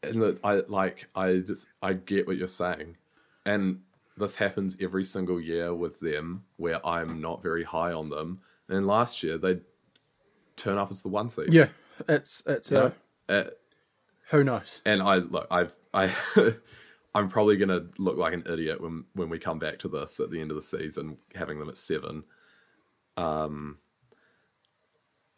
and 0.03 0.21
the, 0.21 0.39
I 0.43 0.61
like 0.67 1.07
I 1.15 1.38
just 1.38 1.67
I 1.81 1.93
get 1.93 2.27
what 2.27 2.38
you're 2.38 2.47
saying, 2.47 2.97
and 3.45 3.81
this 4.17 4.36
happens 4.36 4.77
every 4.81 5.03
single 5.03 5.41
year 5.41 5.73
with 5.73 5.99
them 5.99 6.45
where 6.57 6.86
I'm 6.86 7.19
not 7.19 7.43
very 7.43 7.63
high 7.63 7.91
on 7.91 8.09
them. 8.09 8.39
And 8.70 8.88
last 8.88 9.24
year 9.24 9.38
they 9.38 9.59
turn 10.55 10.78
up 10.78 10.91
as 10.91 11.03
the 11.03 11.09
one 11.09 11.30
seed. 11.30 11.53
Yeah, 11.53 11.68
it's 12.07 12.43
it's 12.45 12.72
a. 12.72 12.93
Uh, 13.28 13.43
who 14.30 14.43
knows? 14.43 14.82
And 14.86 15.01
I 15.01 15.16
look, 15.18 15.47
I've 15.51 15.78
I 15.93 16.11
I'm 17.16 17.30
probably 17.30 17.55
going 17.55 17.70
to 17.70 17.88
look 17.97 18.18
like 18.18 18.34
an 18.34 18.43
idiot 18.51 18.82
when 18.82 19.05
when 19.13 19.30
we 19.30 19.39
come 19.39 19.59
back 19.59 19.80
to 19.80 19.88
this 19.88 20.20
at 20.20 20.32
the 20.32 20.41
end 20.41 20.51
of 20.51 20.55
the 20.55 20.61
season, 20.61 21.18
having 21.34 21.59
them 21.59 21.70
at 21.70 21.78
seven. 21.78 22.24
Um, 23.18 23.78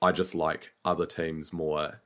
I 0.01 0.11
just 0.11 0.35
like 0.35 0.71
other 0.85 1.05
teams 1.05 1.51
more, 1.51 2.01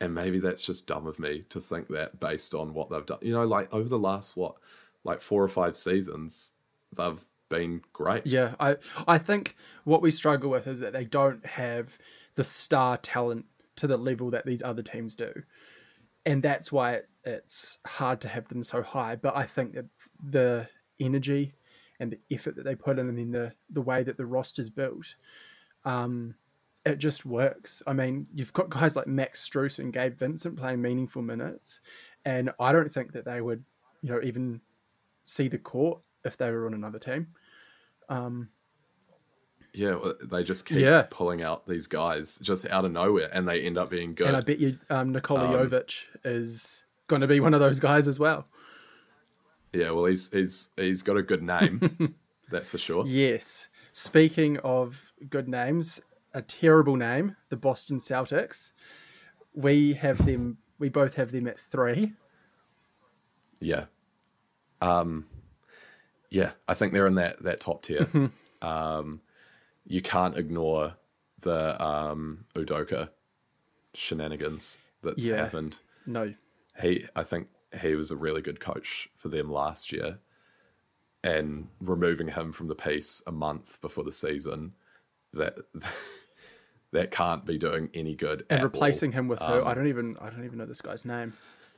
and 0.00 0.14
maybe 0.14 0.38
that's 0.38 0.64
just 0.64 0.86
dumb 0.86 1.06
of 1.06 1.18
me 1.18 1.44
to 1.48 1.60
think 1.60 1.88
that 1.88 2.20
based 2.20 2.54
on 2.54 2.74
what 2.74 2.90
they've 2.90 3.06
done. 3.06 3.18
You 3.22 3.32
know, 3.32 3.46
like 3.46 3.72
over 3.72 3.88
the 3.88 3.98
last 3.98 4.36
what, 4.36 4.56
like 5.04 5.20
four 5.20 5.42
or 5.42 5.48
five 5.48 5.76
seasons, 5.76 6.52
they've 6.96 7.24
been 7.58 7.82
great. 7.92 8.26
Yeah, 8.26 8.54
I 8.58 8.76
I 9.06 9.18
think 9.18 9.56
what 9.84 10.02
we 10.02 10.10
struggle 10.10 10.50
with 10.50 10.66
is 10.66 10.80
that 10.80 10.92
they 10.92 11.04
don't 11.04 11.44
have 11.46 11.96
the 12.34 12.44
star 12.44 12.96
talent 12.96 13.46
to 13.76 13.86
the 13.86 13.96
level 13.96 14.30
that 14.30 14.44
these 14.44 14.62
other 14.62 14.82
teams 14.82 15.16
do 15.16 15.32
and 16.26 16.42
that's 16.42 16.70
why 16.70 16.94
it, 16.94 17.08
it's 17.24 17.78
hard 17.86 18.20
to 18.20 18.28
have 18.28 18.48
them 18.48 18.62
so 18.62 18.82
high. 18.82 19.16
But 19.16 19.36
I 19.36 19.44
think 19.44 19.74
that 19.74 19.86
the 20.30 20.68
energy 21.00 21.52
and 22.00 22.12
the 22.12 22.20
effort 22.34 22.56
that 22.56 22.64
they 22.64 22.74
put 22.74 22.98
in, 22.98 23.08
and 23.08 23.18
then 23.18 23.30
the 23.30 23.52
the 23.70 23.82
way 23.82 24.02
that 24.02 24.16
the 24.16 24.26
roster's 24.26 24.70
built, 24.70 25.14
um, 25.84 26.34
it 26.84 26.96
just 26.96 27.24
works. 27.26 27.82
I 27.86 27.92
mean, 27.92 28.26
you've 28.34 28.52
got 28.52 28.70
guys 28.70 28.96
like 28.96 29.06
Max 29.06 29.48
Strus 29.48 29.78
and 29.78 29.92
Gabe 29.92 30.16
Vincent 30.16 30.56
playing 30.56 30.82
meaningful 30.82 31.22
minutes, 31.22 31.80
and 32.24 32.50
I 32.60 32.72
don't 32.72 32.90
think 32.90 33.12
that 33.12 33.24
they 33.24 33.40
would, 33.40 33.64
you 34.02 34.10
know, 34.10 34.20
even 34.22 34.60
see 35.24 35.48
the 35.48 35.58
court 35.58 36.02
if 36.24 36.36
they 36.36 36.50
were 36.50 36.66
on 36.66 36.74
another 36.74 36.98
team. 36.98 37.28
Um, 38.08 38.48
yeah, 39.74 39.98
they 40.22 40.42
just 40.44 40.66
keep 40.66 40.78
yeah. 40.78 41.06
pulling 41.10 41.42
out 41.42 41.66
these 41.66 41.86
guys 41.86 42.38
just 42.38 42.68
out 42.68 42.84
of 42.84 42.92
nowhere, 42.92 43.30
and 43.32 43.48
they 43.48 43.62
end 43.62 43.78
up 43.78 43.90
being 43.90 44.14
good. 44.14 44.28
And 44.28 44.36
I 44.36 44.40
bet 44.40 44.58
you 44.58 44.78
um, 44.90 45.12
Nikola 45.12 45.46
um, 45.46 45.54
Jovic 45.54 46.04
is 46.24 46.84
going 47.08 47.22
to 47.22 47.26
be 47.26 47.40
one 47.40 47.54
of 47.54 47.60
those 47.60 47.80
guys 47.80 48.06
as 48.06 48.18
well. 48.18 48.46
Yeah, 49.72 49.90
well, 49.92 50.04
he's 50.04 50.30
he's 50.30 50.70
he's 50.76 51.02
got 51.02 51.16
a 51.16 51.22
good 51.22 51.42
name, 51.42 52.14
that's 52.50 52.70
for 52.70 52.78
sure. 52.78 53.06
Yes. 53.06 53.68
Speaking 53.92 54.58
of 54.58 55.12
good 55.28 55.48
names, 55.48 56.00
a 56.34 56.42
terrible 56.42 56.96
name, 56.96 57.36
the 57.48 57.56
Boston 57.56 57.98
Celtics. 57.98 58.72
We 59.54 59.94
have 59.94 60.24
them. 60.24 60.58
We 60.78 60.88
both 60.88 61.14
have 61.14 61.30
them 61.30 61.46
at 61.46 61.58
three. 61.58 62.12
Yeah. 63.60 63.84
Um. 64.80 65.26
Yeah, 66.32 66.52
I 66.66 66.74
think 66.74 66.92
they're 66.92 67.06
in 67.06 67.16
that 67.16 67.42
that 67.42 67.60
top 67.60 67.82
tier. 67.82 68.08
um 68.62 69.20
you 69.84 70.00
can't 70.00 70.36
ignore 70.36 70.94
the 71.40 71.82
um, 71.82 72.44
Udoka 72.54 73.10
shenanigans 73.94 74.78
that's 75.02 75.26
yeah. 75.26 75.36
happened. 75.36 75.80
No, 76.06 76.32
he. 76.80 77.06
I 77.14 77.22
think 77.22 77.48
he 77.80 77.94
was 77.94 78.10
a 78.10 78.16
really 78.16 78.42
good 78.42 78.60
coach 78.60 79.08
for 79.16 79.28
them 79.28 79.50
last 79.50 79.92
year, 79.92 80.18
and 81.24 81.68
removing 81.80 82.28
him 82.28 82.52
from 82.52 82.68
the 82.68 82.74
piece 82.74 83.22
a 83.26 83.32
month 83.32 83.80
before 83.80 84.04
the 84.04 84.12
season, 84.12 84.72
that 85.32 85.56
that 86.92 87.10
can't 87.10 87.44
be 87.44 87.58
doing 87.58 87.88
any 87.94 88.14
good. 88.14 88.44
And 88.50 88.62
replacing 88.62 89.12
all. 89.12 89.18
him 89.18 89.28
with 89.28 89.42
um, 89.42 89.52
who? 89.52 89.64
I 89.64 89.74
don't 89.74 89.88
even. 89.88 90.16
I 90.20 90.30
don't 90.30 90.44
even 90.44 90.58
know 90.58 90.66
this 90.66 90.82
guy's 90.82 91.04
name. 91.04 91.32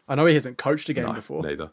I 0.06 0.14
know 0.14 0.26
he 0.26 0.34
hasn't 0.34 0.58
coached 0.58 0.88
a 0.90 0.92
game 0.92 1.06
no, 1.06 1.12
before. 1.14 1.42
Neither. 1.42 1.70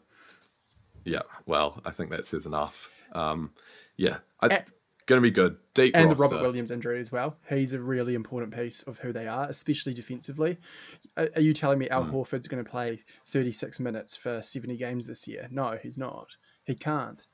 Yeah, 1.04 1.22
well, 1.46 1.80
I 1.84 1.90
think 1.90 2.10
that 2.10 2.24
says 2.24 2.46
enough. 2.46 2.90
Um, 3.12 3.52
yeah, 3.96 4.18
I, 4.40 4.46
At, 4.46 4.70
Going 5.06 5.20
to 5.20 5.28
be 5.28 5.32
good. 5.32 5.56
Deep 5.74 5.96
and 5.96 6.10
roster. 6.10 6.28
the 6.28 6.34
Robert 6.36 6.46
Williams 6.46 6.70
injury 6.70 7.00
as 7.00 7.10
well. 7.10 7.36
He's 7.48 7.72
a 7.72 7.80
really 7.80 8.14
important 8.14 8.54
piece 8.54 8.82
of 8.82 8.98
who 8.98 9.12
they 9.12 9.26
are, 9.26 9.48
especially 9.48 9.94
defensively. 9.94 10.58
Are 11.16 11.40
you 11.40 11.52
telling 11.52 11.78
me 11.80 11.88
Al 11.88 12.04
mm. 12.04 12.12
Horford's 12.12 12.46
going 12.46 12.64
to 12.64 12.70
play 12.70 13.02
36 13.26 13.80
minutes 13.80 14.14
for 14.14 14.40
70 14.40 14.76
games 14.76 15.06
this 15.06 15.26
year? 15.26 15.48
No, 15.50 15.76
he's 15.82 15.98
not. 15.98 16.28
He 16.64 16.74
can't. 16.74 17.26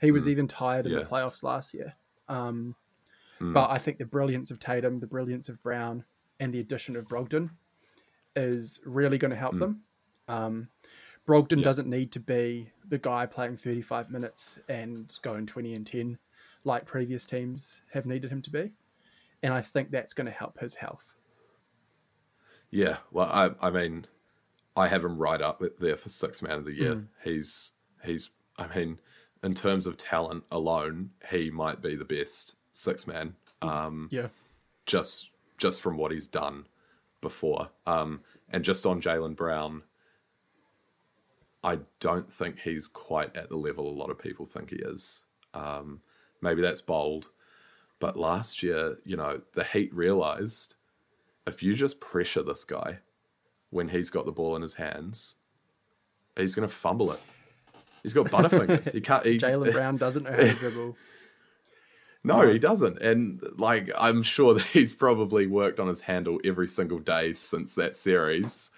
He 0.00 0.12
was 0.12 0.26
mm. 0.26 0.30
even 0.30 0.46
tired 0.46 0.86
in 0.86 0.92
yeah. 0.92 1.00
the 1.00 1.04
playoffs 1.04 1.42
last 1.42 1.74
year. 1.74 1.94
Um, 2.28 2.76
But 3.52 3.70
I 3.70 3.78
think 3.78 3.98
the 3.98 4.04
brilliance 4.04 4.50
of 4.50 4.60
Tatum, 4.60 5.00
the 5.00 5.06
brilliance 5.06 5.48
of 5.48 5.62
Brown, 5.62 6.04
and 6.38 6.54
the 6.54 6.60
addition 6.60 6.96
of 6.96 7.06
Brogdon 7.06 7.50
is 8.36 8.80
really 8.86 9.18
going 9.18 9.32
to 9.32 9.36
help 9.36 9.58
them. 9.58 9.82
Um, 10.28 10.68
Brogdon 11.26 11.62
doesn't 11.62 11.88
need 11.88 12.12
to 12.12 12.20
be 12.20 12.70
the 12.88 12.98
guy 12.98 13.26
playing 13.26 13.56
35 13.56 14.10
minutes 14.10 14.60
and 14.68 15.12
going 15.22 15.46
20 15.46 15.74
and 15.74 15.86
10 15.86 16.18
like 16.64 16.84
previous 16.86 17.26
teams 17.26 17.82
have 17.92 18.06
needed 18.06 18.30
him 18.30 18.42
to 18.42 18.50
be. 18.50 18.70
And 19.42 19.52
I 19.52 19.60
think 19.60 19.90
that's 19.90 20.14
going 20.14 20.26
to 20.26 20.32
help 20.32 20.58
his 20.58 20.74
health. 20.74 21.14
Yeah, 22.70 22.96
well, 23.12 23.26
I, 23.26 23.66
I 23.66 23.70
mean, 23.70 24.06
I 24.76 24.88
have 24.88 25.04
him 25.04 25.18
right 25.18 25.40
up 25.40 25.62
there 25.78 25.96
for 25.96 26.08
six 26.08 26.42
man 26.42 26.58
of 26.58 26.64
the 26.64 26.72
year. 26.74 27.04
He's 27.22 27.72
he's, 28.04 28.30
I 28.58 28.66
mean, 28.76 28.98
in 29.42 29.54
terms 29.54 29.86
of 29.86 29.96
talent 29.96 30.44
alone, 30.50 31.10
he 31.30 31.50
might 31.50 31.80
be 31.80 31.96
the 31.96 32.04
best 32.04 32.56
six 32.72 33.06
man. 33.06 33.34
Um, 33.62 34.08
Yeah. 34.12 34.28
just 34.84 35.30
just 35.58 35.80
from 35.80 35.96
what 35.96 36.12
he's 36.12 36.26
done 36.26 36.66
before. 37.20 37.70
Um, 37.86 38.20
and 38.50 38.64
just 38.64 38.84
on 38.84 39.00
Jaylen 39.00 39.36
Brown, 39.36 39.82
I 41.66 41.80
don't 41.98 42.32
think 42.32 42.60
he's 42.60 42.86
quite 42.86 43.34
at 43.34 43.48
the 43.48 43.56
level 43.56 43.88
a 43.88 43.98
lot 43.98 44.10
of 44.10 44.18
people 44.20 44.46
think 44.46 44.70
he 44.70 44.76
is. 44.76 45.24
Um, 45.52 46.00
maybe 46.40 46.62
that's 46.62 46.80
bold, 46.80 47.30
but 47.98 48.16
last 48.16 48.62
year, 48.62 48.98
you 49.04 49.16
know, 49.16 49.42
the 49.54 49.64
Heat 49.64 49.92
realized 49.92 50.76
if 51.44 51.64
you 51.64 51.74
just 51.74 52.00
pressure 52.00 52.44
this 52.44 52.64
guy 52.64 52.98
when 53.70 53.88
he's 53.88 54.10
got 54.10 54.26
the 54.26 54.32
ball 54.32 54.54
in 54.54 54.62
his 54.62 54.74
hands, 54.74 55.36
he's 56.36 56.54
going 56.54 56.68
to 56.68 56.72
fumble 56.72 57.10
it. 57.10 57.20
He's 58.04 58.14
got 58.14 58.26
butterfingers. 58.26 58.92
He 58.92 59.00
can't. 59.00 59.24
Jaylen 59.24 59.72
Brown 59.72 59.96
doesn't 59.96 60.22
know 60.22 60.30
how 60.30 60.36
to 60.36 60.52
dribble. 60.54 60.96
No, 62.22 62.52
he 62.52 62.60
doesn't. 62.60 63.00
And 63.02 63.40
like, 63.56 63.90
I'm 63.98 64.22
sure 64.22 64.54
that 64.54 64.62
he's 64.72 64.92
probably 64.92 65.48
worked 65.48 65.80
on 65.80 65.88
his 65.88 66.02
handle 66.02 66.40
every 66.44 66.68
single 66.68 67.00
day 67.00 67.32
since 67.32 67.74
that 67.74 67.96
series. 67.96 68.70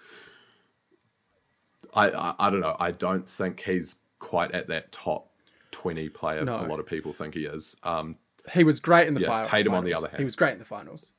I, 1.93 2.09
I, 2.11 2.35
I 2.39 2.49
don't 2.49 2.59
know. 2.61 2.75
I 2.79 2.91
don't 2.91 3.27
think 3.27 3.61
he's 3.61 3.99
quite 4.19 4.51
at 4.51 4.67
that 4.67 4.91
top 4.91 5.31
20 5.71 6.09
player 6.09 6.43
No. 6.43 6.57
a 6.57 6.67
lot 6.67 6.79
of 6.79 6.85
people 6.85 7.11
think 7.11 7.33
he 7.35 7.45
is. 7.45 7.77
Um, 7.83 8.17
He 8.53 8.63
was 8.63 8.79
great 8.79 9.07
in 9.07 9.13
the 9.13 9.21
Yeah, 9.21 9.27
final. 9.27 9.43
Tatum 9.49 9.73
on 9.75 9.83
the 9.83 9.91
finals. 9.91 10.03
other 10.03 10.11
hand. 10.11 10.19
He 10.19 10.25
was 10.25 10.35
great 10.35 10.53
in 10.53 10.59
the 10.59 10.65
finals. 10.65 11.13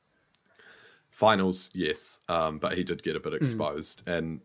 finals, 1.09 1.71
yes, 1.73 2.19
um, 2.29 2.57
but 2.57 2.77
he 2.77 2.83
did 2.83 3.03
get 3.03 3.15
a 3.15 3.19
Hmm. 3.19 3.23
bit 3.23 3.33
exposed. 3.33 4.03
And 4.07 4.41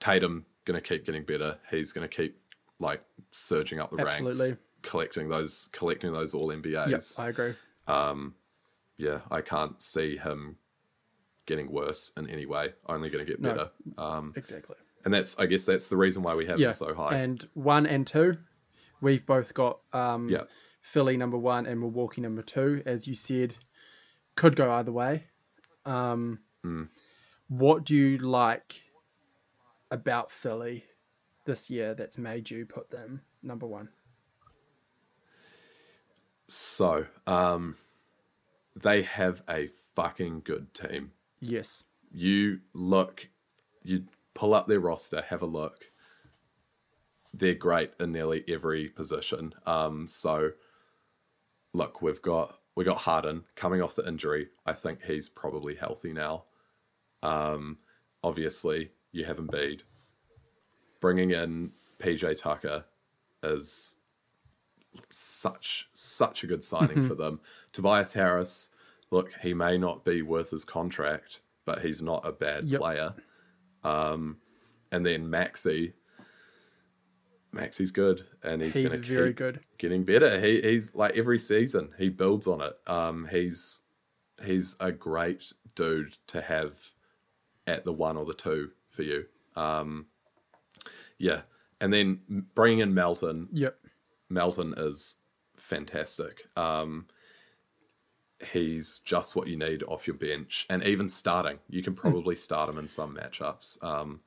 Tatum 0.00 0.46
going 0.64 0.80
to 0.80 0.86
keep 0.86 1.04
getting 1.04 1.24
better. 1.24 1.58
He's 1.70 1.92
going 1.92 2.08
to 2.08 2.14
keep 2.14 2.38
like 2.78 3.02
surging 3.30 3.80
up 3.80 3.90
the 3.92 4.00
Absolutely. 4.00 4.48
ranks, 4.50 4.62
collecting 4.82 5.28
those 5.28 5.68
collecting 5.72 6.12
those 6.12 6.34
all 6.34 6.48
NBAs. 6.48 7.18
I 7.20 7.28
agree. 7.28 7.54
yeah, 8.96 9.20
I 9.30 9.40
can't 9.40 9.80
see 9.82 10.16
him 10.16 10.56
getting 11.46 11.70
worse 11.70 12.12
in 12.16 12.28
any 12.30 12.46
way. 12.46 12.72
Only 12.86 13.10
going 13.10 13.24
to 13.24 13.30
get 13.30 13.40
No. 13.40 13.50
better. 13.50 13.70
Um, 13.98 14.32
Exactly. 14.36 14.76
And 15.04 15.12
that's, 15.12 15.38
I 15.38 15.46
guess, 15.46 15.66
that's 15.66 15.88
the 15.88 15.96
reason 15.96 16.22
why 16.22 16.34
we 16.34 16.46
have 16.46 16.58
Yeah. 16.58 16.68
him 16.68 16.72
so 16.74 16.94
high. 16.94 17.16
And 17.16 17.46
one 17.54 17.86
and 17.86 18.06
two, 18.06 18.38
we've 19.00 19.24
both 19.26 19.52
got 19.54 19.80
um, 19.92 20.28
yeah, 20.28 20.44
Philly 20.80 21.16
number 21.16 21.38
one 21.38 21.66
and 21.66 21.80
Milwaukee 21.80 22.20
number 22.20 22.42
two. 22.42 22.82
As 22.86 23.06
you 23.06 23.14
said, 23.14 23.56
could 24.36 24.56
go 24.56 24.72
either 24.72 24.92
way. 24.92 25.24
Um, 25.84 26.40
Hmm. 26.62 26.84
What 27.48 27.84
do 27.84 27.94
you 27.94 28.16
like 28.18 28.82
about 29.90 30.30
Philly 30.32 30.84
this 31.44 31.68
year 31.70 31.94
that's 31.94 32.16
made 32.16 32.50
you 32.50 32.64
put 32.64 32.90
them 32.90 33.20
number 33.42 33.66
one? 33.66 33.90
so 36.46 37.06
um, 37.26 37.74
they 38.76 39.02
have 39.02 39.42
a 39.48 39.66
fucking 39.94 40.42
good 40.44 40.72
team. 40.74 41.12
Yes. 41.40 41.84
you 42.12 42.60
look, 42.72 43.28
you 43.82 44.04
pull 44.34 44.52
up 44.54 44.66
their 44.66 44.80
roster, 44.80 45.22
have 45.22 45.42
a 45.42 45.46
look. 45.46 45.90
They're 47.32 47.54
great 47.54 47.92
in 47.98 48.12
nearly 48.12 48.44
every 48.48 48.88
position. 48.88 49.54
Um, 49.66 50.06
so, 50.06 50.50
look, 51.72 52.00
we've 52.02 52.22
got 52.22 52.58
we 52.76 52.84
got 52.84 52.98
Harden 52.98 53.44
coming 53.56 53.80
off 53.82 53.94
the 53.94 54.06
injury. 54.06 54.48
I 54.66 54.72
think 54.72 55.04
he's 55.04 55.28
probably 55.28 55.74
healthy 55.76 56.12
now. 56.12 56.44
Um, 57.22 57.78
obviously, 58.22 58.90
you 59.12 59.24
have 59.24 59.38
Embiid. 59.38 59.82
Bringing 61.00 61.30
in 61.32 61.72
PJ 61.98 62.40
Tucker 62.40 62.84
is 63.42 63.96
such 65.10 65.88
such 65.92 66.44
a 66.44 66.46
good 66.46 66.64
signing 66.64 67.02
for 67.02 67.14
them. 67.14 67.40
Tobias 67.72 68.14
Harris, 68.14 68.70
look, 69.10 69.32
he 69.42 69.54
may 69.54 69.76
not 69.76 70.04
be 70.04 70.22
worth 70.22 70.50
his 70.50 70.64
contract, 70.64 71.40
but 71.64 71.80
he's 71.82 72.00
not 72.02 72.26
a 72.26 72.32
bad 72.32 72.64
Yep. 72.64 72.80
player. 72.80 73.14
Um, 73.84 74.38
and 74.90 75.04
then 75.04 75.28
Maxey, 75.30 75.92
Maxey's 77.52 77.90
good, 77.90 78.24
and 78.42 78.60
he's, 78.62 78.74
He's 78.74 78.88
going 78.88 79.02
to 79.02 79.08
very 79.14 79.30
keep 79.30 79.36
good. 79.36 79.60
getting 79.78 80.04
better. 80.04 80.40
He, 80.40 80.60
he's 80.60 80.94
like 80.94 81.16
every 81.16 81.38
season 81.38 81.90
he 81.98 82.08
builds 82.08 82.46
on 82.46 82.60
it. 82.62 82.72
Um, 82.86 83.28
he's 83.30 83.80
he's 84.44 84.76
a 84.80 84.90
great 84.90 85.52
dude 85.74 86.16
to 86.28 86.40
have 86.42 86.76
at 87.66 87.84
the 87.84 87.92
one 87.92 88.16
or 88.16 88.24
the 88.24 88.34
two 88.34 88.70
for 88.90 89.02
you. 89.02 89.26
Um, 89.56 90.06
yeah, 91.18 91.42
and 91.80 91.92
then 91.92 92.20
bringing 92.54 92.80
in 92.80 92.94
Melton, 92.94 93.48
Yep. 93.52 93.76
Melton 94.28 94.74
is 94.76 95.16
fantastic. 95.56 96.46
Um, 96.56 97.06
he's 98.46 99.00
just 99.00 99.34
what 99.36 99.48
you 99.48 99.56
need 99.56 99.82
off 99.84 100.06
your 100.06 100.16
bench, 100.16 100.66
and 100.70 100.82
even 100.84 101.08
starting, 101.08 101.58
you 101.68 101.80
Hmm. 101.80 101.84
can 101.84 101.94
probably 101.94 102.34
start 102.34 102.68
him 102.68 102.78
in 102.78 102.88
some 102.88 103.14
matchups. 103.16 103.82
Um, 103.82 104.20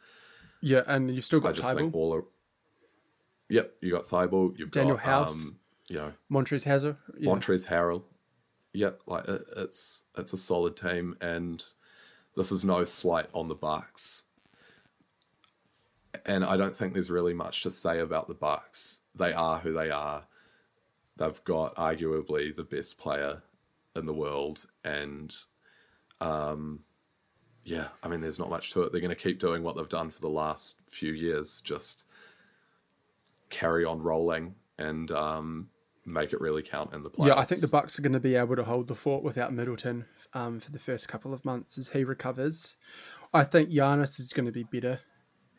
Yeah, 0.62 0.84
and 0.88 1.14
you've 1.14 1.26
still 1.26 1.40
got. 1.40 1.50
I 1.50 1.52
just 1.54 1.76
think 1.76 1.94
all. 1.94 2.14
Are, 2.16 2.24
yep, 3.50 3.76
you 3.82 3.92
got 3.92 4.04
Thybulle, 4.04 4.58
you've 4.58 4.72
Daniel 4.72 4.96
got 4.98 5.06
House. 5.06 5.32
um, 5.46 5.60
you 5.88 5.98
know 5.98 6.14
Montrezl 6.32 6.66
Harrell. 6.66 6.98
Yeah. 7.18 7.30
Montrezl 7.32 7.68
Harrell. 7.68 8.04
Yep, 8.74 9.02
like 9.08 9.28
it, 9.28 9.42
it's 9.56 10.04
it's 10.18 10.34
a 10.34 10.38
solid 10.38 10.76
team, 10.76 11.16
and 11.22 11.64
this 12.36 12.52
is 12.52 12.64
no 12.66 12.84
slight 12.84 13.28
on 13.34 13.48
the 13.48 13.56
Bucks. 13.56 14.24
And 16.26 16.44
I 16.44 16.58
don't 16.58 16.76
think 16.76 16.94
there's 16.94 17.12
really 17.12 17.34
much 17.34 17.64
to 17.64 17.72
say 17.72 18.00
about 18.00 18.28
the 18.28 18.34
Bucks. 18.34 19.02
They 19.16 19.34
are 19.34 19.60
who 19.60 19.74
they 19.74 19.90
are. 19.92 20.26
They've 21.18 21.44
got 21.44 21.76
arguably 21.76 22.56
the 22.56 22.64
best 22.64 23.00
player 23.00 23.42
in 23.98 24.06
the 24.06 24.14
world, 24.14 24.66
and 24.84 25.36
um, 26.22 26.82
yeah, 27.64 27.88
I 28.02 28.08
mean, 28.08 28.22
there's 28.22 28.40
not 28.40 28.50
much 28.50 28.72
to 28.72 28.84
it. 28.84 28.92
They're 28.92 29.02
going 29.02 29.10
to 29.10 29.16
keep 29.16 29.40
doing 29.40 29.64
what 29.64 29.76
they've 29.76 29.90
done 29.90 30.10
for 30.10 30.22
the 30.22 30.30
last 30.30 30.82
few 30.90 31.12
years, 31.12 31.62
just 31.62 32.06
carry 33.50 33.86
on 33.86 34.02
rolling 34.02 34.56
and 34.78 35.12
um, 35.12 35.70
make 36.06 36.34
it 36.34 36.42
really 36.42 36.64
count 36.64 36.94
in 36.94 37.04
the 37.04 37.10
playoffs. 37.10 37.28
Yeah, 37.28 37.38
I 37.38 37.46
think 37.46 37.62
the 37.62 37.68
Bucks 37.68 38.00
are 38.00 38.02
going 38.02 38.14
to 38.14 38.20
be 38.20 38.36
able 38.36 38.56
to 38.56 38.64
hold 38.64 38.88
the 38.88 38.96
fort 38.96 39.24
without 39.24 39.54
Middleton 39.54 40.06
um, 40.34 40.60
for 40.60 40.72
the 40.72 40.80
first 40.80 41.08
couple 41.08 41.34
of 41.34 41.44
months 41.44 41.78
as 41.78 41.90
he 41.90 42.04
recovers. 42.04 42.76
I 43.34 43.44
think 43.44 43.70
Giannis 43.70 44.20
is 44.20 44.34
going 44.34 44.46
to 44.46 44.52
be 44.52 44.64
better. 44.64 45.00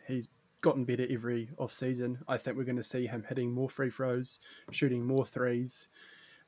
He's 0.07 0.29
gotten 0.63 0.85
better 0.85 1.07
every 1.09 1.51
off 1.59 1.75
season. 1.75 2.19
I 2.27 2.39
think 2.39 2.57
we're 2.57 2.65
going 2.65 2.77
to 2.77 2.83
see 2.83 3.07
him 3.07 3.25
hitting 3.29 3.53
more 3.53 3.69
free 3.69 3.91
throws, 3.91 4.41
shooting 4.71 5.07
more 5.07 5.27
threes, 5.27 5.89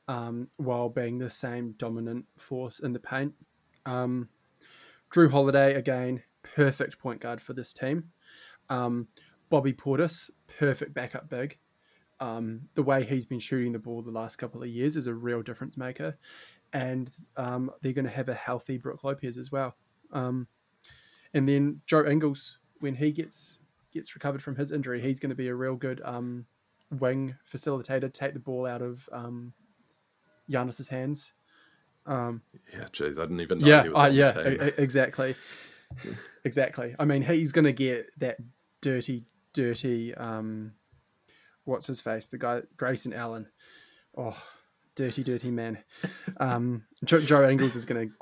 um, 0.08 0.48
while 0.56 0.88
being 0.88 1.18
the 1.18 1.30
same 1.30 1.72
dominant 1.78 2.26
force 2.36 2.80
in 2.80 2.92
the 2.92 2.98
paint. 2.98 3.34
Um, 3.86 4.28
Jrue 5.12 5.30
Holiday 5.30 5.74
again, 5.74 6.22
perfect 6.42 6.98
point 6.98 7.20
guard 7.20 7.40
for 7.40 7.52
this 7.52 7.72
team. 7.72 8.10
Um, 8.68 9.08
Bobby 9.48 9.72
Portis, 9.72 10.30
perfect 10.58 10.94
backup 10.94 11.28
big 11.28 11.58
um, 12.20 12.68
the 12.74 12.82
way 12.82 13.02
he's 13.02 13.24
been 13.24 13.40
shooting 13.40 13.72
the 13.72 13.78
ball 13.78 14.02
the 14.02 14.10
last 14.10 14.36
couple 14.36 14.62
of 14.62 14.68
years 14.68 14.96
is 14.96 15.06
a 15.06 15.14
real 15.14 15.42
difference 15.42 15.76
maker. 15.76 16.16
And 16.72 17.10
um, 17.36 17.70
they're 17.80 17.94
going 17.94 18.06
to 18.06 18.12
have 18.12 18.28
a 18.28 18.34
healthy 18.34 18.76
Brooke 18.76 19.02
Lopez 19.02 19.38
as 19.38 19.50
well. 19.50 19.74
Um, 20.12 20.46
and 21.34 21.48
then 21.48 21.80
Joe 21.86 22.06
Ingles, 22.06 22.58
when 22.80 22.94
he 22.94 23.10
gets 23.10 23.58
gets 23.92 24.14
recovered 24.14 24.42
from 24.42 24.54
his 24.54 24.70
injury, 24.70 25.00
he's 25.00 25.18
going 25.18 25.30
to 25.30 25.36
be 25.36 25.48
a 25.48 25.54
real 25.54 25.74
good 25.74 26.00
wing 27.00 27.34
facilitator, 27.50 28.12
take 28.12 28.34
the 28.34 28.40
ball 28.40 28.66
out 28.66 28.82
of 28.82 29.08
um, 29.12 29.52
Giannis's 30.50 30.88
hands. 30.88 31.32
Um, 32.06 32.42
Yeah, 32.72 32.84
jeez, 32.92 33.18
I 33.18 33.22
didn't 33.22 33.40
even 33.40 33.58
know 33.60 33.66
yeah, 33.66 33.82
he 33.84 33.88
was 33.90 33.98
uh, 33.98 34.02
on 34.02 34.14
yeah, 34.14 34.32
the 34.32 34.44
team. 34.56 34.68
e- 34.68 34.72
exactly, 34.82 35.34
exactly. 36.44 36.94
I 36.98 37.04
mean, 37.04 37.22
he's 37.22 37.52
going 37.52 37.64
to 37.66 37.72
get 37.72 38.06
that 38.18 38.36
dirty, 38.80 39.24
dirty. 39.52 40.14
Um, 40.14 40.72
what's 41.64 41.86
his 41.86 42.00
face? 42.00 42.28
The 42.28 42.38
guy 42.38 42.62
Grayson 42.76 43.12
Allen. 43.12 43.48
Oh, 44.16 44.36
dirty, 44.94 45.22
dirty 45.22 45.50
man. 45.50 45.78
Um, 46.38 46.84
Joe, 47.04 47.20
Joe 47.20 47.48
Ingles 47.48 47.76
is 47.76 47.84
going 47.84 48.08
to 48.08 48.14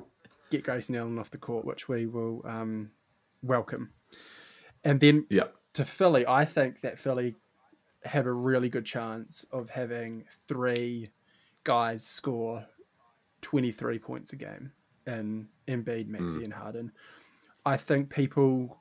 get 0.50 0.64
Grayson 0.64 0.96
Allen 0.96 1.18
off 1.18 1.30
the 1.30 1.38
court, 1.38 1.64
which 1.64 1.88
we 1.88 2.06
will 2.06 2.42
um, 2.46 2.90
welcome. 3.42 3.92
And 4.84 5.00
then 5.00 5.26
yeah, 5.30 5.44
to 5.74 5.84
Philly, 5.84 6.26
I 6.26 6.44
think 6.44 6.80
that 6.82 6.98
Philly 6.98 7.36
have 8.04 8.26
a 8.26 8.32
really 8.32 8.68
good 8.68 8.84
chance 8.84 9.44
of 9.52 9.70
having 9.70 10.24
three 10.46 11.08
guys 11.68 12.02
score 12.02 12.66
23 13.42 13.98
points 13.98 14.32
a 14.32 14.36
game 14.36 14.72
in 15.06 15.46
Embiid, 15.68 16.08
Maxey, 16.08 16.38
hmm. 16.38 16.44
and 16.44 16.54
Harden. 16.54 16.92
I 17.66 17.76
think 17.76 18.08
people 18.08 18.78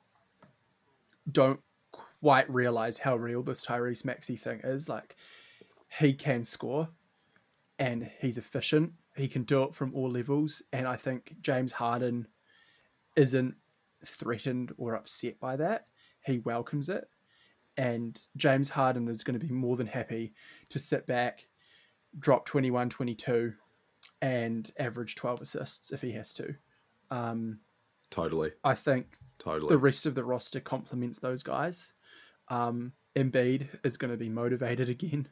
don't 1.30 1.60
quite 2.22 2.48
realize 2.48 2.96
how 2.96 3.16
real 3.16 3.42
this 3.42 3.62
Tyrese 3.62 4.06
Maxey 4.06 4.36
thing 4.36 4.60
is. 4.64 4.88
Like, 4.88 5.16
he 6.00 6.14
can 6.14 6.42
score 6.42 6.88
and 7.78 8.10
he's 8.22 8.38
efficient. 8.38 8.94
He 9.14 9.28
can 9.28 9.42
do 9.42 9.64
it 9.64 9.74
from 9.74 9.94
all 9.94 10.08
levels. 10.08 10.62
And 10.72 10.88
I 10.88 10.96
think 10.96 11.36
James 11.42 11.72
Harden 11.72 12.26
isn't 13.16 13.54
threatened 14.06 14.72
or 14.78 14.94
upset 14.94 15.38
by 15.38 15.56
that. 15.56 15.88
He 16.24 16.38
welcomes 16.38 16.88
it. 16.88 17.06
And 17.76 18.18
James 18.38 18.70
Harden 18.70 19.08
is 19.08 19.22
going 19.22 19.38
to 19.38 19.46
be 19.46 19.52
more 19.52 19.76
than 19.76 19.86
happy 19.86 20.32
to 20.70 20.78
sit 20.78 21.06
back, 21.06 21.46
drop 22.18 22.46
21 22.46 22.90
22, 22.90 23.52
and 24.22 24.70
average 24.78 25.14
12 25.14 25.42
assists 25.42 25.92
if 25.92 26.02
he 26.02 26.12
has 26.12 26.32
to. 26.34 26.54
Um, 27.10 27.60
Totally. 28.10 28.52
I 28.64 28.74
think 28.74 29.16
Totally. 29.38 29.68
the 29.68 29.78
rest 29.78 30.06
of 30.06 30.14
the 30.14 30.24
roster 30.24 30.60
complements 30.60 31.18
those 31.18 31.42
guys. 31.42 31.92
Um, 32.48 32.92
Embiid 33.16 33.68
is 33.84 33.96
going 33.96 34.10
to 34.10 34.16
be 34.16 34.28
motivated 34.28 34.88
again. 34.88 35.28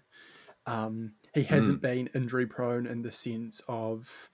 Um, 0.67 1.13
he 1.35 1.45
hasn't 1.45 1.81
been 1.81 2.11
injury 2.15 2.47
prone 2.47 2.87
in 2.87 3.03
the 3.03 3.13
sense 3.13 3.63
of, 3.69 4.31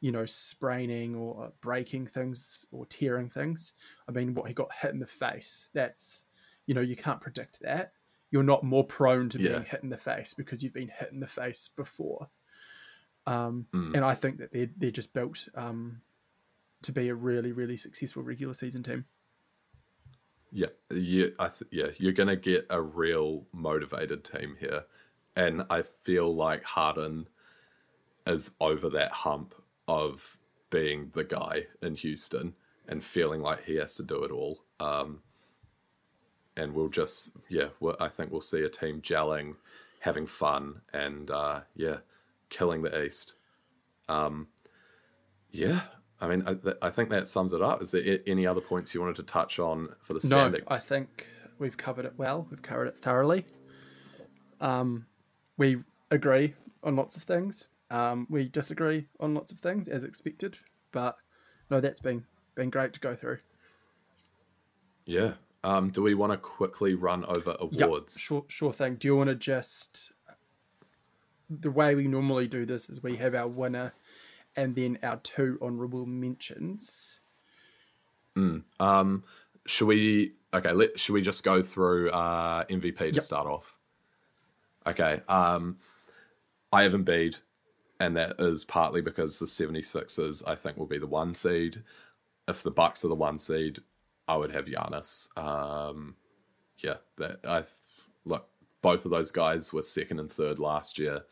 you 0.00 0.12
know, 0.12 0.26
spraining 0.26 1.14
or 1.16 1.52
breaking 1.60 2.06
things 2.06 2.64
or 2.70 2.86
tearing 2.86 3.28
things. 3.28 3.74
I 4.08 4.12
mean, 4.12 4.34
what 4.34 4.46
he 4.46 4.54
got 4.54 4.72
hit 4.72 4.92
in 4.92 5.00
the 5.00 5.06
face, 5.06 5.70
that's, 5.74 6.24
you 6.66 6.74
know, 6.74 6.80
you 6.80 6.94
can't 6.96 7.20
predict 7.20 7.60
that. 7.62 7.92
You're 8.32 8.42
not 8.42 8.64
more 8.64 8.82
prone 8.84 9.28
to 9.28 9.38
Yeah. 9.40 9.50
being 9.52 9.64
hit 9.66 9.82
in 9.84 9.88
the 9.90 9.96
face 9.96 10.34
because 10.34 10.62
you've 10.64 10.72
been 10.74 10.88
hit 10.88 11.12
in 11.12 11.20
the 11.20 11.26
face 11.28 11.68
before. 11.68 12.28
Um, 13.26 13.66
Mm. 13.72 13.94
And 13.94 14.04
I 14.04 14.14
think 14.14 14.38
that 14.38 14.52
they're, 14.52 14.70
they're 14.76 14.90
just 14.90 15.14
built 15.14 15.46
um, 15.54 16.00
to 16.82 16.90
be 16.90 17.08
a 17.08 17.14
really, 17.14 17.52
really 17.52 17.76
successful 17.76 18.22
regular 18.24 18.54
season 18.54 18.82
team. 18.82 19.04
Yeah, 20.50 20.66
I 20.90 21.48
th- 21.48 21.70
yeah, 21.70 21.90
you're 21.98 22.12
gonna 22.12 22.36
get 22.36 22.66
a 22.68 22.80
real 22.82 23.46
motivated 23.52 24.22
team 24.24 24.56
here, 24.60 24.84
and 25.34 25.64
I 25.70 25.80
feel 25.82 26.34
like 26.34 26.62
Harden 26.62 27.28
is 28.26 28.54
over 28.60 28.90
that 28.90 29.12
hump 29.12 29.54
of 29.88 30.36
being 30.68 31.10
the 31.14 31.24
guy 31.24 31.68
in 31.80 31.94
Houston 31.94 32.54
and 32.86 33.02
feeling 33.02 33.40
like 33.40 33.64
he 33.64 33.76
has 33.76 33.94
to 33.96 34.02
do 34.02 34.24
it 34.24 34.30
all. 34.30 34.64
Um, 34.78 35.22
and 36.56 36.74
we'll 36.74 36.88
just, 36.88 37.36
yeah, 37.48 37.68
I 38.00 38.08
think 38.08 38.30
we'll 38.30 38.40
see 38.40 38.62
a 38.62 38.68
team 38.68 39.00
gelling, 39.00 39.56
having 40.00 40.26
fun, 40.26 40.82
and 40.92 41.30
uh, 41.30 41.60
yeah, 41.74 41.98
killing 42.50 42.82
the 42.82 43.04
East. 43.04 43.34
Um, 44.08 44.48
yeah, 45.50 45.82
I 46.20 46.28
mean, 46.28 46.44
I, 46.46 46.54
th- 46.54 46.76
I 46.82 46.90
think 46.90 47.10
that 47.10 47.28
sums 47.28 47.52
it 47.52 47.62
up. 47.62 47.82
Is 47.82 47.92
there 47.92 48.18
any 48.26 48.46
other 48.46 48.60
points 48.60 48.94
you 48.94 49.00
wanted 49.00 49.16
to 49.16 49.22
touch 49.22 49.58
on 49.58 49.88
for 50.00 50.12
the 50.14 50.20
standings? 50.20 50.64
No, 50.68 50.76
I 50.76 50.78
think 50.78 51.26
we've 51.58 51.76
covered 51.76 52.04
it 52.04 52.14
well. 52.16 52.46
We've 52.50 52.62
covered 52.62 52.88
it 52.88 52.98
thoroughly. 52.98 53.44
Um, 54.60 55.06
we 55.56 55.78
agree 56.10 56.54
on 56.82 56.96
lots 56.96 57.16
of 57.16 57.22
things. 57.24 57.66
Um, 57.90 58.26
we 58.30 58.48
disagree 58.48 59.06
on 59.20 59.34
lots 59.34 59.50
of 59.50 59.58
things, 59.58 59.88
as 59.88 60.04
expected. 60.04 60.58
But 60.92 61.16
no, 61.70 61.80
that's 61.80 62.00
been 62.00 62.24
been 62.54 62.70
great 62.70 62.92
to 62.92 63.00
go 63.00 63.16
through. 63.16 63.38
Yeah. 65.04 65.32
Um, 65.64 65.90
do 65.90 66.02
we 66.02 66.14
want 66.14 66.32
to 66.32 66.38
quickly 66.38 66.94
run 66.94 67.24
over 67.26 67.56
Yep, 67.70 67.86
awards? 67.88 68.18
sure, 68.18 68.44
sure 68.48 68.72
thing. 68.72 68.96
Do 68.96 69.08
you 69.08 69.16
want 69.16 69.28
to 69.28 69.36
just? 69.36 70.12
The 71.50 71.70
way 71.70 71.94
we 71.94 72.08
normally 72.08 72.48
do 72.48 72.64
this 72.66 72.88
is 72.88 73.02
we 73.02 73.16
have 73.16 73.34
our 73.34 73.46
winner, 73.46 73.92
and 74.56 74.74
then 74.74 74.98
our 75.02 75.18
two 75.18 75.58
honourable 75.62 76.06
mentions. 76.06 77.20
Um, 78.80 79.24
should 79.66 79.86
we? 79.86 80.32
Okay, 80.54 80.72
let, 80.72 80.98
should 80.98 81.12
we 81.12 81.22
just 81.22 81.44
go 81.44 81.62
through 81.62 82.10
uh, 82.10 82.64
MVP 82.64 82.96
to 82.98 83.06
Yep. 83.12 83.22
start 83.22 83.46
off? 83.46 83.78
Okay. 84.86 85.20
Um, 85.28 85.78
I 86.72 86.82
have 86.82 86.92
Embiid, 86.94 87.40
and 88.00 88.16
that 88.16 88.36
is 88.40 88.64
partly 88.64 89.00
because 89.02 89.38
the 89.38 89.46
76ers, 89.46 90.42
I 90.46 90.54
think, 90.54 90.76
will 90.78 90.86
be 90.86 90.98
the 90.98 91.06
one 91.06 91.34
seed. 91.34 91.82
If 92.48 92.62
the 92.62 92.70
Bucks 92.70 93.04
are 93.04 93.08
the 93.08 93.14
one 93.14 93.38
seed, 93.38 93.80
I 94.32 94.36
would 94.36 94.52
have 94.52 94.64
Giannis. 94.66 95.36
Um, 95.36 96.16
yeah, 96.78 96.96
that 97.18 97.40
I 97.46 97.64
look. 98.24 98.48
Both 98.80 99.04
of 99.04 99.10
those 99.10 99.30
guys 99.30 99.72
were 99.72 99.82
second 99.82 100.18
and 100.20 100.30
third 100.30 100.58
last 100.58 100.98
year. 100.98 101.22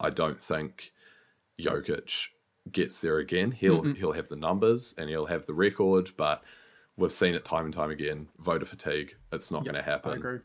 I 0.00 0.10
don't 0.10 0.40
think 0.40 0.92
Jokic 1.60 2.28
gets 2.72 3.00
there 3.00 3.18
again. 3.18 3.52
He'll 3.52 3.82
he'll 3.94 4.12
have 4.12 4.28
the 4.28 4.36
numbers 4.36 4.94
and 4.98 5.08
he'll 5.10 5.26
have 5.26 5.46
the 5.46 5.54
record, 5.54 6.10
but 6.16 6.42
we've 6.96 7.12
seen 7.12 7.34
it 7.34 7.44
time 7.44 7.66
and 7.66 7.74
time 7.74 7.90
again. 7.90 8.28
Voter 8.38 8.64
fatigue. 8.66 9.14
It's 9.32 9.50
not 9.50 9.64
going 9.64 9.74
to 9.76 9.82
happen. 9.82 10.12
I 10.12 10.16
agree. 10.16 10.38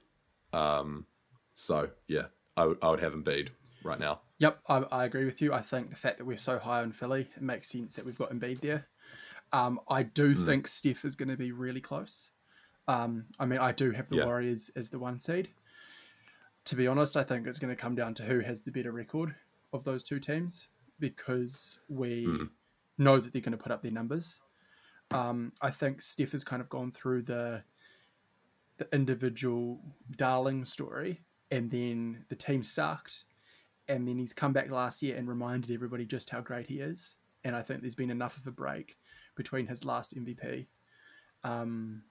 So 1.53 1.89
yeah, 2.07 2.25
I 2.57 2.65
would- 2.65 2.77
I 2.81 2.89
would 2.89 2.99
have 3.01 3.13
Embiid 3.13 3.49
right 3.83 3.99
now. 3.99 4.21
Yep, 4.39 4.59
I, 4.67 4.77
I 4.91 5.05
agree 5.05 5.25
with 5.25 5.41
you. 5.41 5.53
I 5.53 5.61
think 5.61 5.89
the 5.91 5.95
fact 5.95 6.17
that 6.17 6.25
we're 6.25 6.37
so 6.37 6.57
high 6.59 6.81
on 6.81 6.91
Philly, 6.91 7.29
it 7.35 7.41
makes 7.41 7.67
sense 7.69 7.95
that 7.95 8.05
we've 8.05 8.17
got 8.17 8.31
Embiid 8.31 8.59
there. 8.61 8.87
Um, 9.53 9.79
I 9.89 10.03
do 10.03 10.33
Hmm. 10.33 10.45
think 10.45 10.67
Steph 10.67 11.03
is 11.05 11.15
going 11.15 11.29
to 11.29 11.37
be 11.37 11.51
really 11.51 11.81
close. 11.81 12.29
Um, 12.87 13.25
I 13.39 13.45
mean, 13.45 13.59
I 13.59 13.71
do 13.71 13.91
have 13.91 14.09
the 14.09 14.15
Yeah. 14.17 14.25
Warriors 14.25 14.69
as 14.75 14.89
the 14.89 14.99
one 14.99 15.19
seed. 15.19 15.49
To 16.65 16.75
be 16.75 16.87
honest, 16.87 17.17
I 17.17 17.23
think 17.23 17.47
it's 17.47 17.59
going 17.59 17.75
to 17.75 17.81
come 17.81 17.95
down 17.95 18.13
to 18.15 18.23
who 18.23 18.39
has 18.39 18.63
the 18.63 18.71
better 18.71 18.91
record 18.91 19.35
of 19.73 19.83
those 19.83 20.03
two 20.03 20.19
teams 20.19 20.67
because 20.99 21.81
we 21.89 22.25
Hmm. 22.25 22.45
know 22.97 23.19
that 23.19 23.33
they're 23.33 23.41
going 23.41 23.51
to 23.57 23.57
put 23.57 23.71
up 23.71 23.81
their 23.81 23.91
numbers. 23.91 24.39
Um, 25.11 25.53
I 25.61 25.71
think 25.71 26.01
Steph 26.01 26.31
has 26.33 26.43
kind 26.43 26.61
of 26.61 26.69
gone 26.69 26.91
through 26.91 27.23
the 27.23 27.63
the 28.77 28.87
individual 28.93 29.79
darling 30.17 30.65
story, 30.65 31.21
and 31.51 31.69
then 31.69 32.25
the 32.29 32.35
team 32.35 32.63
sucked, 32.63 33.25
and 33.87 34.07
then 34.07 34.17
he's 34.17 34.33
come 34.33 34.53
back 34.53 34.71
last 34.71 35.03
year 35.03 35.17
and 35.17 35.27
reminded 35.27 35.69
everybody 35.71 36.05
just 36.05 36.29
how 36.29 36.41
great 36.41 36.67
he 36.67 36.79
is. 36.79 37.17
And 37.43 37.55
I 37.55 37.61
think 37.61 37.81
there's 37.81 37.95
been 37.95 38.09
enough 38.09 38.37
of 38.37 38.47
a 38.47 38.51
break 38.51 38.97
between 39.35 39.67
his 39.67 39.85
last 39.85 40.15
MVP 40.15 40.65
um, 41.43 42.03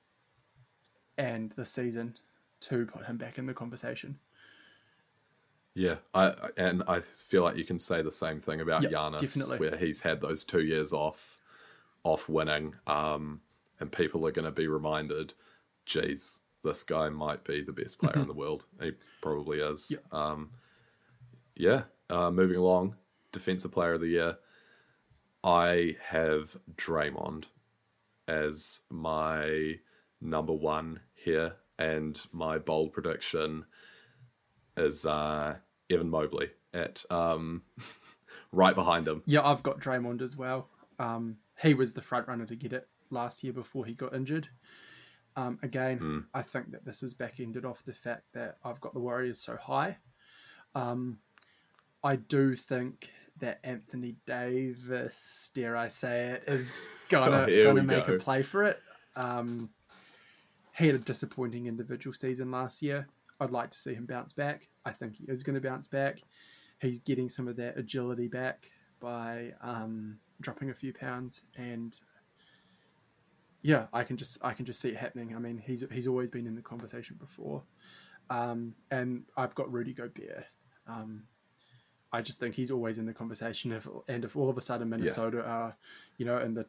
and 1.18 1.52
the 1.52 1.66
season 1.66 2.16
to 2.60 2.86
put 2.86 3.06
him 3.06 3.16
back 3.16 3.38
in 3.38 3.46
the 3.46 3.54
conversation. 3.54 4.18
Yeah, 5.74 5.96
I 6.14 6.34
and 6.56 6.82
I 6.88 7.00
feel 7.00 7.42
like 7.44 7.56
you 7.56 7.64
can 7.64 7.78
say 7.78 8.02
the 8.02 8.10
same 8.10 8.40
thing 8.40 8.60
about 8.60 8.82
Yep, 8.82 8.92
Giannis, 8.92 9.20
definitely. 9.20 9.58
where 9.58 9.76
he's 9.76 10.00
had 10.00 10.20
those 10.20 10.44
two 10.44 10.62
years 10.62 10.92
off, 10.92 11.38
off 12.02 12.28
winning, 12.28 12.74
um, 12.88 13.40
and 13.78 13.90
people 13.92 14.26
are 14.26 14.32
going 14.32 14.46
to 14.46 14.50
be 14.50 14.66
reminded, 14.66 15.32
geez, 15.86 16.40
this 16.64 16.82
guy 16.82 17.08
might 17.08 17.44
be 17.44 17.62
the 17.62 17.72
best 17.72 18.00
player 18.00 18.16
in 18.20 18.26
the 18.26 18.34
world. 18.42 18.66
He 18.82 18.92
probably 19.22 19.60
is. 19.60 19.96
Um, 20.10 20.50
yeah. 21.54 21.82
Uh, 22.10 22.30
moving 22.30 22.56
along, 22.56 22.96
defensive 23.30 23.70
player 23.70 23.92
of 23.94 24.00
the 24.00 24.08
year. 24.08 24.36
I 25.42 25.96
have 26.08 26.56
Draymond 26.76 27.46
as 28.28 28.82
my 28.90 29.76
number 30.20 30.52
one 30.52 31.00
here, 31.14 31.56
and 31.78 32.20
my 32.32 32.58
bold 32.58 32.92
prediction 32.92 33.64
is 34.76 35.06
uh, 35.06 35.56
Evan 35.90 36.10
Mobley 36.10 36.50
at 36.74 37.04
um, 37.10 37.62
right 38.52 38.74
behind 38.74 39.08
him. 39.08 39.22
Yeah, 39.26 39.46
I've 39.46 39.62
got 39.62 39.80
Draymond 39.80 40.22
as 40.22 40.36
well. 40.36 40.68
Um, 40.98 41.38
he 41.62 41.74
was 41.74 41.94
the 41.94 42.02
front 42.02 42.28
runner 42.28 42.46
to 42.46 42.56
get 42.56 42.72
it 42.72 42.86
last 43.10 43.42
year 43.42 43.52
before 43.52 43.86
he 43.86 43.94
got 43.94 44.14
injured. 44.14 44.48
Um, 45.36 45.58
again, 45.62 46.24
I 46.34 46.42
think 46.42 46.72
that 46.72 46.84
this 46.84 47.02
is 47.02 47.14
back 47.14 47.40
ended 47.40 47.64
off 47.64 47.84
the 47.84 47.92
fact 47.92 48.24
that 48.34 48.58
I've 48.64 48.80
got 48.80 48.92
the 48.92 49.00
Warriors 49.00 49.40
so 49.40 49.56
high. 49.56 49.96
Um, 50.74 51.18
I 52.02 52.16
do 52.16 52.56
think 52.56 53.10
that 53.40 53.60
Anthony 53.64 54.16
Davis, 54.26 55.50
dare 55.54 55.76
I 55.76 55.88
say 55.88 56.30
it, 56.30 56.44
is 56.46 56.82
gonna 57.08 57.46
Here 57.46 57.66
gonna 57.66 57.82
make 57.82 58.06
go. 58.06 58.14
a 58.14 58.18
play 58.18 58.42
for 58.42 58.64
it. 58.64 58.80
Um, 59.16 59.70
he 60.76 60.86
had 60.86 60.94
a 60.94 60.98
disappointing 60.98 61.66
individual 61.66 62.14
season 62.14 62.50
last 62.50 62.80
year. 62.82 63.06
I'd 63.40 63.50
like 63.50 63.70
to 63.70 63.78
see 63.78 63.94
him 63.94 64.06
bounce 64.06 64.32
back. 64.32 64.68
I 64.84 64.92
think 64.92 65.16
he 65.16 65.24
is 65.24 65.42
going 65.42 65.60
to 65.60 65.66
bounce 65.66 65.86
back. 65.86 66.22
He's 66.80 66.98
getting 66.98 67.28
some 67.28 67.48
of 67.48 67.56
that 67.56 67.78
agility 67.78 68.28
back 68.28 68.70
by 69.00 69.52
um, 69.62 70.18
dropping 70.40 70.70
a 70.70 70.74
few 70.74 70.92
pounds, 70.92 71.42
and 71.56 71.98
yeah, 73.62 73.86
I 73.92 74.04
can 74.04 74.16
just 74.16 74.42
I 74.44 74.52
can 74.52 74.64
just 74.64 74.80
see 74.80 74.90
it 74.90 74.96
happening. 74.96 75.34
I 75.34 75.38
mean, 75.38 75.62
he's 75.64 75.84
he's 75.92 76.06
always 76.06 76.30
been 76.30 76.46
in 76.46 76.54
the 76.54 76.62
conversation 76.62 77.16
before, 77.20 77.62
um, 78.30 78.74
and 78.90 79.24
I've 79.36 79.54
got 79.54 79.70
Rudy 79.72 79.92
Gobert. 79.92 80.44
Um, 80.86 81.24
I 82.12 82.22
just 82.22 82.40
think 82.40 82.54
he's 82.54 82.70
always 82.70 82.98
in 82.98 83.06
the 83.06 83.12
conversation. 83.12 83.72
If 83.72 83.86
and 84.08 84.24
if 84.24 84.36
all 84.36 84.50
of 84.50 84.58
a 84.58 84.60
sudden 84.60 84.88
Minnesota 84.88 85.42
are, 85.44 85.76
you 86.16 86.26
know, 86.26 86.38
in 86.38 86.54
the 86.54 86.66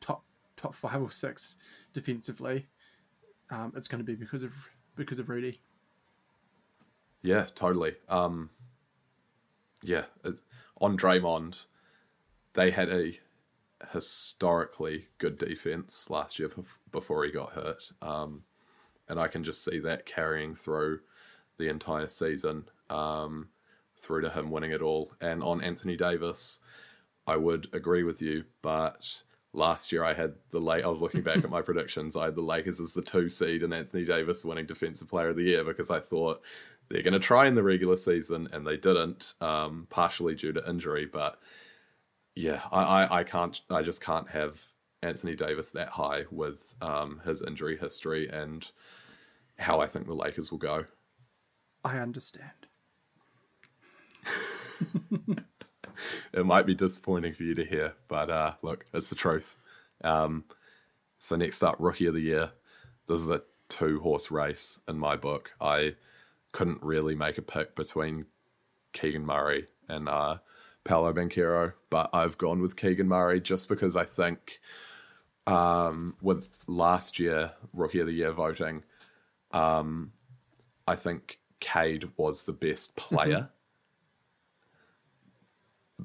top 0.00 0.24
top 0.56 0.74
five 0.74 1.02
or 1.02 1.10
six 1.10 1.56
defensively, 1.92 2.66
um, 3.50 3.72
it's 3.76 3.88
going 3.88 3.98
to 3.98 4.04
be 4.04 4.14
because 4.14 4.42
of 4.42 4.52
because 4.96 5.18
of 5.18 5.28
Rudy. 5.28 5.60
Yeah, 7.22 7.46
totally. 7.54 7.94
Um, 8.08 8.50
yeah, 9.82 10.04
on 10.80 10.96
Draymond, 10.96 11.66
they 12.54 12.70
had 12.70 12.88
a 12.88 13.18
historically 13.92 15.08
good 15.18 15.38
defense 15.38 16.10
last 16.10 16.38
year 16.38 16.50
before 16.90 17.24
he 17.24 17.30
got 17.30 17.52
hurt. 17.52 17.92
Um, 18.02 18.44
and 19.08 19.18
I 19.18 19.28
can 19.28 19.44
just 19.44 19.64
see 19.64 19.78
that 19.80 20.06
carrying 20.06 20.54
through 20.54 21.00
the 21.58 21.68
entire 21.68 22.06
season, 22.06 22.68
um, 22.90 23.48
through 23.98 24.22
to 24.22 24.30
him 24.30 24.50
winning 24.50 24.72
it 24.72 24.82
all. 24.82 25.12
And 25.20 25.42
on 25.42 25.62
Anthony 25.62 25.96
Davis, 25.96 26.60
I 27.26 27.36
would 27.36 27.68
agree 27.72 28.04
with 28.04 28.22
you, 28.22 28.44
but 28.62 29.22
last 29.52 29.92
year 29.92 30.04
I 30.04 30.14
had 30.14 30.34
the 30.50 30.60
late. 30.60 30.84
I 30.84 30.88
was 30.88 31.02
looking 31.02 31.22
back 31.22 31.38
at 31.38 31.50
my 31.50 31.62
predictions. 31.68 32.16
I 32.16 32.26
had 32.26 32.34
the 32.34 32.42
Lakers 32.42 32.80
as 32.80 32.92
the 32.92 33.02
two 33.02 33.28
seed 33.28 33.62
and 33.62 33.74
Anthony 33.74 34.04
Davis 34.04 34.44
winning 34.44 34.66
Defensive 34.66 35.08
Player 35.08 35.28
of 35.28 35.36
the 35.36 35.42
Year 35.42 35.64
because 35.64 35.90
I 35.90 36.00
thought 36.00 36.42
they're 36.88 37.02
going 37.02 37.12
to 37.12 37.18
try 37.18 37.46
in 37.46 37.54
the 37.54 37.62
regular 37.62 37.96
season, 37.96 38.48
and 38.52 38.66
they 38.66 38.76
didn't, 38.76 39.34
um, 39.40 39.86
partially 39.90 40.34
due 40.34 40.52
to 40.52 40.68
injury. 40.68 41.04
But 41.04 41.38
yeah, 42.34 42.62
I, 42.72 42.82
I, 42.82 43.18
I, 43.18 43.24
can't. 43.24 43.60
I 43.68 43.82
just 43.82 44.02
can't 44.02 44.28
have 44.30 44.62
Anthony 45.02 45.36
Davis 45.36 45.70
that 45.72 45.90
high 45.90 46.24
with 46.30 46.74
um, 46.80 47.20
his 47.24 47.42
injury 47.42 47.76
history 47.76 48.28
and 48.28 48.70
how 49.58 49.80
I 49.80 49.86
think 49.86 50.06
the 50.06 50.14
Lakers 50.14 50.50
will 50.50 50.58
go. 50.58 50.86
I 51.84 51.98
understand. 51.98 52.67
It 56.32 56.46
might 56.46 56.66
be 56.66 56.74
disappointing 56.74 57.32
for 57.32 57.42
you 57.42 57.54
to 57.54 57.64
hear, 57.64 57.94
but 58.08 58.30
uh, 58.30 58.54
look, 58.62 58.86
it's 58.92 59.10
the 59.10 59.16
truth. 59.16 59.56
Um, 60.02 60.44
so 61.18 61.36
next 61.36 61.62
up, 61.62 61.76
rookie 61.78 62.06
of 62.06 62.14
the 62.14 62.20
year. 62.20 62.50
This 63.06 63.20
is 63.20 63.30
a 63.30 63.42
two 63.68 64.00
horse 64.00 64.30
race 64.30 64.80
in 64.88 64.98
my 64.98 65.16
book. 65.16 65.52
I 65.60 65.94
couldn't 66.52 66.82
really 66.82 67.14
make 67.14 67.38
a 67.38 67.42
pick 67.42 67.74
between 67.74 68.26
Keegan 68.92 69.26
Murray 69.26 69.66
and 69.88 70.08
uh, 70.08 70.38
Paolo 70.84 71.12
Banchero, 71.12 71.74
but 71.90 72.10
I've 72.12 72.38
gone 72.38 72.60
with 72.60 72.76
Keegan 72.76 73.08
Murray 73.08 73.40
just 73.40 73.68
because 73.68 73.96
I 73.96 74.04
think 74.04 74.60
um, 75.46 76.16
with 76.22 76.48
last 76.66 77.18
year 77.18 77.52
rookie 77.72 78.00
of 78.00 78.06
the 78.06 78.12
year 78.12 78.32
voting, 78.32 78.84
um, 79.52 80.12
I 80.86 80.94
think 80.94 81.38
Cade 81.60 82.10
was 82.16 82.44
the 82.44 82.52
best 82.52 82.96
player. 82.96 83.50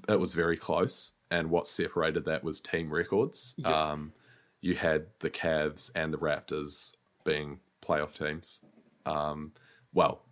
It 0.10 0.20
was 0.20 0.34
very 0.34 0.58
close, 0.58 1.14
and 1.30 1.50
what 1.50 1.68
separated 1.68 2.26
that 2.26 2.44
was 2.44 2.60
team 2.60 2.92
records. 2.92 3.56
Um, 3.64 4.14
you 4.62 4.76
had 4.76 5.08
the 5.20 5.30
Cavs 5.30 5.92
and 5.96 6.14
the 6.14 6.18
Raptors 6.18 6.96
being 7.26 7.60
playoff 7.82 8.18
teams. 8.18 8.62
Um, 9.06 9.52
well, 9.94 10.24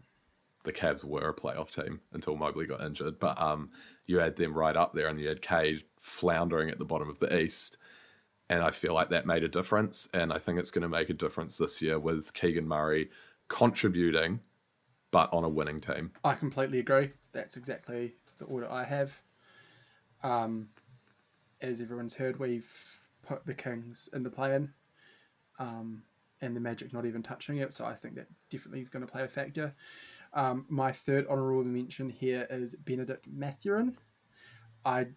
the 0.63 0.73
Cavs 0.73 1.03
were 1.03 1.29
a 1.29 1.33
playoff 1.33 1.73
team 1.73 2.01
until 2.13 2.35
Mobley 2.35 2.65
got 2.65 2.81
injured, 2.81 3.19
but 3.19 3.39
um, 3.41 3.71
you 4.07 4.19
had 4.19 4.35
them 4.35 4.53
right 4.53 4.75
up 4.75 4.93
there, 4.93 5.07
and 5.07 5.19
you 5.19 5.27
had 5.27 5.41
Cade 5.41 5.83
floundering 5.99 6.69
at 6.69 6.79
the 6.79 6.85
bottom 6.85 7.09
of 7.09 7.19
the 7.19 7.39
East. 7.39 7.77
And 8.49 8.61
I 8.61 8.71
feel 8.71 8.93
like 8.93 9.09
that 9.09 9.25
made 9.25 9.43
a 9.43 9.47
difference, 9.47 10.09
and 10.13 10.33
I 10.33 10.37
think 10.37 10.59
it's 10.59 10.71
going 10.71 10.81
to 10.81 10.89
make 10.89 11.09
a 11.09 11.13
difference 11.13 11.57
this 11.57 11.81
year 11.81 11.97
with 11.97 12.33
Keegan 12.33 12.67
Murray 12.67 13.09
contributing, 13.47 14.41
but 15.11 15.31
on 15.33 15.43
a 15.43 15.49
winning 15.49 15.79
team. 15.79 16.11
I 16.23 16.35
completely 16.35 16.79
agree. 16.79 17.11
That's 17.31 17.57
exactly 17.57 18.15
the 18.39 18.45
order 18.45 18.69
I 18.69 18.83
have. 18.83 19.21
Um, 20.23 20.69
as 21.61 21.81
everyone's 21.81 22.15
heard, 22.15 22.39
we've 22.39 22.71
put 23.23 23.45
the 23.45 23.53
Kings 23.53 24.09
in 24.13 24.23
the 24.23 24.29
play-in, 24.29 24.71
um, 25.59 26.03
and 26.41 26.55
the 26.55 26.59
Magic 26.59 26.93
not 26.93 27.05
even 27.05 27.21
touching 27.23 27.57
it. 27.57 27.73
So 27.73 27.85
I 27.85 27.93
think 27.93 28.15
that 28.15 28.27
definitely 28.49 28.81
is 28.81 28.89
going 28.89 29.05
to 29.05 29.11
play 29.11 29.23
a 29.23 29.27
factor. 29.27 29.73
Um, 30.33 30.65
my 30.69 30.91
third 30.91 31.27
honourable 31.27 31.63
mention 31.63 32.09
here 32.09 32.47
is 32.49 32.75
Benedict 32.75 33.27
Mathurin. 33.27 33.97
I 34.85 35.07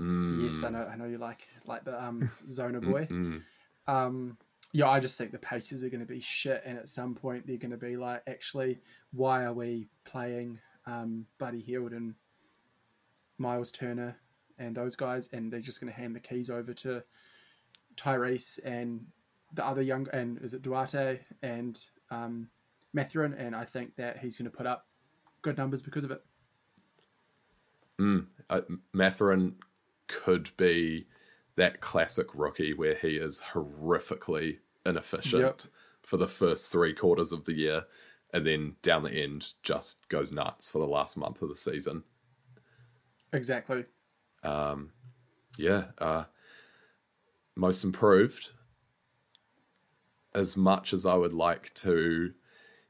mm. 0.00 0.44
yes, 0.44 0.62
I 0.64 0.70
know, 0.70 0.88
I 0.90 0.96
know 0.96 1.06
you 1.06 1.18
like 1.18 1.46
like 1.64 1.84
the 1.84 2.02
um, 2.02 2.28
Zona 2.48 2.80
boy. 2.80 3.08
Um, 3.86 4.36
yeah, 4.72 4.88
I 4.88 4.98
just 4.98 5.16
think 5.16 5.30
the 5.30 5.38
Pacers 5.38 5.84
are 5.84 5.88
going 5.88 6.00
to 6.00 6.06
be 6.06 6.20
shit, 6.20 6.62
and 6.66 6.76
at 6.76 6.88
some 6.88 7.14
point 7.14 7.46
they're 7.46 7.56
going 7.56 7.70
to 7.70 7.76
be 7.76 7.96
like, 7.96 8.22
actually, 8.26 8.80
why 9.12 9.44
are 9.44 9.52
we 9.52 9.86
playing 10.04 10.58
um, 10.86 11.26
Buddy 11.38 11.60
Hield 11.60 11.92
and 11.92 12.14
Miles 13.38 13.70
Turner 13.70 14.16
and 14.58 14.74
those 14.74 14.96
guys, 14.96 15.28
and 15.32 15.52
they're 15.52 15.60
just 15.60 15.80
going 15.80 15.92
to 15.92 15.98
hand 15.98 16.14
the 16.14 16.20
keys 16.20 16.50
over 16.50 16.72
to 16.74 17.02
Tyrese 17.96 18.58
and 18.64 19.04
the 19.52 19.64
other 19.64 19.82
young 19.82 20.08
and 20.12 20.38
is 20.42 20.54
it 20.54 20.62
Duarte 20.62 21.20
and 21.42 21.80
um, 22.10 22.48
Mathurin, 22.92 23.34
and 23.34 23.54
I 23.54 23.64
think 23.64 23.96
that 23.96 24.18
he's 24.18 24.36
going 24.36 24.50
to 24.50 24.56
put 24.56 24.66
up 24.66 24.86
good 25.42 25.58
numbers 25.58 25.82
because 25.82 26.04
of 26.04 26.10
it. 26.10 26.22
Mm, 28.00 28.26
uh, 28.50 28.60
Mathurin 28.92 29.56
could 30.08 30.50
be 30.56 31.06
that 31.56 31.80
classic 31.80 32.26
rookie 32.34 32.74
where 32.74 32.94
he 32.94 33.16
is 33.16 33.42
horrifically 33.52 34.58
inefficient 34.84 35.42
yep. 35.42 35.62
for 36.02 36.16
the 36.16 36.26
first 36.26 36.70
three 36.70 36.92
quarters 36.92 37.32
of 37.32 37.44
the 37.44 37.52
year, 37.52 37.84
and 38.32 38.46
then 38.46 38.76
down 38.82 39.04
the 39.04 39.12
end 39.12 39.52
just 39.62 40.08
goes 40.08 40.32
nuts 40.32 40.70
for 40.70 40.78
the 40.78 40.86
last 40.86 41.16
month 41.16 41.42
of 41.42 41.48
the 41.48 41.54
season. 41.54 42.02
Exactly 43.32 43.84
um, 44.44 44.90
yeah, 45.56 45.84
uh, 45.98 46.24
most 47.56 47.84
improved. 47.84 48.50
As 50.34 50.56
much 50.56 50.92
as 50.92 51.06
I 51.06 51.14
would 51.14 51.32
like 51.32 51.72
to, 51.74 52.32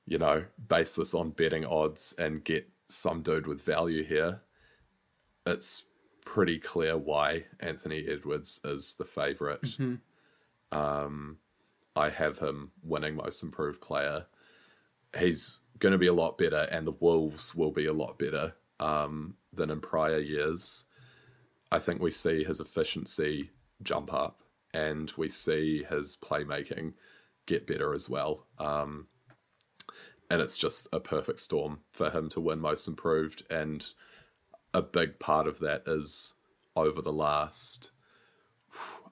you 0.07 0.19
know, 0.19 0.45
base 0.69 0.97
this 0.97 1.15
on 1.15 1.31
betting 1.31 1.67
odds 1.67 2.15
and 2.19 2.43
get 2.43 2.69
some 2.89 3.23
dude 3.23 3.47
with 3.47 3.63
value 3.63 4.03
here, 4.03 4.41
it's 5.47 5.85
pretty 6.25 6.59
clear 6.59 6.97
why 6.97 7.45
Anthony 7.61 8.07
Edwards 8.09 8.61
is 8.65 8.95
the 8.95 9.05
favorite. 9.05 9.63
Mm-hmm. 9.63 10.77
Um, 10.77 11.39
I 11.95 12.09
have 12.09 12.39
him 12.39 12.73
winning 12.83 13.17
most 13.17 13.43
improved 13.43 13.81
player. 13.81 14.27
He's 15.17 15.61
going 15.79 15.93
to 15.93 15.99
be 15.99 16.07
a 16.07 16.15
lot 16.15 16.39
better, 16.39 16.67
and 16.71 16.87
the 16.87 16.93
Wolves 16.93 17.55
will 17.55 17.71
be 17.71 17.87
a 17.87 17.93
lot 17.93 18.19
better 18.19 18.55
um, 18.81 19.37
than 19.53 19.71
in 19.71 19.81
prior 19.81 20.19
years. 20.19 20.87
I 21.71 21.79
think 21.79 22.01
we 22.01 22.11
see 22.11 22.45
his 22.45 22.61
efficiency 22.61 23.51
jump 23.83 24.13
up 24.13 24.43
and 24.73 25.13
we 25.17 25.29
see 25.29 25.85
his 25.89 26.17
playmaking 26.17 26.95
get 27.47 27.67
better 27.67 27.95
as 27.95 28.09
well. 28.09 28.47
Um, 28.59 29.09
and 30.31 30.41
it's 30.41 30.57
just 30.57 30.89
a 30.93 31.01
perfect 31.01 31.39
storm 31.39 31.81
for 31.91 32.11
him 32.11 32.29
to 32.31 32.41
win 32.41 32.61
most 32.61 32.89
improved. 32.89 33.45
And 33.51 33.87
a 34.73 34.83
big 34.83 35.19
part 35.19 35.47
of 35.47 35.61
that 35.61 35.83
is 35.87 36.35
over 36.75 37.01
the 37.03 37.13
last, 37.13 37.91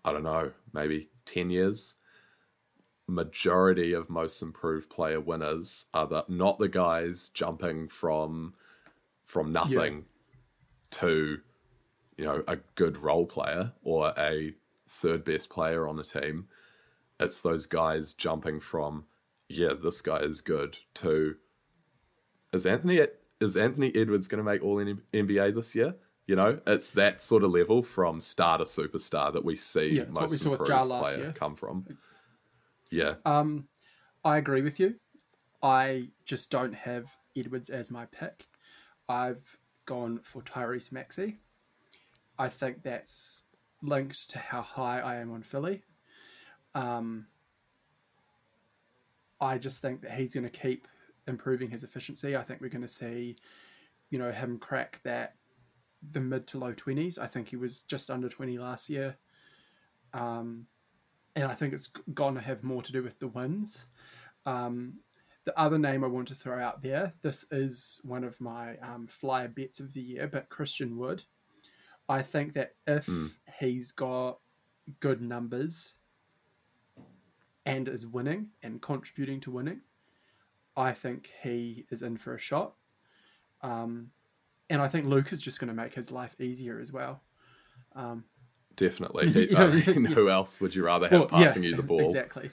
I 0.04 0.12
don't 0.12 0.24
know, 0.24 0.52
maybe 0.72 1.10
10 1.26 1.50
years. 1.50 1.96
Majority 3.06 3.92
of 3.92 4.08
most 4.08 4.40
improved 4.42 4.88
player 4.88 5.20
winners 5.20 5.86
are 5.92 6.06
the, 6.06 6.24
not 6.28 6.58
the 6.58 6.68
guys 6.68 7.28
jumping 7.30 7.88
from 7.88 8.54
from 9.24 9.52
nothing 9.52 9.94
yeah. 9.94 10.00
to 10.90 11.40
you 12.16 12.24
know, 12.24 12.42
a 12.46 12.56
good 12.74 12.96
role 12.96 13.26
player 13.26 13.72
or 13.82 14.12
a 14.18 14.54
third 14.88 15.24
best 15.24 15.50
player 15.50 15.86
on 15.86 15.98
a 15.98 16.04
team. 16.04 16.48
It's 17.18 17.40
those 17.40 17.66
guys 17.66 18.14
jumping 18.14 18.60
from, 18.60 19.04
yeah, 19.48 19.72
this 19.80 20.00
guy 20.00 20.18
is 20.18 20.40
good 20.40 20.78
to 20.94 21.36
is 22.52 22.66
Anthony 22.66 23.00
is 23.40 23.56
Anthony 23.56 23.92
Edwards 23.94 24.28
going 24.28 24.44
to 24.44 24.50
make 24.50 24.62
all 24.62 24.76
NBA 24.76 25.54
this 25.54 25.74
year? 25.74 25.94
You 26.26 26.36
know, 26.36 26.60
it's 26.66 26.92
that 26.92 27.20
sort 27.20 27.42
of 27.42 27.50
level 27.50 27.82
from 27.82 28.20
star 28.20 28.58
to 28.58 28.64
superstar 28.64 29.32
that 29.32 29.44
we 29.44 29.56
see 29.56 29.96
yeah, 29.96 30.04
most 30.12 30.30
we 30.30 30.36
saw 30.36 30.52
improved 30.52 30.70
player 30.70 31.18
year. 31.18 31.32
come 31.34 31.56
from. 31.56 31.86
Yeah. 32.90 33.14
Um, 33.24 33.66
I 34.24 34.36
agree 34.36 34.62
with 34.62 34.78
you. 34.78 34.96
I 35.62 36.08
just 36.24 36.50
don't 36.50 36.74
have 36.74 37.16
Edwards 37.36 37.70
as 37.70 37.90
my 37.90 38.06
pick. 38.06 38.46
I've 39.08 39.58
gone 39.86 40.20
for 40.22 40.42
Tyrese 40.42 40.92
Maxey. 40.92 41.38
I 42.42 42.48
think 42.48 42.82
that's 42.82 43.44
linked 43.82 44.30
to 44.30 44.38
how 44.38 44.62
high 44.62 44.98
I 45.00 45.14
am 45.22 45.30
on 45.30 45.42
Philly. 45.42 45.82
Um, 46.74 47.26
I 49.40 49.58
just 49.58 49.80
think 49.80 50.02
that 50.02 50.12
he's 50.18 50.34
going 50.34 50.50
to 50.50 50.58
keep 50.66 50.88
improving 51.28 51.70
his 51.70 51.84
efficiency. 51.84 52.36
I 52.36 52.42
think 52.42 52.60
we're 52.60 52.76
going 52.78 52.82
to 52.82 52.88
see, 52.88 53.36
you 54.10 54.18
know, 54.18 54.32
him 54.32 54.58
crack 54.58 55.00
that 55.04 55.34
the 56.10 56.20
mid 56.20 56.48
to 56.48 56.58
low 56.58 56.72
twenties. 56.72 57.16
I 57.16 57.28
think 57.28 57.48
he 57.48 57.56
was 57.56 57.82
just 57.82 58.10
under 58.10 58.28
twenty 58.28 58.58
last 58.58 58.90
year, 58.90 59.16
um, 60.12 60.66
and 61.36 61.44
I 61.44 61.54
think 61.54 61.72
it's 61.74 61.90
going 62.12 62.34
to 62.34 62.40
have 62.40 62.64
more 62.64 62.82
to 62.82 62.92
do 62.92 63.02
with 63.04 63.18
the 63.20 63.28
wins. 63.28 63.86
Um, 64.46 64.94
the 65.44 65.56
other 65.56 65.78
name 65.78 66.02
I 66.02 66.08
want 66.08 66.28
to 66.28 66.34
throw 66.34 66.58
out 66.58 66.82
there, 66.82 67.12
this 67.22 67.46
is 67.52 68.00
one 68.04 68.24
of 68.24 68.40
my 68.40 68.76
um, 68.78 69.06
flyer 69.08 69.48
bets 69.48 69.80
of 69.80 69.92
the 69.92 70.00
year, 70.00 70.26
but 70.26 70.48
Christian 70.48 70.96
Wood. 70.98 71.22
I 72.12 72.20
think 72.20 72.52
that 72.54 72.74
if 72.86 73.06
mm. 73.06 73.30
he's 73.58 73.90
got 73.90 74.38
good 75.00 75.22
numbers 75.22 75.94
and 77.64 77.88
is 77.88 78.06
winning 78.06 78.48
and 78.62 78.82
contributing 78.82 79.40
to 79.40 79.50
winning, 79.50 79.80
I 80.76 80.92
think 80.92 81.30
he 81.42 81.86
is 81.90 82.02
in 82.02 82.18
for 82.18 82.34
a 82.34 82.38
shot. 82.38 82.74
Um, 83.62 84.10
and 84.68 84.82
I 84.82 84.88
think 84.88 85.06
Luka 85.06 85.32
is 85.32 85.40
just 85.40 85.58
going 85.58 85.68
to 85.68 85.74
make 85.74 85.94
his 85.94 86.10
life 86.10 86.38
easier 86.38 86.78
as 86.80 86.92
well. 86.92 87.22
Um, 87.96 88.24
definitely. 88.76 89.30
He- 89.32 89.56
I 89.56 89.68
mean, 89.68 90.04
yeah. 90.04 90.10
who 90.14 90.28
else 90.28 90.60
would 90.60 90.74
you 90.74 90.84
rather 90.84 91.08
have 91.08 91.18
Well, 91.18 91.28
passing 91.28 91.62
yeah, 91.62 91.70
you 91.70 91.76
the 91.76 91.82
ball? 91.82 92.04
Exactly. 92.04 92.50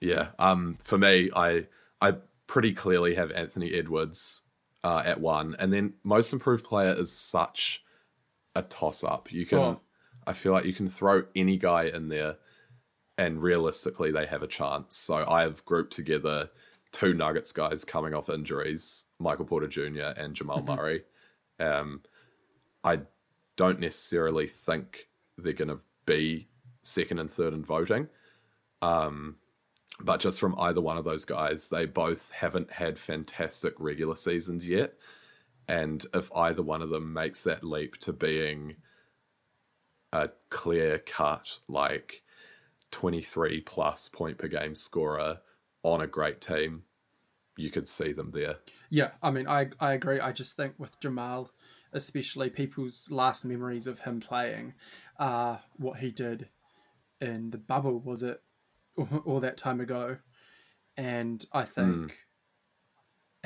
Yeah. 0.00 0.28
Um. 0.38 0.76
For 0.82 0.96
me, 0.96 1.30
I 1.36 1.66
I 2.00 2.14
pretty 2.46 2.72
clearly 2.72 3.16
have 3.16 3.30
Anthony 3.32 3.74
Edwards 3.74 4.44
uh, 4.82 5.02
at 5.04 5.20
one, 5.20 5.54
and 5.58 5.70
then 5.70 5.92
most 6.02 6.32
improved 6.32 6.64
player 6.64 6.94
is 6.94 7.12
such 7.12 7.84
a 8.54 8.62
toss 8.62 9.04
up. 9.04 9.32
You 9.32 9.46
can, 9.46 9.58
Oh. 9.58 9.80
I 10.26 10.32
feel 10.32 10.52
like 10.52 10.64
you 10.64 10.72
can 10.72 10.86
throw 10.86 11.22
any 11.34 11.56
guy 11.56 11.84
in 11.84 12.08
there, 12.08 12.36
and 13.18 13.42
realistically, 13.42 14.10
they 14.12 14.26
have 14.26 14.42
a 14.42 14.46
chance. 14.46 14.96
So 14.96 15.24
I 15.28 15.42
have 15.42 15.64
grouped 15.64 15.92
together 15.92 16.50
two 16.92 17.14
Nuggets 17.14 17.52
guys 17.52 17.84
coming 17.84 18.14
off 18.14 18.28
injuries: 18.28 19.06
Michael 19.18 19.44
Porter 19.44 19.68
Jr. 19.68 20.12
and 20.16 20.34
Jamal 20.34 20.62
Murray. 20.62 21.04
Um, 21.58 22.02
I 22.82 23.00
don't 23.56 23.80
necessarily 23.80 24.46
think 24.46 25.08
they're 25.36 25.52
going 25.52 25.68
to 25.68 25.80
be 26.06 26.48
second 26.82 27.18
and 27.18 27.30
third 27.30 27.54
in 27.54 27.64
voting 27.64 28.08
but 30.02 30.20
just 30.20 30.40
from 30.40 30.54
either 30.58 30.80
one 30.80 30.96
of 30.96 31.04
those 31.04 31.24
guys, 31.24 31.68
they 31.68 31.84
both 31.84 32.30
haven't 32.30 32.70
had 32.70 32.98
fantastic 32.98 33.74
regular 33.78 34.14
seasons 34.14 34.66
yet. 34.66 34.94
And 35.70 36.04
if 36.12 36.34
either 36.34 36.62
one 36.62 36.82
of 36.82 36.90
them 36.90 37.12
makes 37.12 37.44
that 37.44 37.62
leap 37.62 37.96
to 37.98 38.12
being 38.12 38.74
a 40.12 40.30
clear 40.48 40.98
cut, 40.98 41.60
like 41.68 42.22
23 42.90 43.60
plus 43.60 44.08
point 44.08 44.36
per 44.36 44.48
game 44.48 44.74
scorer 44.74 45.38
on 45.84 46.00
a 46.00 46.08
great 46.08 46.40
team, 46.40 46.82
you 47.56 47.70
could 47.70 47.86
see 47.86 48.12
them 48.12 48.32
there. 48.32 48.56
Yeah, 48.90 49.10
I 49.22 49.30
mean, 49.30 49.46
I 49.46 49.68
I 49.78 49.92
agree. 49.92 50.18
I 50.18 50.32
just 50.32 50.56
think 50.56 50.74
with 50.76 50.98
Jamal, 50.98 51.52
especially 51.92 52.50
people's 52.50 53.08
last 53.08 53.44
memories 53.44 53.86
of 53.86 54.00
him 54.00 54.18
playing, 54.18 54.74
uh, 55.20 55.58
what 55.76 56.00
he 56.00 56.10
did 56.10 56.48
in 57.20 57.50
the 57.50 57.58
bubble 57.58 58.00
was 58.00 58.24
it 58.24 58.42
all 59.24 59.38
that 59.38 59.56
time 59.56 59.80
ago, 59.80 60.16
and 60.96 61.44
I 61.52 61.64
think 61.64 62.16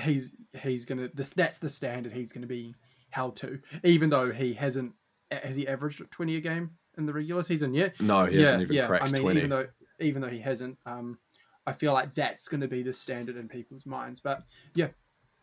he's 0.01 0.35
he's 0.63 0.85
gonna 0.85 1.09
this 1.15 1.31
that's 1.31 1.59
the 1.59 1.69
standard 1.69 2.13
he's 2.13 2.33
gonna 2.33 2.47
be 2.47 2.75
held 3.11 3.37
to, 3.37 3.61
even 3.85 4.11
though 4.11 4.33
he 4.33 4.55
hasn't 4.55 4.93
has 5.31 5.57
he 5.57 5.67
averaged 5.67 6.03
twenty 6.11 6.37
a 6.37 6.41
game 6.41 6.71
in 6.99 7.07
the 7.07 7.13
regular 7.13 7.43
season 7.43 7.75
yet? 7.75 8.01
No, 8.01 8.27
he 8.27 8.39
hasn't 8.41 8.63
even 8.63 8.87
cracked 8.87 9.05
I 9.05 9.11
mean, 9.11 9.23
20. 9.23 9.39
even 9.39 9.51
though 9.51 9.67
even 10.01 10.23
though 10.23 10.29
he 10.29 10.41
hasn't, 10.41 10.77
um, 10.87 11.19
I 11.67 11.73
feel 11.73 11.93
like 11.93 12.15
that's 12.15 12.49
to 12.49 12.69
be 12.69 12.83
the 12.83 12.93
standard 12.93 13.37
in 13.37 13.49
people's 13.49 13.87
minds. 13.87 14.21
But 14.21 14.43
yeah, 14.75 14.89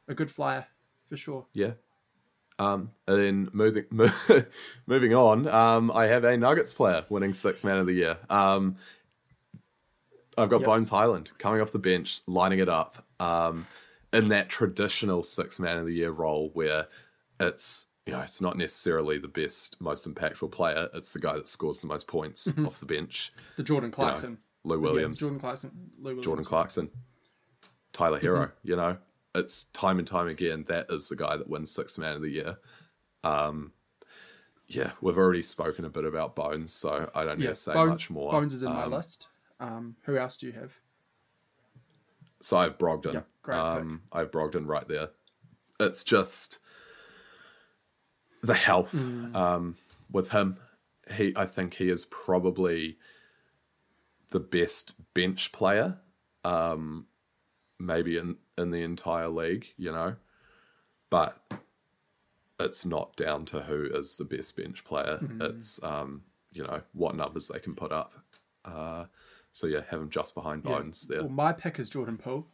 a 0.07 0.13
good 0.13 0.29
flyer 0.29 0.65
for 1.09 1.17
sure. 1.17 1.45
Yeah. 1.53 1.71
Um, 2.59 2.91
and 3.07 3.17
then 3.17 3.49
moving 3.53 3.85
moving 4.87 5.15
on, 5.15 5.47
um, 5.47 5.91
I 5.91 6.07
have 6.07 6.23
a 6.25 6.37
Nuggets 6.37 6.73
player 6.73 7.05
winning 7.09 7.33
six 7.33 7.63
man 7.63 7.77
of 7.77 7.87
the 7.87 7.93
year. 7.93 8.17
Um, 8.29 8.75
I've 10.37 10.49
got 10.49 10.59
Yep. 10.61 10.65
Bones 10.65 10.89
Hyland 10.89 11.31
coming 11.39 11.61
off 11.61 11.71
the 11.71 11.79
bench, 11.79 12.21
lining 12.27 12.59
it 12.59 12.69
up 12.69 13.05
um, 13.19 13.65
in 14.13 14.29
that 14.29 14.49
traditional 14.49 15.23
six 15.23 15.59
man 15.59 15.77
of 15.77 15.85
the 15.85 15.93
year 15.93 16.11
role 16.11 16.49
where 16.53 16.87
it's 17.39 17.87
you 18.05 18.13
know 18.13 18.19
it's 18.21 18.41
not 18.41 18.57
necessarily 18.57 19.17
the 19.17 19.27
best, 19.27 19.79
most 19.79 20.07
impactful 20.11 20.51
player. 20.51 20.89
It's 20.93 21.13
the 21.13 21.19
guy 21.19 21.35
that 21.35 21.47
scores 21.47 21.81
the 21.81 21.87
most 21.87 22.07
points 22.07 22.51
off 22.65 22.79
the 22.79 22.85
bench. 22.85 23.31
The 23.55 23.63
Jordan 23.63 23.91
Clarkson, 23.91 24.39
Lou 24.63 24.77
Yeah, 24.77 24.81
Williams, 24.81 25.19
Jordan 25.19 25.39
Clarkson, 25.39 25.71
Lou 25.97 26.03
Williams. 26.03 26.25
Jordan 26.25 26.45
Clarkson, 26.45 26.89
Tyler 27.93 28.19
Herro. 28.19 28.51
You 28.63 28.75
know, 28.75 28.97
it's 29.35 29.65
time 29.65 29.99
and 29.99 30.07
time 30.07 30.27
again 30.27 30.65
that 30.67 30.87
is 30.89 31.09
the 31.09 31.15
guy 31.15 31.37
that 31.37 31.47
wins 31.49 31.71
six 31.71 31.97
man 31.97 32.15
of 32.15 32.21
the 32.21 32.29
year. 32.29 32.57
Um, 33.23 33.71
yeah, 34.67 34.91
we've 35.01 35.17
already 35.17 35.41
spoken 35.41 35.83
a 35.85 35.89
bit 35.89 36.05
about 36.05 36.35
Bones, 36.35 36.71
so 36.73 37.09
I 37.13 37.23
don't 37.25 37.37
need 37.39 37.43
Yeah, 37.45 37.51
to 37.51 37.55
say 37.55 37.73
Bone- 37.73 37.89
much 37.89 38.09
more. 38.09 38.31
Bones 38.31 38.53
is 38.53 38.63
in 38.63 38.69
my 38.71 38.83
Um, 38.83 38.91
list. 38.93 39.27
Um, 39.59 39.95
who 40.03 40.17
else 40.17 40.37
do 40.37 40.47
you 40.47 40.53
have? 40.53 40.73
So 42.41 42.57
I 42.57 42.63
have 42.63 42.77
Brogdon. 42.77 43.13
Yeah, 43.13 43.21
great 43.41 43.57
um, 43.57 44.01
I 44.11 44.19
have 44.19 44.31
Brogdon 44.31 44.67
right 44.67 44.87
there. 44.87 45.09
It's 45.79 46.03
just 46.03 46.59
the 48.43 48.53
health 48.53 48.93
Mm. 48.93 49.35
um, 49.35 49.75
with 50.11 50.31
him. 50.31 50.57
He, 51.11 51.33
I 51.35 51.45
think 51.45 51.75
he 51.75 51.89
is 51.89 52.05
probably 52.05 52.97
the 54.29 54.39
best 54.39 54.95
bench 55.13 55.51
player, 55.51 55.97
um, 56.43 57.07
maybe 57.79 58.17
in 58.17 58.37
in 58.57 58.71
the 58.71 58.81
entire 58.83 59.27
league. 59.29 59.67
You 59.77 59.91
know, 59.91 60.15
but 61.09 61.37
it's 62.59 62.85
not 62.85 63.15
down 63.15 63.45
to 63.45 63.61
who 63.61 63.85
is 63.85 64.15
the 64.15 64.23
best 64.25 64.55
bench 64.55 64.83
player. 64.83 65.19
Mm-hmm. 65.21 65.41
It's 65.41 65.83
um, 65.83 66.23
you 66.53 66.63
know 66.63 66.81
what 66.93 67.15
numbers 67.15 67.47
they 67.49 67.59
can 67.59 67.75
put 67.75 67.91
up. 67.91 68.13
Uh, 68.63 69.05
so 69.51 69.67
yeah, 69.67 69.81
have 69.89 69.99
him 70.01 70.09
just 70.09 70.33
behind 70.35 70.63
Yeah. 70.63 70.77
Bones 70.79 71.07
there. 71.07 71.21
Well, 71.21 71.29
my 71.29 71.51
pick 71.53 71.79
is 71.79 71.89
Jordan 71.89 72.17
Poole. 72.17 72.47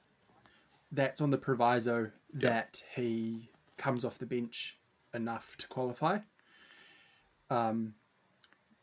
That's 0.91 1.21
on 1.21 1.31
the 1.31 1.37
proviso 1.37 2.11
that 2.33 2.83
he 2.95 3.49
comes 3.77 4.05
off 4.05 4.17
the 4.17 4.25
bench 4.25 4.77
enough 5.13 5.55
to 5.57 5.67
qualify. 5.67 6.19
Um, 7.49 7.93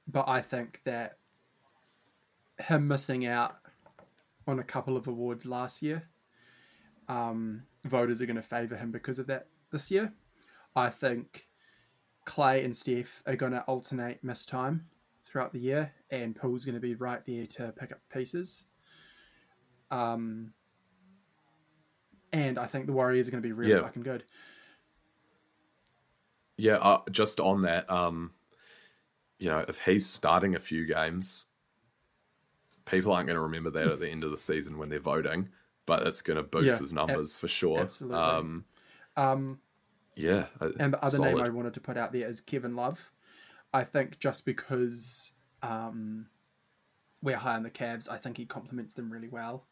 but 0.07 0.29
I 0.29 0.41
think 0.41 0.81
that 0.85 1.19
him 2.59 2.87
missing 2.89 3.27
out 3.27 3.57
on 4.47 4.59
a 4.59 4.65
couple 4.65 4.97
of 4.97 5.07
awards 5.07 5.47
last 5.47 5.83
year, 5.83 6.03
um, 7.09 7.63
voters 7.85 8.21
are 8.21 8.27
going 8.27 8.37
to 8.37 8.43
favour 8.43 8.77
him 8.77 8.91
because 8.91 9.19
of 9.19 9.27
that 9.27 9.47
this 9.71 9.91
year. 9.91 10.13
I 10.77 10.91
think 10.91 11.49
Clay 12.25 12.65
and 12.65 12.75
Steph 12.75 13.23
are 13.27 13.37
going 13.37 13.53
to 13.53 13.63
alternate 13.63 14.23
miss 14.23 14.47
time 14.47 14.87
throughout 15.23 15.53
the 15.53 15.59
year, 15.59 15.93
and 16.11 16.35
Poole's 16.35 16.65
going 16.65 16.75
to 16.75 16.81
be 16.81 16.95
right 16.95 17.25
there 17.27 17.47
to 17.47 17.73
pick 17.73 17.93
up 17.93 18.01
pieces. 18.13 18.65
Um, 19.91 20.53
and 22.35 22.59
I 22.59 22.67
think 22.67 22.87
the 22.87 22.93
Warriors 22.93 23.29
are 23.29 23.31
going 23.31 23.43
to 23.43 23.47
be 23.49 23.53
really 23.53 23.71
Yeah. 23.71 23.81
fucking 23.81 24.03
good. 24.03 24.25
Yeah, 26.57 26.77
uh, 26.77 27.03
just 27.11 27.41
on 27.41 27.63
that, 27.63 27.89
um, 27.91 28.33
you 29.39 29.49
know, 29.49 29.65
if 29.69 29.85
he's 29.85 30.07
starting 30.07 30.55
a 30.55 30.61
few 30.61 30.87
games, 30.87 31.47
people 32.85 33.13
aren't 33.13 33.27
going 33.27 33.37
to 33.37 33.43
remember 33.43 33.71
that 33.71 33.89
at 33.89 34.01
the 34.01 34.09
end 34.09 34.25
of 34.25 34.31
the 34.31 34.37
season 34.37 34.79
when 34.79 34.89
they're 34.89 35.01
voting, 35.01 35.49
but 35.87 36.07
it's 36.07 36.23
going 36.23 36.37
to 36.37 36.43
boost 36.43 36.65
Yeah, 36.65 36.79
his 36.79 36.93
numbers 36.93 37.37
for 37.37 37.49
sure. 37.49 37.81
absolutely. 37.81 38.19
Um, 38.19 38.65
Um, 39.17 39.59
yeah, 40.17 40.47
uh, 40.61 40.71
and 40.79 40.93
the 40.93 41.05
other 41.05 41.19
name. 41.19 41.41
I 41.41 41.49
wanted 41.49 41.75
to 41.75 41.81
put 41.81 41.97
out 41.97 42.13
there 42.13 42.29
is 42.29 42.41
Kevin 42.41 42.77
Love. 42.77 43.11
I 43.73 43.85
think 43.85 44.19
just 44.19 44.47
because 44.47 45.33
um, 45.63 46.27
we're 47.23 47.37
high 47.37 47.57
on 47.57 47.63
the 47.63 47.71
Cavs, 47.71 48.11
I 48.11 48.19
think 48.19 48.37
he 48.37 48.47
complements 48.47 48.95
them 48.95 49.13
really 49.13 49.29
well, 49.29 49.67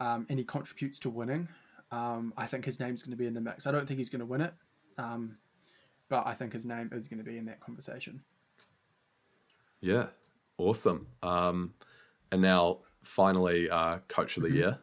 um, 0.00 0.26
and 0.28 0.38
he 0.38 0.44
contributes 0.44 0.98
to 1.00 1.10
winning. 1.10 1.48
Um, 1.92 2.32
I 2.36 2.46
think 2.46 2.64
his 2.64 2.78
name's 2.80 3.02
going 3.02 3.10
to 3.12 3.16
be 3.16 3.26
in 3.26 3.34
the 3.34 3.40
mix. 3.40 3.66
I 3.66 3.72
don't 3.72 3.86
think 3.86 3.98
he's 3.98 4.10
going 4.10 4.20
to 4.20 4.26
win 4.26 4.40
it, 4.42 4.54
um, 4.98 5.36
but 6.08 6.26
I 6.26 6.34
think 6.34 6.52
his 6.52 6.64
name 6.64 6.90
is 6.92 7.08
going 7.08 7.18
to 7.18 7.24
be 7.24 7.36
in 7.36 7.46
that 7.46 7.60
conversation. 7.60 8.22
Yeah, 9.80 10.06
awesome. 10.58 11.06
Um, 11.22 11.74
and 12.30 12.42
now 12.42 12.78
finally, 13.02 13.68
uh, 13.70 13.98
coach 14.08 14.36
Mm-hmm. 14.36 14.44
of 14.44 14.50
the 14.50 14.56
year. 14.56 14.78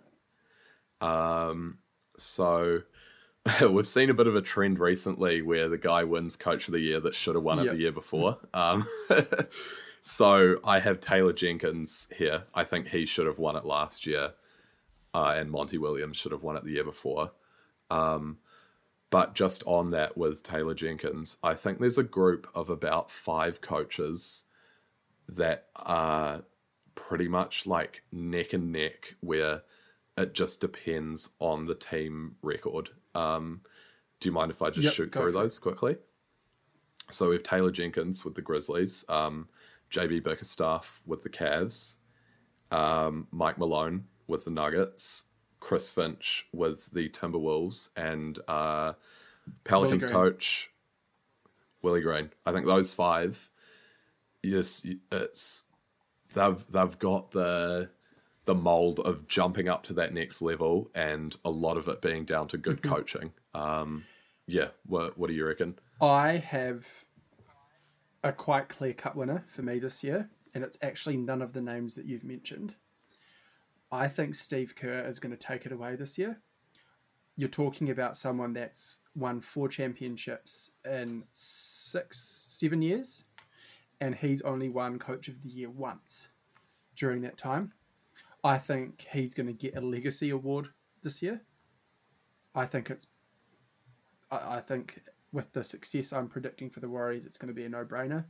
Um, 1.00 1.78
so 2.18 2.82
we've 3.70 3.88
seen 3.88 4.10
a 4.10 4.14
bit 4.14 4.28
of 4.28 4.36
a 4.36 4.42
trend 4.42 4.80
recently 4.80 5.42
where 5.42 5.70
the 5.70 5.78
guy 5.78 6.04
wins 6.04 6.36
coach 6.36 6.68
of 6.68 6.74
the 6.74 6.80
year 6.80 7.00
that 7.00 7.16
should 7.16 7.36
have 7.36 7.44
won 7.44 7.60
it 7.60 7.72
the 7.72 7.78
year 7.78 7.92
before. 7.92 8.38
Um, 8.54 8.86
so 10.02 10.58
I 10.64 10.80
have 10.80 11.00
Taylor 11.00 11.34
Jenkins 11.34 12.12
here. 12.18 12.44
I 12.54 12.64
think 12.64 12.88
he 12.88 13.06
should 13.06 13.28
have 13.28 13.38
won 13.40 13.56
it 13.56 13.66
last 13.66 14.06
year, 14.08 14.32
uh, 15.18 15.34
and 15.36 15.50
Monty 15.50 15.80
Williams 15.80 16.16
should 16.16 16.32
have 16.32 16.44
won 16.44 16.58
it 16.58 16.64
the 16.64 16.74
year 16.74 16.84
before. 16.84 17.32
Um, 17.90 18.38
but 19.10 19.34
just 19.34 19.64
on 19.66 19.90
that 19.92 20.16
with 20.16 20.44
Taylor 20.44 20.76
Jenkins, 20.76 21.38
I 21.42 21.56
think 21.56 21.80
there's 21.80 21.98
a 21.98 22.04
group 22.04 22.48
of 22.54 22.70
about 22.70 23.10
five 23.10 23.60
coaches 23.60 24.44
that 25.28 25.70
are 25.76 26.44
pretty 26.94 27.28
much 27.28 27.66
like 27.66 28.04
neck 28.12 28.54
and 28.54 28.72
neck 28.72 29.16
where 29.22 29.64
it 30.18 30.36
just 30.36 30.62
depends 30.62 31.32
on 31.40 31.66
the 31.66 31.74
team 31.74 32.36
record. 32.44 32.92
Um, 33.16 33.62
do 34.20 34.30
you 34.30 34.34
mind 34.34 34.52
if 34.52 34.62
I 34.62 34.70
just 34.70 34.86
Yep, 34.86 34.94
shoot 34.94 35.14
through 35.14 35.22
for 35.24 35.30
it. 35.30 35.42
those 35.42 35.58
quickly? 35.58 35.98
So 37.10 37.30
we 37.30 37.36
have 37.36 37.44
Taylor 37.44 37.72
Jenkins 37.72 38.24
with 38.24 38.36
the 38.36 38.42
Grizzlies, 38.44 39.04
um, 39.10 39.48
JB 39.90 40.22
Bickerstaff 40.24 41.02
with 41.08 41.24
the 41.24 41.30
Cavs, 41.30 41.98
um, 42.70 43.28
Mike 43.32 43.58
Malone 43.58 44.06
with 44.28 44.46
the 44.46 44.52
Nuggets, 44.52 45.26
Chris 45.60 45.90
Finch 45.90 46.48
with 46.54 46.92
the 46.92 47.10
Timberwolves, 47.10 47.90
and 47.96 48.38
uh, 48.48 48.94
Pelicans 49.64 50.04
Green. 50.04 50.14
coach 50.14 50.70
Willie 51.82 52.02
Green. 52.02 52.32
I 52.46 52.52
think 52.52 52.66
those 52.66 52.94
five, 52.94 53.50
yes, 54.44 54.86
it's 55.12 55.66
they've 56.34 56.66
they've 56.68 57.00
got 57.00 57.32
the 57.32 57.90
the 58.46 58.56
mold 58.56 59.00
of 59.02 59.28
jumping 59.28 59.68
up 59.68 59.84
to 59.84 59.94
that 59.94 60.14
next 60.14 60.42
level, 60.42 60.90
and 60.96 61.36
a 61.44 61.50
lot 61.50 61.78
of 61.78 61.88
it 61.88 62.02
being 62.02 62.24
down 62.26 62.48
to 62.48 62.58
good 62.58 62.82
coaching. 62.82 63.34
Um, 63.54 64.06
yeah, 64.48 64.70
what 64.86 65.18
what 65.18 65.28
do 65.28 65.34
you 65.34 65.46
reckon? 65.46 65.78
I 66.02 66.34
have 66.34 66.88
a 68.24 68.32
quite 68.32 68.70
clear 68.70 68.94
cut 68.94 69.16
winner 69.16 69.44
for 69.48 69.62
me 69.62 69.80
this 69.80 70.04
year, 70.04 70.30
and 70.54 70.64
it's 70.64 70.78
actually 70.82 71.18
none 71.18 71.42
of 71.42 71.54
the 71.54 71.62
names 71.62 71.96
that 71.96 72.06
you've 72.06 72.24
mentioned. 72.24 72.76
I 73.92 74.08
think 74.08 74.36
Steve 74.36 74.76
Kerr 74.76 75.06
is 75.08 75.20
going 75.20 75.36
to 75.36 75.38
take 75.38 75.66
it 75.66 75.72
away 75.72 75.96
this 75.96 76.18
year. 76.18 76.40
You're 77.36 77.50
talking 77.50 77.90
about 77.90 78.18
someone 78.18 78.54
that's 78.54 78.98
won 79.16 79.40
four 79.40 79.70
championships 79.70 80.72
in 80.86 81.24
six, 81.34 82.46
seven 82.50 82.82
years, 82.82 83.26
and 84.02 84.16
he's 84.16 84.42
only 84.42 84.70
won 84.70 85.00
Coach 85.00 85.28
of 85.28 85.42
the 85.42 85.50
Year 85.50 85.70
once 85.70 86.30
during 86.96 87.22
that 87.22 87.38
time. 87.38 87.74
I 88.44 88.58
think 88.58 89.08
he's 89.12 89.34
going 89.34 89.48
to 89.48 89.54
get 89.54 89.76
a 89.76 89.82
legacy 89.82 90.32
award 90.32 90.70
this 91.04 91.22
year. 91.22 91.42
I 92.56 92.66
think 92.66 92.90
it's. 92.90 93.08
I, 94.32 94.58
I 94.58 94.62
think 94.62 95.02
with 95.32 95.52
the 95.54 95.64
success 95.64 96.14
I'm 96.14 96.28
predicting 96.28 96.70
for 96.70 96.80
the 96.80 96.90
Warriors, 96.90 97.26
it's 97.26 97.38
going 97.38 97.50
to 97.50 97.54
be 97.54 97.66
a 97.66 97.70
no-brainer. 97.70 98.26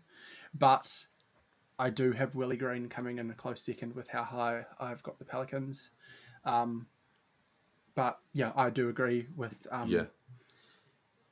But 0.53 1.05
I 1.79 1.89
do 1.89 2.11
have 2.11 2.35
Willie 2.35 2.57
Green 2.57 2.89
coming 2.89 3.19
in 3.19 3.29
a 3.29 3.33
close 3.33 3.61
second 3.61 3.95
with 3.95 4.07
how 4.07 4.23
high 4.23 4.65
I've 4.79 5.03
got 5.03 5.19
the 5.19 5.25
Pelicans. 5.25 5.91
Um, 6.43 6.87
but 7.95 8.19
yeah, 8.33 8.51
I 8.55 8.69
do 8.69 8.89
agree 8.89 9.27
with 9.35 9.67
um, 9.71 9.89
Yeah. 9.89 10.05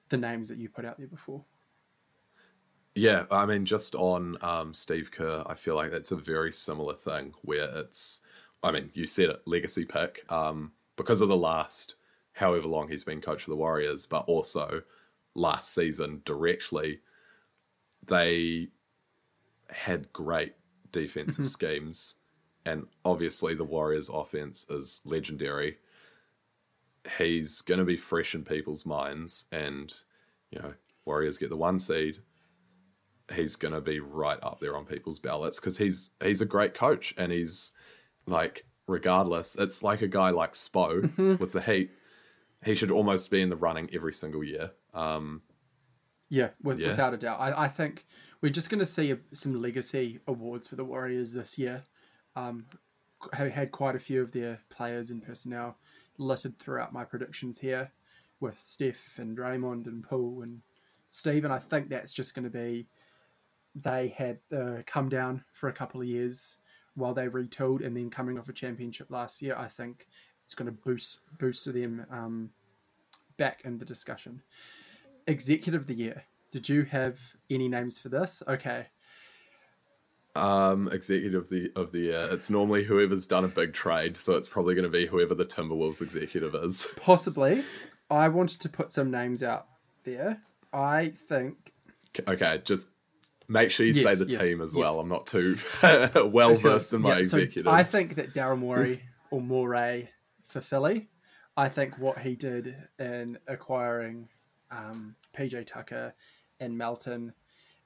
the 0.10 0.18
names 0.18 0.50
that 0.50 0.58
you 0.58 0.70
put 0.70 0.86
out 0.86 0.98
there 0.98 1.08
before. 1.08 1.44
Yeah, 2.94 3.26
I 3.30 3.46
mean, 3.46 3.66
just 3.66 3.94
on 3.96 4.38
um, 4.42 4.74
Steve 4.74 5.12
Kerr, 5.12 5.44
I 5.46 5.56
feel 5.56 5.76
like 5.76 5.92
that's 5.92 6.12
a 6.12 6.16
very 6.16 6.52
similar 6.52 6.96
thing 6.96 7.34
where 7.42 7.70
it's, 7.80 8.22
I 8.64 8.72
mean, 8.72 8.90
you 8.94 9.06
said 9.06 9.30
it, 9.30 9.42
legacy 9.46 9.84
pick, 9.84 10.24
um, 10.32 10.72
because 10.96 11.22
of 11.22 11.28
the 11.28 11.36
last 11.36 11.96
however 12.32 12.68
long 12.68 12.88
he's 12.88 13.04
been 13.04 13.20
coach 13.20 13.44
of 13.44 13.50
the 13.50 13.56
Warriors, 13.56 14.06
but 14.06 14.26
also 14.28 14.82
last 15.34 15.74
season 15.74 16.22
directly, 16.24 17.02
they 18.06 18.70
had 19.70 20.12
great 20.14 20.54
defensive 20.92 21.48
schemes, 21.48 22.16
and 22.66 22.88
obviously 23.04 23.54
the 23.56 23.64
Warriors' 23.64 24.10
offense 24.10 24.70
is 24.70 25.02
legendary. 25.06 25.78
He's 27.18 27.62
going 27.62 27.80
to 27.80 27.86
be 27.86 27.98
fresh 27.98 28.34
in 28.34 28.44
people's 28.44 28.86
minds, 28.86 29.46
and 29.52 29.94
you 30.52 30.60
know, 30.60 30.74
Warriors 31.06 31.38
get 31.38 31.50
the 31.50 31.58
one 31.58 31.80
seed 31.80 32.20
he's 33.34 33.56
going 33.56 33.74
to 33.74 33.82
be 33.82 34.00
right 34.00 34.38
up 34.44 34.60
there 34.60 34.78
on 34.78 34.86
people's 34.86 35.18
ballots 35.18 35.60
because 35.60 35.80
he's 35.80 36.12
he's 36.24 36.42
a 36.42 36.46
great 36.46 36.76
coach 36.76 37.12
and 37.18 37.32
he's 37.32 37.72
like 38.28 38.66
regardless 38.88 39.58
it's 39.58 39.82
like 39.82 40.04
a 40.04 40.08
guy 40.08 40.30
like 40.30 40.54
Spo 40.54 41.40
with 41.40 41.52
the 41.52 41.62
Heat 41.62 41.90
he 42.64 42.76
should 42.76 42.92
almost 42.92 43.32
be 43.32 43.42
in 43.42 43.50
the 43.50 43.56
running 43.56 43.90
every 43.92 44.14
single 44.14 44.44
year 44.44 44.70
um 44.94 45.42
Yeah, 46.30 46.50
with, 46.62 46.80
Yeah. 46.80 46.90
without 46.90 47.16
a 47.16 47.18
doubt. 47.18 47.40
I, 47.40 47.64
I 47.64 47.68
think 47.68 48.06
we're 48.42 48.52
just 48.52 48.70
going 48.70 48.80
to 48.80 48.86
see 48.86 49.12
a, 49.12 49.18
some 49.34 49.62
legacy 49.62 50.20
awards 50.28 50.68
for 50.68 50.76
the 50.76 50.84
Warriors 50.84 51.34
this 51.34 51.58
year. 51.58 51.84
Um, 52.36 52.66
have 53.34 53.52
had 53.52 53.72
quite 53.72 53.96
a 53.96 54.00
few 54.00 54.22
of 54.22 54.32
their 54.32 54.60
players 54.70 55.10
and 55.10 55.26
personnel 55.26 55.78
littered 56.18 56.58
throughout 56.58 56.94
my 56.94 57.04
predictions 57.04 57.60
here 57.60 57.92
with 58.40 58.62
Steph 58.62 59.18
and 59.18 59.38
Draymond 59.38 59.88
and 59.88 60.04
Poole 60.04 60.42
and 60.42 60.62
Steve, 61.10 61.46
and 61.46 61.54
I 61.54 61.60
think 61.60 61.90
that's 61.90 62.14
just 62.14 62.36
going 62.36 62.44
to 62.44 62.50
be 62.50 62.88
they 63.74 64.14
had 64.16 64.40
the 64.50 64.84
come 64.86 65.10
down 65.10 65.44
for 65.52 65.70
a 65.70 65.74
couple 65.74 66.02
of 66.02 66.08
years 66.08 66.58
while 66.96 67.14
they 67.14 67.28
retooled 67.28 67.86
and 67.86 67.96
then 67.96 68.10
coming 68.10 68.40
off 68.40 68.50
a 68.50 68.54
championship 68.54 69.12
last 69.12 69.42
year. 69.42 69.56
I 69.58 69.68
think 69.68 70.08
it's 70.44 70.54
going 70.54 70.68
to 70.68 70.72
boost 70.72 71.20
boost 71.38 71.72
them 71.72 72.06
um, 72.12 72.50
back 73.38 73.62
in 73.66 73.78
the 73.78 73.86
discussion. 73.86 74.42
Executive 75.28 75.82
of 75.82 75.88
the 75.88 75.94
year. 75.94 76.24
Did 76.56 76.70
you 76.70 76.84
have 76.84 77.20
any 77.50 77.68
names 77.68 78.00
for 78.00 78.08
this? 78.08 78.42
Okay. 78.48 78.86
um 80.38 80.88
executive 80.90 81.42
of 81.42 81.50
the 81.50 81.70
of 81.76 81.92
the 81.92 82.00
year 82.00 82.30
it's 82.32 82.50
normally 82.50 82.82
whoever's 82.82 83.28
done 83.28 83.44
a 83.44 83.50
big 83.50 83.74
trade 83.74 84.16
so 84.16 84.36
it's 84.38 84.48
probably 84.48 84.74
going 84.74 84.90
to 84.90 84.90
be 84.90 85.06
whoever 85.06 85.36
the 85.36 85.44
Timberwolves 85.44 86.02
executive 86.02 86.56
is 86.56 86.88
Possibly. 87.02 87.62
I 88.10 88.30
wanted 88.30 88.62
to 88.62 88.70
put 88.70 88.90
some 88.90 89.12
names 89.12 89.44
out 89.44 89.68
there. 90.06 90.42
I 90.72 91.10
think 91.10 91.74
okay 92.26 92.62
just 92.64 92.90
make 93.50 93.70
sure 93.70 93.86
you 93.86 93.92
say 93.92 94.16
the 94.16 94.26
yes, 94.30 94.42
team 94.42 94.62
as 94.62 94.74
yes. 94.74 94.80
well 94.80 95.02
I'm 95.02 95.10
not 95.10 95.28
too 95.28 95.58
well 95.84 96.56
versed 96.56 96.94
in 96.94 97.02
my 97.02 97.18
Yeah, 97.18 97.24
so 97.24 97.38
executives 97.38 97.68
I 97.68 97.84
think 97.84 98.16
that 98.16 98.34
Daryl 98.34 98.60
Morey 98.60 99.02
or 99.30 99.42
Moray 99.42 100.08
for 100.46 100.62
Philly, 100.62 101.10
I 101.58 101.68
think 101.68 101.98
what 101.98 102.18
he 102.18 102.38
did 102.38 102.78
in 102.98 103.40
acquiring 103.46 104.30
um, 104.72 105.16
PJ 105.38 105.68
Tucker 105.68 106.14
and 106.60 106.78
Melton 106.78 107.34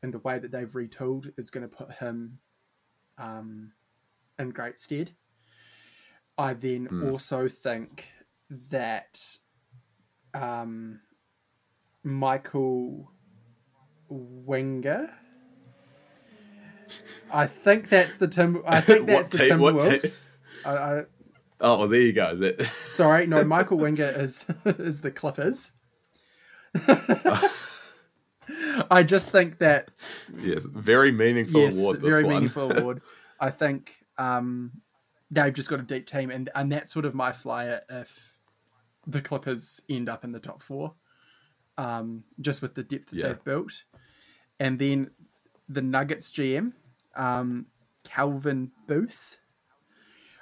and 0.02 0.14
the 0.14 0.20
way 0.20 0.40
that 0.40 0.52
they've 0.52 0.72
retooled 0.72 1.32
is 1.38 1.50
going 1.50 1.68
to 1.70 1.76
put 1.76 1.92
him 1.94 2.40
um, 3.18 3.72
in 4.38 4.50
great 4.52 4.80
stead. 4.80 5.12
I 6.38 6.54
then 6.54 6.86
Hmm. 6.86 7.10
also 7.10 7.48
think 7.50 8.10
that 8.72 9.20
um, 10.34 11.02
Michael 12.04 13.12
Winger. 14.08 15.10
I 17.34 17.46
think 17.46 17.90
that's 17.90 18.18
the 18.18 18.28
Tim. 18.28 18.64
I 18.66 18.80
think 18.82 19.02
What 19.08 19.08
that's 19.08 19.28
the 19.30 19.38
team-? 19.40 19.60
Timberwolves. 19.60 20.38
I, 20.66 20.70
I, 20.72 21.04
oh 21.62 21.80
well 21.80 21.88
there 21.88 22.02
you 22.02 22.14
go 22.14 22.36
That- 22.36 22.64
sorry, 22.88 23.28
no. 23.28 23.44
Michael 23.56 23.78
Winger 23.78 24.10
is 24.16 24.46
is 24.66 25.02
the 25.02 25.12
Clippers. 25.12 25.74
I 28.92 29.04
just 29.04 29.32
think 29.32 29.58
that 29.60 29.90
yes 30.42 30.66
very 30.66 31.12
meaningful 31.12 31.62
yes, 31.62 31.78
award 31.78 32.02
this 32.02 32.12
very 32.12 32.24
one 32.24 32.34
meaningful 32.36 32.72
award. 32.78 33.02
I 33.40 33.50
think 33.50 34.06
um, 34.18 34.72
they've 35.32 35.54
just 35.54 35.70
got 35.70 35.80
a 35.80 35.84
deep 35.84 36.08
team, 36.08 36.30
and 36.32 36.50
and 36.56 36.72
that's 36.72 36.92
sort 36.94 37.06
of 37.06 37.14
my 37.16 37.32
flyer 37.32 37.82
if 37.90 38.38
the 39.08 39.22
Clippers 39.22 39.82
end 39.90 40.10
up 40.10 40.24
in 40.24 40.32
the 40.32 40.40
top 40.40 40.62
four, 40.62 40.94
um, 41.78 42.24
just 42.42 42.62
with 42.62 42.76
the 42.76 42.84
depth 42.84 43.08
that 43.12 43.18
Yeah. 43.18 43.28
they've 43.30 43.44
built, 43.44 43.84
and 44.60 44.78
then 44.78 45.12
the 45.70 45.82
Nuggets 45.82 46.32
GM, 46.32 46.74
um, 47.16 47.68
Calvin 48.04 48.72
Booth. 48.88 49.38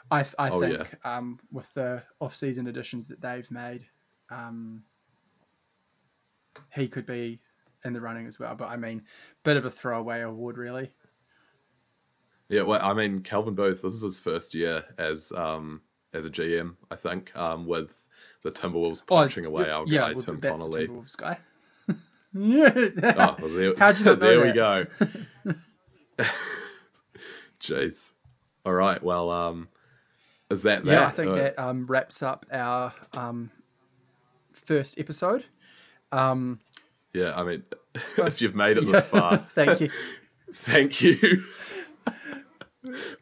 I 0.09 0.23
th- 0.23 0.35
I 0.39 0.49
Oh, 0.49 0.59
think 0.61 0.95
um, 1.05 1.38
with 1.51 1.72
the 1.73 2.01
off-season 2.22 2.68
additions 2.68 3.07
that 3.07 3.19
they've 3.19 3.49
made, 3.51 3.85
um, 4.31 4.84
he 6.73 6.88
could 6.88 7.05
be 7.05 7.41
in 7.83 7.93
the 7.93 8.01
running 8.01 8.27
as 8.27 8.39
well. 8.39 8.55
But 8.55 8.69
I 8.69 8.77
mean, 8.77 9.03
bit 9.43 9.57
of 9.57 9.65
a 9.65 9.71
throwaway 9.71 10.21
award, 10.21 10.57
really. 10.57 10.91
Yeah, 12.49 12.61
well, 12.63 12.79
I 12.81 12.93
mean, 12.93 13.21
Calvin 13.21 13.55
Booth. 13.55 13.81
This 13.81 13.93
is 13.93 14.01
his 14.03 14.19
first 14.19 14.53
year 14.53 14.83
as 14.97 15.31
um 15.35 15.81
as 16.13 16.25
a 16.25 16.29
GM, 16.29 16.75
I 16.89 16.95
think, 16.95 17.35
um, 17.35 17.65
with 17.67 18.07
the 18.43 18.51
Timberwolves 18.51 19.05
punching 19.05 19.45
Oh, 19.45 19.49
away 19.49 19.69
our 19.69 19.83
yeah, 19.87 19.99
guy 19.99 20.11
well, 20.13 20.21
Tim 20.21 20.39
that's 20.39 20.59
the 20.59 20.65
Connelly. 20.65 20.87
Timberwolves 20.87 21.17
guy. 21.17 21.37
yeah. 22.33 23.13
Oh, 23.17 23.35
well, 23.41 23.49
there, 23.49 23.73
How'd 23.77 23.99
you 23.99 24.05
not 24.05 24.19
there 24.21 24.41
we 24.45 24.51
go. 24.53 24.85
Jeez. 27.59 28.11
All 28.65 28.73
right. 28.73 29.01
Well, 29.01 29.29
um, 29.29 29.69
is 30.49 30.63
that 30.63 30.85
that? 30.85 30.91
Yeah, 30.91 31.07
I 31.07 31.11
think 31.11 31.31
Uh, 31.31 31.35
that 31.35 31.59
um, 31.59 31.85
wraps 31.87 32.21
up 32.21 32.45
our 32.51 32.93
um, 33.13 33.51
first 34.53 34.99
episode. 34.99 35.45
Um, 36.11 36.59
Yeah, 37.18 37.34
I 37.35 37.44
mean, 37.44 37.64
if 38.18 38.41
you've 38.41 38.56
made 38.56 38.77
it 38.77 38.85
this 38.85 39.06
far, 39.07 39.38
thank 39.56 39.81
you. 39.81 39.89
thank 40.53 41.02
you. 41.02 41.44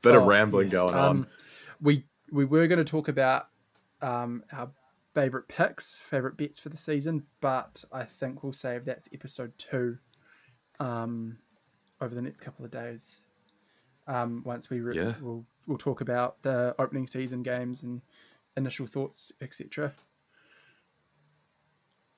Bit 0.02 0.16
of 0.16 0.24
Oh, 0.24 0.26
rambling 0.26 0.68
yes. 0.68 0.74
going 0.74 0.96
Um, 0.96 1.02
on. 1.02 1.28
We 1.82 2.06
we 2.32 2.46
were 2.46 2.68
going 2.68 2.80
to 2.80 2.84
talk 2.86 3.08
about 3.08 3.48
um, 4.02 4.44
our 4.52 4.70
favorite 5.14 5.48
picks, 5.48 5.98
favorite 5.98 6.36
bets 6.38 6.60
for 6.60 6.70
the 6.70 6.78
season, 6.78 7.24
but 7.42 7.84
I 7.92 8.04
think 8.04 8.44
we'll 8.44 8.54
save 8.54 8.86
that 8.86 9.04
for 9.04 9.10
episode 9.14 9.54
two 9.58 9.98
um, 10.80 11.38
over 12.02 12.14
the 12.14 12.22
next 12.22 12.42
couple 12.42 12.66
of 12.66 12.72
days. 12.72 13.22
Um, 14.08 14.44
once 14.46 14.70
we 14.70 14.82
re- 14.82 14.96
Yeah. 14.98 15.14
we'll 15.22 15.46
we'll 15.68 15.78
talk 15.78 16.02
about 16.02 16.42
the 16.44 16.76
opening 16.78 17.08
season 17.08 17.42
games 17.44 17.82
and 17.84 18.02
initial 18.58 18.86
thoughts, 18.88 19.32
etc. 19.42 19.94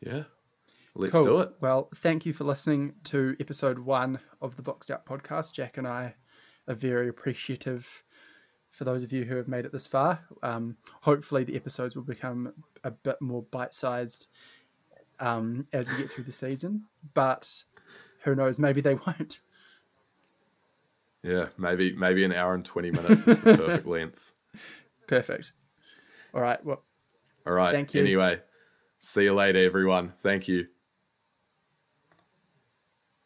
Yeah. 0.01 0.23
Let's 0.99 1.13
Cool. 1.13 1.23
do 1.23 1.39
it. 1.41 1.51
Well, 1.61 1.89
thank 1.95 2.25
you 2.25 2.33
for 2.33 2.43
listening 2.43 2.93
to 3.05 3.35
episode 3.39 3.77
one 3.77 4.19
of 4.41 4.55
the 4.55 4.63
Boxed 4.63 4.89
Out 4.89 5.05
podcast. 5.05 5.53
Jack 5.53 5.77
and 5.77 5.87
I 5.87 6.15
are 6.67 6.73
very 6.73 7.07
appreciative 7.07 7.87
for 8.71 8.83
those 8.83 9.03
of 9.03 9.11
you 9.13 9.23
who 9.23 9.35
have 9.35 9.47
made 9.47 9.65
it 9.65 9.71
this 9.71 9.85
far. 9.85 10.19
Um, 10.41 10.75
hopefully, 11.01 11.43
the 11.43 11.55
episodes 11.55 11.95
will 11.95 12.03
become 12.03 12.51
a 12.83 12.89
bit 12.91 13.21
more 13.21 13.43
bite 13.43 13.75
sized 13.75 14.27
um, 15.19 15.67
as 15.71 15.87
we 15.89 15.97
get 15.97 16.11
through 16.11 16.23
the 16.23 16.31
season, 16.31 16.83
but 17.13 17.63
who 18.23 18.33
knows? 18.35 18.57
Maybe 18.57 18.81
they 18.81 18.95
won't. 19.07 19.41
Yeah, 21.23 21.47
maybe 21.57 21.93
maybe 21.93 22.23
an 22.23 22.33
hour 22.33 22.53
and 22.55 22.63
twenty 22.65 22.89
minutes 22.91 23.27
is 23.27 23.37
the 23.39 23.55
perfect 23.57 23.85
length. 23.95 24.33
Perfect. 25.07 25.51
All 26.33 26.41
right. 26.41 26.63
Well, 26.65 26.83
All 27.45 27.53
right. 27.53 27.71
Thank 27.73 27.93
you. 27.93 28.01
Anyway, 28.01 28.41
see 28.99 29.23
you 29.23 29.33
later, 29.33 29.59
everyone. 29.59 30.13
Thank 30.17 30.47
you. 30.47 30.67